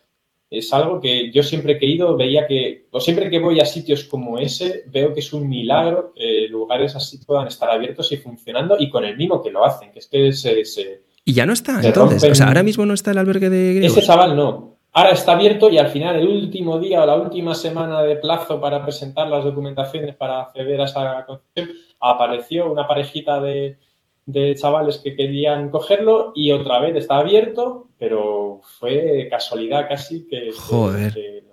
[0.50, 4.04] es algo que yo siempre he querido, veía que, o siempre que voy a sitios
[4.06, 8.78] como ese, veo que es un milagro que lugares así puedan estar abiertos y funcionando
[8.80, 11.04] y con el mismo que lo hacen, que es que se...
[11.26, 12.24] y ya no está, entonces.
[12.24, 13.98] O sea, ahora mismo no está el albergue de griegos.
[13.98, 14.78] Ese chaval no.
[14.94, 18.62] Ahora está abierto y al final, el último día o la última semana de plazo
[18.62, 21.70] para presentar las documentaciones para acceder a esa concesión,
[22.10, 23.78] apareció una parejita de,
[24.26, 30.52] de chavales que querían cogerlo y otra vez está abierto, pero fue casualidad casi que...
[30.56, 31.44] Joder.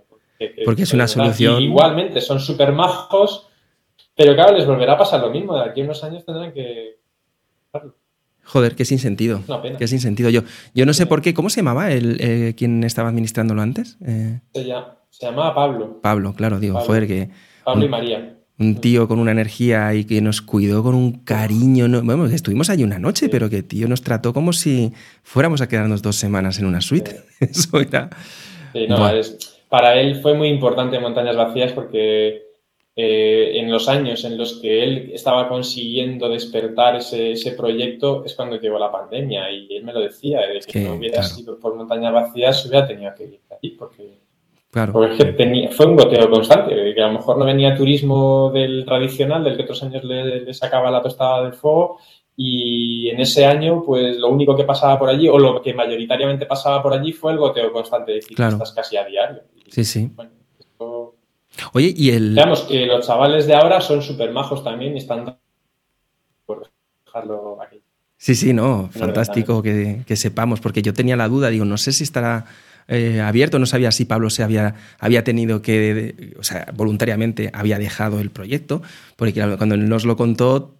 [0.64, 1.62] Porque es una solución...
[1.62, 3.48] igualmente, son súper majos,
[4.16, 5.56] pero claro, les volverá a pasar lo mismo.
[5.56, 6.96] De aquí a unos años tendrán que...
[8.44, 9.40] Joder, qué sin sentido.
[9.78, 10.28] Qué sin sentido.
[10.28, 10.42] Yo,
[10.74, 11.32] yo no sé por qué.
[11.32, 13.98] ¿Cómo se llamaba el, eh, quien estaba administrándolo antes?
[14.04, 14.40] Eh...
[14.52, 16.00] Se, llamaba Pablo.
[16.02, 17.30] Pablo, claro, digo, joder, que.
[17.64, 21.88] Pablo y María un tío con una energía y que nos cuidó con un cariño.
[21.88, 25.68] No, bueno, estuvimos allí una noche, pero que tío nos trató como si fuéramos a
[25.68, 27.22] quedarnos dos semanas en una suite.
[27.40, 28.10] Eso era.
[28.72, 28.96] Sí, no,
[29.68, 32.42] para él fue muy importante Montañas Vacías porque
[32.94, 38.34] eh, en los años en los que él estaba consiguiendo despertar ese, ese, proyecto es
[38.34, 41.74] cuando llegó la pandemia y él me lo decía, de que, no hubiera sido por
[41.74, 44.18] Montañas Vacías hubiera tenido que ir allí porque
[44.72, 49.44] porque tenía, fue un goteo constante, que a lo mejor no venía turismo del tradicional,
[49.44, 51.98] del que otros años le, sacaba la tostada del fuego,
[52.34, 56.46] y en ese año, pues lo único que pasaba por allí, o lo que mayoritariamente
[56.46, 59.42] pasaba por allí, fue el goteo constante de ciclistas casi a diario.
[59.68, 60.10] sí, sí.
[61.74, 62.30] Oye, y el.
[62.30, 65.38] Digamos que los chavales de ahora son súper majos también y están.
[66.46, 66.70] Por
[67.04, 67.82] dejarlo aquí.
[68.16, 71.92] Sí, sí, no, fantástico que, que, sepamos, porque yo tenía la duda, digo, no sé
[71.92, 72.46] si estará
[72.88, 77.78] eh, abierto, no sabía si Pablo se había, había tenido que, o sea, voluntariamente había
[77.78, 78.82] dejado el proyecto,
[79.16, 80.76] porque cuando nos lo contó,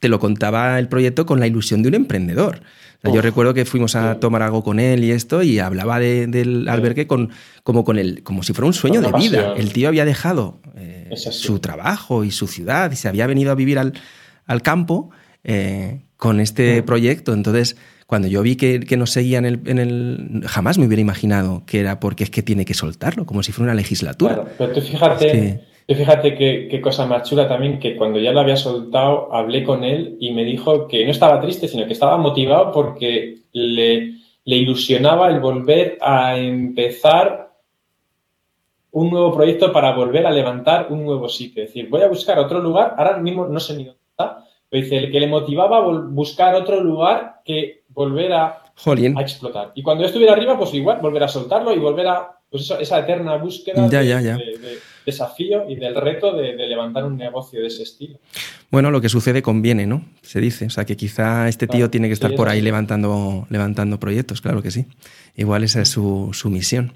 [0.00, 2.62] te lo contaba el proyecto con la ilusión de un emprendedor.
[3.04, 7.06] yo recuerdo que fuimos a tomar algo con él y esto, y hablaba del albergue
[7.06, 7.30] con,
[7.62, 9.54] como, con el, como si fuera un sueño de vida.
[9.56, 13.54] El tío había dejado eh, su trabajo y su ciudad y se había venido a
[13.54, 13.92] vivir al,
[14.46, 15.10] al campo
[15.44, 17.32] eh, con este proyecto.
[17.32, 17.76] Entonces,
[18.10, 22.00] cuando yo vi que, que nos seguía en el, Jamás me hubiera imaginado que era
[22.00, 24.46] porque es que tiene que soltarlo, como si fuera una legislatura.
[24.58, 29.32] pero tú fíjate, fíjate qué, cosa más chula también, que cuando ya lo había soltado,
[29.32, 33.42] hablé con él y me dijo que no estaba triste, sino que estaba motivado porque
[33.52, 34.14] le,
[34.44, 37.52] le ilusionaba el volver a empezar
[38.90, 41.62] un nuevo proyecto para volver a levantar un nuevo sitio.
[41.62, 44.96] Es decir, voy a buscar otro lugar, ahora mismo no sé ni dónde está, dice,
[44.96, 48.62] el que le motivaba buscar otro lugar que volver a,
[49.20, 49.72] explotar.
[49.74, 52.98] Y cuando yo estuviera arriba, pues igual, volver a soltarlo y volver a, pues esa
[52.98, 58.18] eterna búsqueda de, desafío y del reto de, levantar un negocio de ese estilo.
[58.70, 60.04] Bueno, lo que sucede conviene, ¿no?
[60.22, 60.66] Se dice.
[60.66, 64.62] O sea, que quizá este tío tiene que estar por ahí levantando, levantando proyectos, claro
[64.62, 64.86] que sí.
[65.36, 66.94] Igual esa es su, su misión.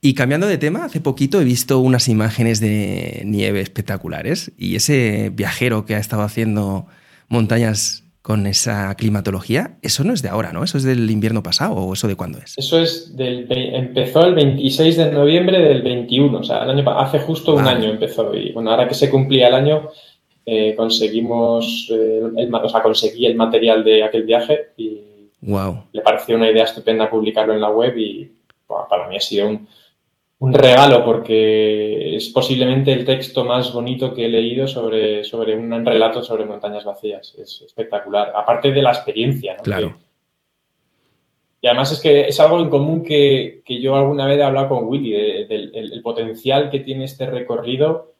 [0.00, 5.30] Y cambiando de tema, hace poquito he visto unas imágenes de nieve espectaculares y ese
[5.30, 6.86] viajero que ha estado haciendo
[7.28, 10.64] montañas con esa climatología, eso no es de ahora, ¿no?
[10.64, 12.56] Eso es del invierno pasado o eso de cuándo es?
[12.56, 17.18] Eso es del empezó el 26 de noviembre del 21, o sea, el año, hace
[17.18, 19.90] justo un año empezó y bueno, ahora que se cumplía el año
[20.46, 25.02] eh, conseguimos, eh, el, o sea, conseguí el material de aquel viaje y
[25.42, 25.84] wow.
[25.92, 28.32] le pareció una idea estupenda publicarlo en la web y
[28.88, 29.68] para mí ha sido un,
[30.44, 35.84] un regalo porque es posiblemente el texto más bonito que he leído sobre, sobre un
[35.86, 37.34] relato sobre montañas vacías.
[37.38, 38.30] Es espectacular.
[38.36, 39.62] Aparte de la experiencia, ¿no?
[39.62, 39.96] Claro.
[41.62, 44.84] y además es que es algo en común que, yo alguna vez he hablado con
[44.84, 45.12] Willy,
[45.46, 48.12] del el, potencial que tiene este recorrido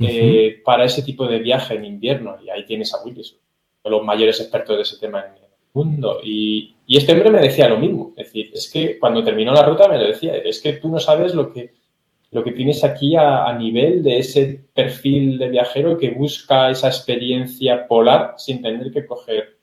[0.00, 2.36] eh, para ese tipo de viaje en invierno.
[2.44, 3.40] Y ahí tienes a Willy, uno
[3.84, 5.40] de los mayores expertos de ese tema en,
[5.72, 6.20] mundo.
[6.22, 8.12] Y, este hombre me decía lo mismo.
[8.16, 10.98] Es decir, es que cuando terminó la ruta me lo decía, es que tú no
[10.98, 11.72] sabes lo que,
[12.32, 17.86] lo que tienes aquí a, nivel de ese perfil de viajero que busca esa experiencia
[17.86, 19.58] polar sin tener que coger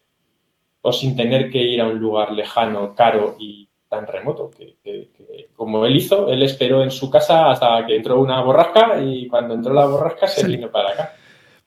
[0.82, 4.50] o sin tener que ir a un lugar lejano, caro y tan remoto.
[4.50, 5.10] Que,
[5.54, 9.54] como él hizo, él esperó en su casa hasta que entró una borrasca y cuando
[9.54, 11.14] entró la borrasca se vino para acá.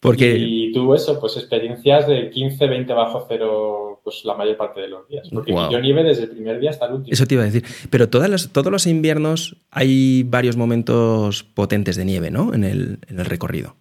[0.01, 0.35] Porque...
[0.39, 4.89] Y tuvo eso, pues experiencias de 15, 20 bajo cero, pues la mayor parte de
[4.89, 5.29] los días.
[5.31, 7.13] Porque yo nieve desde el primer día hasta el último.
[7.13, 7.65] Eso te iba a decir.
[7.91, 12.55] Pero todas todos los inviernos hay varios momentos potentes de nieve, ¿no?
[12.55, 13.77] En el, en el recorrido.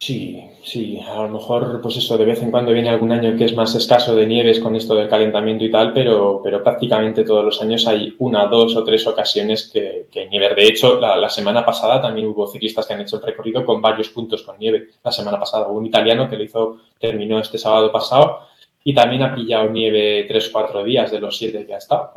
[0.00, 3.44] Sí, sí, a lo mejor, pues eso, de vez en cuando viene algún año que
[3.46, 7.44] es más escaso de nieves con esto del calentamiento y tal, pero, pero prácticamente todos
[7.44, 10.54] los años hay una, dos o tres ocasiones que, que nieve.
[10.54, 14.08] De hecho, la, semana pasada también hubo ciclistas que han hecho el recorrido con varios
[14.10, 14.88] puntos con nieve.
[15.02, 18.47] La semana pasada hubo un italiano que lo hizo, terminó este sábado pasado
[18.88, 22.10] y también ha pillado nieve tres o cuatro días de los siete que ha estado.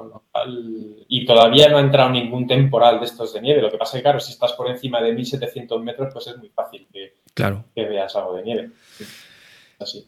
[1.09, 3.61] y todavía no ha entrado ningún temporal de estos de nieve.
[3.61, 6.37] Lo que pasa es que, claro, si estás por encima de 1700 metros, pues es
[6.37, 7.65] muy fácil que, claro.
[7.75, 8.69] que veas algo de nieve.
[9.81, 10.07] Así.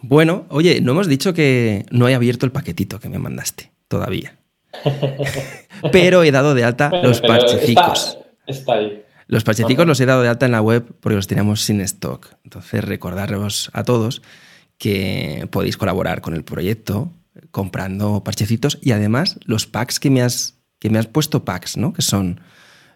[0.00, 4.38] Bueno, oye, no hemos dicho que no he abierto el paquetito que me mandaste todavía.
[5.92, 8.16] pero he dado de alta los parchecicos.
[8.46, 9.04] Está, ahí.
[9.26, 12.28] Los parchecicos los he dado de alta en la web porque los teníamos sin stock.
[12.44, 14.22] Entonces, recordaros a todos
[14.78, 17.10] que podéis colaborar con el proyecto
[17.50, 21.92] comprando parchecitos y además los packs que me has, que me has puesto packs, ¿no?
[21.92, 22.40] Que son...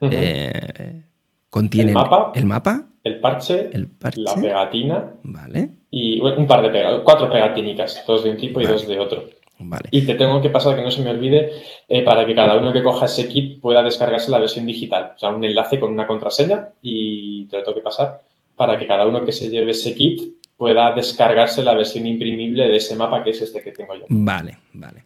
[0.00, 1.04] Eh,
[1.48, 5.70] contienen el mapa, el mapa, el parche, el parche, la pegatina vale.
[5.90, 9.24] y un par de pegadas, cuatro pegatínicas, dos de un tipo y dos de otro.
[9.59, 9.88] Vale.
[9.92, 11.52] Y te tengo que pasar que no se me olvide
[11.88, 15.12] eh, para que cada uno que coja ese kit pueda descargarse la versión digital.
[15.14, 18.22] O sea, un enlace con una contraseña y te lo tengo que pasar
[18.56, 22.76] para que cada uno que se lleve ese kit pueda descargarse la versión imprimible de
[22.76, 24.05] ese mapa que es este que tengo yo.
[24.09, 25.02] Vale, vale.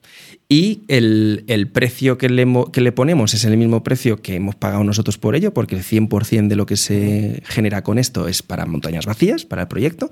[0.48, 4.84] Y el, precio que le, que le, ponemos es el mismo precio que hemos pagado
[4.84, 8.64] nosotros por ello, porque el 100% de lo que se genera con esto es para
[8.64, 10.08] montañas vacías, para el proyecto,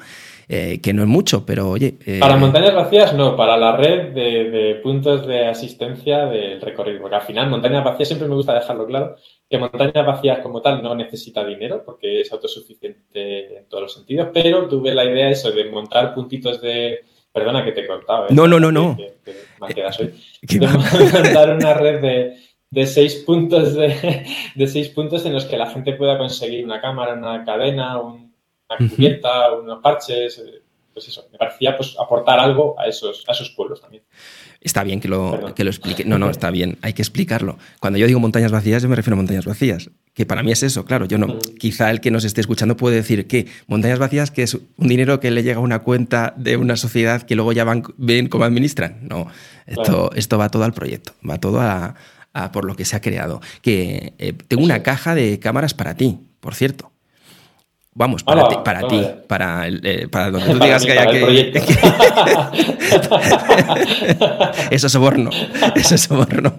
[0.49, 1.99] eh, que no es mucho, pero oye...
[2.05, 7.01] Eh, para montañas vacías no, para la red de, de, puntos de asistencia del recorrido,
[7.01, 9.15] porque al final montañas vacías siempre me gusta dejarlo claro,
[9.49, 14.31] que montañas vacías como tal no necesita dinero porque es autosuficiente en todos los sentidos,
[14.35, 17.05] pero tuve la idea eso de montar puntitos de...
[17.33, 18.27] Perdona que te he cortado.
[18.27, 18.29] ¿eh?
[18.31, 18.97] No, no, no, no.
[18.97, 19.13] Que,
[19.75, 20.15] quedas hoy.
[20.43, 20.67] De
[21.13, 22.35] montar una red
[22.75, 23.75] de seis puntos
[24.55, 28.77] de, seis puntos en los que la gente pueda conseguir una cámara, una cadena, una
[28.77, 30.39] cubierta, unos parches.
[30.39, 30.63] Eh,
[30.93, 34.05] pues eso, me parecía pues aportar algo a esos, a esos pueblos también.
[34.65, 36.07] Está bien que lo, que lo explique.
[36.07, 37.59] No, no, está bien, hay que explicarlo.
[37.81, 40.63] Cuando yo digo montañas vacías, yo me refiero a montañas vacías, que para mí es
[40.63, 41.05] eso, claro.
[41.05, 44.55] Yo no, quizá el que nos esté escuchando puede decir que montañas vacías, que es
[44.55, 47.83] un dinero que le llega a una cuenta de una sociedad que luego ya van,
[47.99, 49.01] ven cómo administran.
[49.03, 49.27] No,
[49.67, 51.95] esto, esto va todo al proyecto, va todo a,
[52.51, 53.43] por lo que se ha creado.
[53.61, 56.94] Que eh, tengo una caja de cámaras para ti, por cierto.
[57.97, 61.53] Vamos, para ti, para, ti para, eh, para donde tú digas que haya que...
[64.73, 65.31] eso es soborno,
[65.77, 66.57] eso es soborno.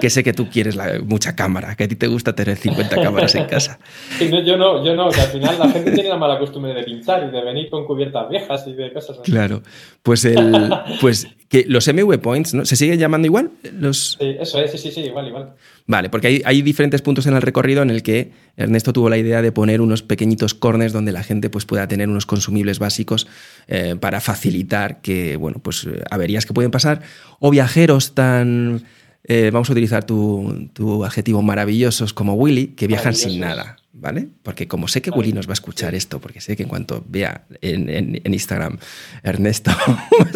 [0.00, 3.00] que sé que tú quieres la, mucha cámara, que a ti te gusta tener 50
[3.00, 3.78] cámaras en casa.
[4.18, 7.28] yo no, yo no, que al final la gente tiene la mala costumbre de pinchar
[7.28, 9.30] y de venir con cubiertas viejas y de cosas así.
[9.30, 9.62] Claro,
[10.02, 10.68] pues, el,
[11.00, 12.64] pues que los MV Points, ¿no?
[12.64, 13.50] ¿Se siguen llamando igual?
[13.78, 14.16] Los...
[14.18, 15.54] Sí, eso es, sí, sí, sí, igual, igual.
[15.86, 19.18] Vale, porque hay, hay, diferentes puntos en el recorrido en el que Ernesto tuvo la
[19.18, 23.28] idea de poner unos pequeñitos corners donde la gente pues, pueda tener unos consumibles básicos
[23.68, 27.02] eh, para facilitar que, bueno, pues eh, averías que pueden pasar
[27.38, 28.82] o viajeros tan,
[29.24, 33.76] eh, vamos a utilizar tu, tu, adjetivo maravillosos como Willy, que viajan sin nada.
[33.98, 34.28] ¿Vale?
[34.42, 37.04] Porque como sé que Willy nos va a escuchar esto, porque sé que en cuanto
[37.08, 38.78] vea en, Instagram
[39.22, 39.70] Ernesto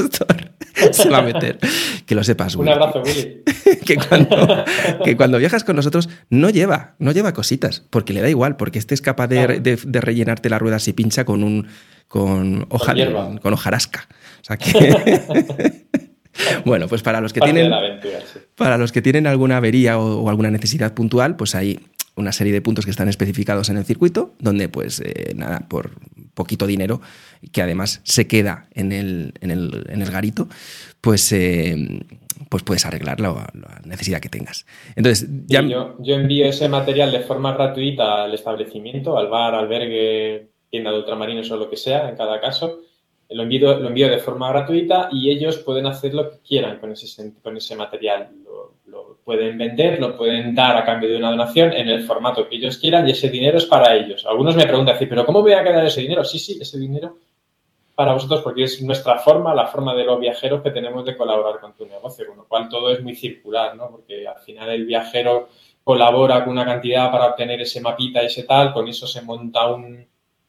[0.93, 1.59] se va a meter,
[2.07, 2.70] que lo sepas, Willy.
[2.70, 3.43] Un abrazo, Willy.
[3.85, 4.65] que, cuando,
[5.05, 8.78] que cuando viajas con nosotros no lleva, no lleva cositas, porque le da igual, porque
[8.78, 11.69] este es capaz de, rellenarte la rueda si pincha con un
[12.09, 12.95] con hoja
[13.41, 14.09] con, hojarasca.
[14.41, 15.85] O sea que
[16.65, 17.70] Bueno, pues para los que tienen
[18.57, 21.81] para los que tienen alguna avería o, o, alguna necesidad puntual, pues ahí
[22.20, 25.92] una serie de puntos que están especificados en el circuito, donde pues eh, nada, por
[26.34, 27.01] poquito dinero,
[27.52, 30.48] que además se queda en el, en el, en el garito,
[31.01, 32.05] pues, eh,
[32.48, 33.51] pues puedes arreglar la,
[33.84, 34.66] necesidad que tengas.
[34.97, 40.90] Entonces, yo, yo, envío ese material de forma gratuita al establecimiento, al bar, albergue, tienda
[40.92, 42.80] de ultramarinos o lo que sea, en cada caso.
[43.31, 46.93] Lo envío, lo envío de forma gratuita y ellos pueden hacer lo que quieran con
[46.93, 48.31] ese, con ese material
[49.31, 52.78] pueden vender, lo pueden dar a cambio de una donación en el formato que ellos
[52.78, 54.27] quieran y ese dinero es para ellos.
[54.27, 56.24] Algunos me preguntan, ¿pero cómo voy a quedar ese dinero?
[56.24, 57.16] Sí, sí, ese dinero
[57.94, 61.61] para vosotros porque es nuestra forma, la forma de los viajeros que tenemos de colaborar
[61.61, 63.90] con tu negocio, con lo cual todo es muy circular, ¿no?
[63.90, 65.51] Porque al final el viajero
[65.85, 69.66] colabora con una cantidad para obtener ese mapita, ese tal, con eso se monta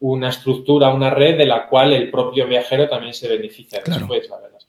[0.01, 4.37] una estructura, una red de la cual el propio viajero también se beneficia después, la
[4.37, 4.59] verdad.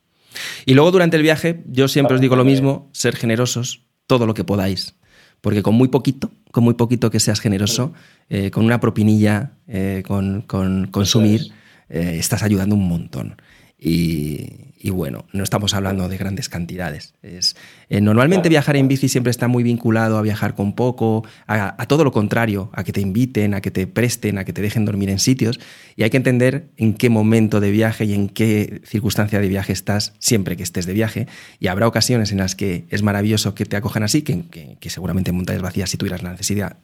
[0.66, 4.34] Y luego durante el viaje, yo siempre os digo lo mismo, ser generosos, todo lo
[4.34, 4.94] que podáis.
[5.40, 7.94] Porque con muy poquito, con muy poquito que seas generoso,
[8.28, 10.42] eh, con una propinilla, eh, con,
[10.90, 11.52] consumir,
[11.88, 13.36] eh, estás ayudando un montón.
[13.84, 17.14] Y, bueno, no estamos hablando de grandes cantidades.
[17.22, 17.56] Es,
[17.88, 22.04] eh, normalmente viajar en bici siempre está muy vinculado a viajar con poco, a, todo
[22.04, 25.10] lo contrario, a que te inviten, a que te presten, a que te dejen dormir
[25.10, 25.59] en sitios.
[25.96, 29.72] Y hay que entender en qué momento de viaje y en qué circunstancia de viaje
[29.72, 31.26] estás siempre que estés de viaje.
[31.59, 35.30] Y habrá ocasiones en las que es maravilloso que te acojan así, que, que seguramente
[35.30, 36.76] en montañas vacías, si tuvieras la necesidad,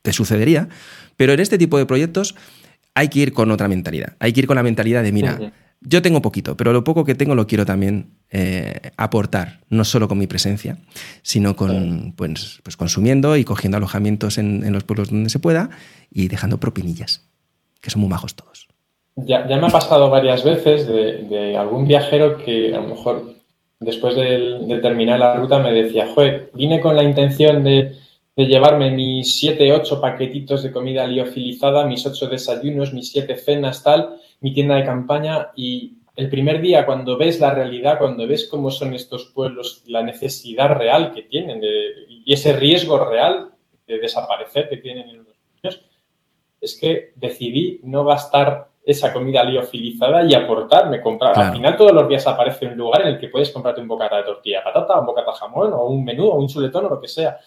[0.00, 0.70] te sucedería.
[1.18, 2.34] Pero en este tipo de proyectos
[2.96, 4.14] hay que ir con otra mentalidad.
[4.18, 5.52] Hay que ir con la mentalidad de, mira,
[5.82, 10.08] yo tengo poquito, pero lo poco que tengo lo quiero también eh, aportar, no solo
[10.08, 10.78] con mi presencia,
[11.20, 15.68] sino con, pues, pues, consumiendo y cogiendo alojamientos en, los pueblos donde se pueda
[16.10, 17.28] y dejando propinillas,
[17.82, 18.66] que son muy majos todos.
[19.16, 23.34] Ya, ya me ha pasado varias veces de, algún viajero que a lo mejor
[23.78, 27.94] después de, terminar la ruta me decía, joder, vine con la intención de,
[28.36, 33.82] de llevarme mis siete, ocho paquetitos de comida liofilizada, mis ocho desayunos, mis siete cenas,
[33.82, 35.52] tal, mi tienda de campaña.
[35.56, 40.02] Y el primer día cuando ves la realidad, cuando ves cómo son estos pueblos, la
[40.02, 43.52] necesidad real que tienen y ese riesgo real
[43.86, 45.80] de desaparecer que tienen en unos años,
[46.60, 51.38] es que decidí no gastar esa comida liofilizada y aportarme, comprar.
[51.38, 54.18] Al final todos los días aparece un lugar en el que puedes comprarte un bocata
[54.18, 57.08] de tortilla patata, un bocata jamón o un menú o un chuletón o lo que
[57.08, 57.38] sea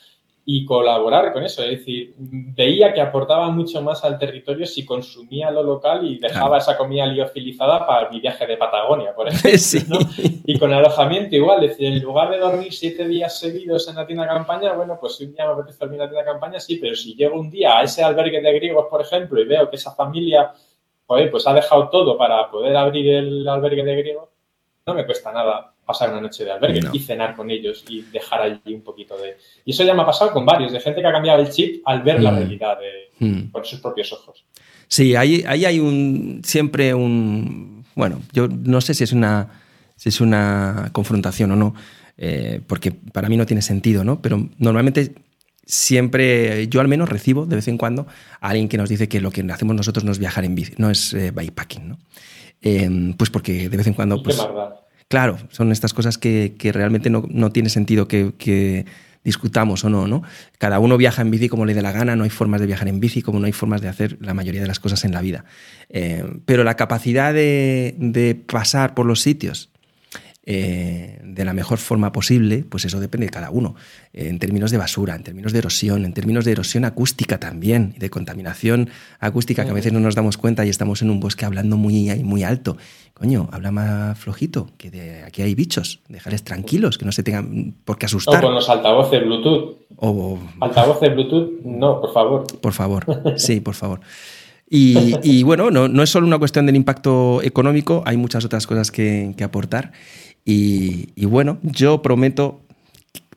[0.46, 1.64] y colaborar con eso.
[1.64, 6.58] Es decir, veía que aportaba mucho más al territorio si consumía lo local y dejaba
[6.58, 10.00] esa comida liofilizada para mi viaje de Patagonia, por ejemplo.
[10.46, 14.08] Y con alojamiento igual, es decir, en lugar de dormir siete días seguidos en la
[14.08, 16.60] tienda de campaña, bueno, pues un día me apetece dormir en la tienda de campaña,
[16.60, 19.70] sí, pero si llego un día a ese albergue de griegos, por ejemplo, y veo
[19.70, 20.52] que esa familia,
[21.06, 24.30] pues ha dejado todo para poder abrir el albergue de griegos,
[24.86, 28.44] no me cuesta nada pasar una noche de albergue y cenar con ellos y dejar
[28.44, 29.38] allí un poquito de...
[29.66, 31.82] Y eso ya me ha pasado con varios, de gente que ha cambiado el chip
[31.84, 32.36] al ver la mm.
[32.36, 33.50] realidad de, mm.
[33.50, 34.46] con sus propios ojos.
[34.88, 37.84] Sí, ahí, ahí hay un siempre un...
[37.96, 39.64] Bueno, yo no sé si es una,
[39.96, 41.74] si es una confrontación o no.
[42.20, 44.22] eh, porque para mí no tiene sentido, ¿no?
[44.22, 45.16] Pero normalmente
[45.66, 48.06] siempre, yo al menos recibo de vez en cuando
[48.42, 50.74] a alguien que nos dice que lo que hacemos nosotros no es viajar en bici,
[50.78, 51.98] no es eh, bikepacking, ¿no?
[52.62, 54.22] Em, pues porque de vez en cuando...
[54.22, 54.38] Pues,
[55.10, 58.86] claro, son estas cosas que, realmente no, no, tiene sentido que,
[59.22, 60.24] discutamos o no, ¿no?
[60.58, 62.88] Cada uno viaja en bici como le dé la gana, no hay formas de viajar
[62.88, 65.22] en bici como no hay formas de hacer la mayoría de las cosas en la
[65.22, 65.44] vida.
[65.90, 69.72] Em, pero la capacidad de, de pasar por los sitios
[70.52, 73.76] eh, de la mejor forma posible, pues eso depende de cada uno.
[74.14, 78.10] en términos de basura, en términos de erosión, en términos de erosión acústica también, de
[78.10, 78.90] contaminación
[79.20, 82.12] acústica que a veces no nos damos cuenta y estamos en un bosque hablando muy,
[82.24, 82.78] muy alto.
[83.14, 87.76] Coño, habla más flojito, que de aquí hay bichos, dejarles tranquilos, que no se tengan
[87.86, 88.44] por qué asustar.
[88.44, 89.78] O con los altavoces Bluetooth.
[89.98, 90.40] O...
[90.62, 92.48] Altavoces Bluetooth, no, por favor.
[92.60, 93.06] Por favor,
[93.38, 94.00] sí, por favor.
[94.72, 98.92] Y, bueno, no, no, es solo una cuestión del impacto económico, hay muchas otras cosas
[98.92, 99.92] que, que aportar.
[100.46, 102.62] Y, bueno, yo prometo,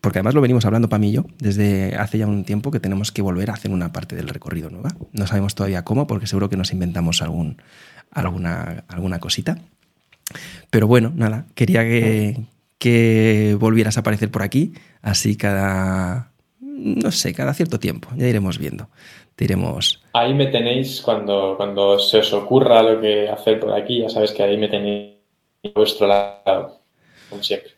[0.01, 2.81] porque además lo venimos hablando para mí y yo desde hace ya un tiempo, que
[2.81, 4.91] tenemos que volver a hacer una parte del recorrido nueva.
[5.12, 7.59] No sabemos todavía cómo, porque seguro que nos inventamos algún,
[8.11, 9.59] alguna, alguna cosita.
[10.70, 12.41] Pero bueno, nada, quería que,
[12.79, 14.73] que volvieras a aparecer por aquí,
[15.03, 16.31] así cada,
[16.61, 18.89] no sé, cada cierto tiempo, ya iremos viendo.
[19.37, 20.03] Te iremos...
[20.15, 24.33] Ahí me tenéis cuando, cuando se os ocurra lo que hacer por aquí, ya sabes
[24.33, 25.16] que ahí me tenéis
[25.65, 26.82] a vuestro lado
[27.41, 27.73] siempre.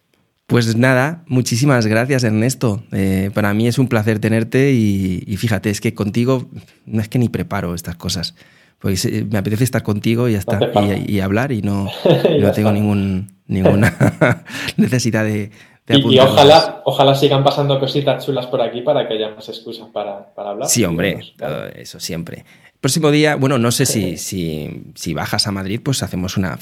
[0.46, 2.82] Pues nada, muchísimas gracias Ernesto.
[2.92, 6.48] Eh, para mí es un placer tenerte y, fíjate, es que contigo
[6.84, 8.34] no es que ni preparo estas cosas.
[8.78, 10.60] Pues me apetece estar contigo y ya está,
[11.06, 11.88] y, hablar y no,
[12.40, 14.44] no tengo ningún, ninguna
[14.76, 15.50] necesidad de,
[15.86, 19.88] de y, ojalá, ojalá sigan pasando cositas chulas por aquí para que haya más excusas
[19.94, 20.68] para, para hablar.
[20.68, 21.32] Sí, hombre,
[21.76, 22.44] eso siempre.
[22.80, 26.58] Próximo día, bueno, no sé si, si, si bajas a Madrid, pues hacemos una,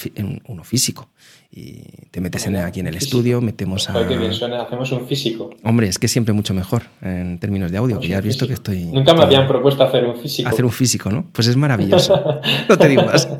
[0.46, 1.08] uno físico
[1.54, 4.08] y te metes en, aquí en el estudio, metemos a...
[4.08, 5.50] Que bien suena, hacemos un físico.
[5.62, 8.54] Hombre, es que siempre mucho mejor en términos de audio, que ya has visto que
[8.54, 8.86] estoy...
[8.86, 10.48] Nunca me habían propuesto hacer un físico.
[10.48, 11.26] Hacer un físico, ¿no?
[11.30, 12.40] Pues es maravilloso.
[12.70, 13.28] no te digo más.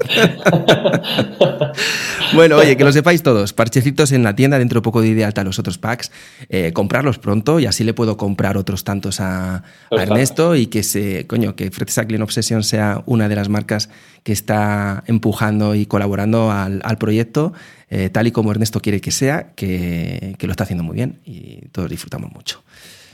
[2.35, 3.55] bueno, oye, que lo sepáis todos.
[3.55, 6.13] Parchecitos en la tienda, dentro de poco de de alta los otros packs.
[6.51, 11.27] Eh, comprarlos pronto y así le puedo comprar otros tantos a, Ernesto y que se,
[11.27, 13.89] coño, que Fred Sacklin Obsession sea una de las marcas
[14.23, 17.55] que está empujando y colaborando al, al proyecto.
[17.95, 21.67] Eh, tal y como Ernesto quiere que sea, que, lo está haciendo muy bien y
[21.73, 22.63] todos disfrutamos mucho.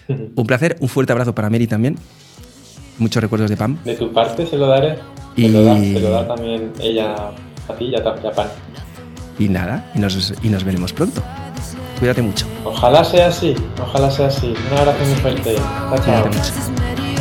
[0.09, 1.96] Un placer, un fuerte abrazo para Mary también.
[2.98, 3.82] Muchos recuerdos de Pam.
[3.82, 4.96] De tu parte se lo daré.
[5.34, 5.42] Y...
[5.42, 7.12] Se, lo da, también ella
[7.68, 8.46] a ti y a, Pam.
[9.36, 11.24] Y nada, y nos, y nos veremos pronto.
[11.98, 12.46] Cuídate mucho.
[12.64, 14.55] Ojalá sea así, ojalá sea así.
[14.70, 15.56] Un abrazo muy fuerte.
[15.56, 17.18] Chao, chao.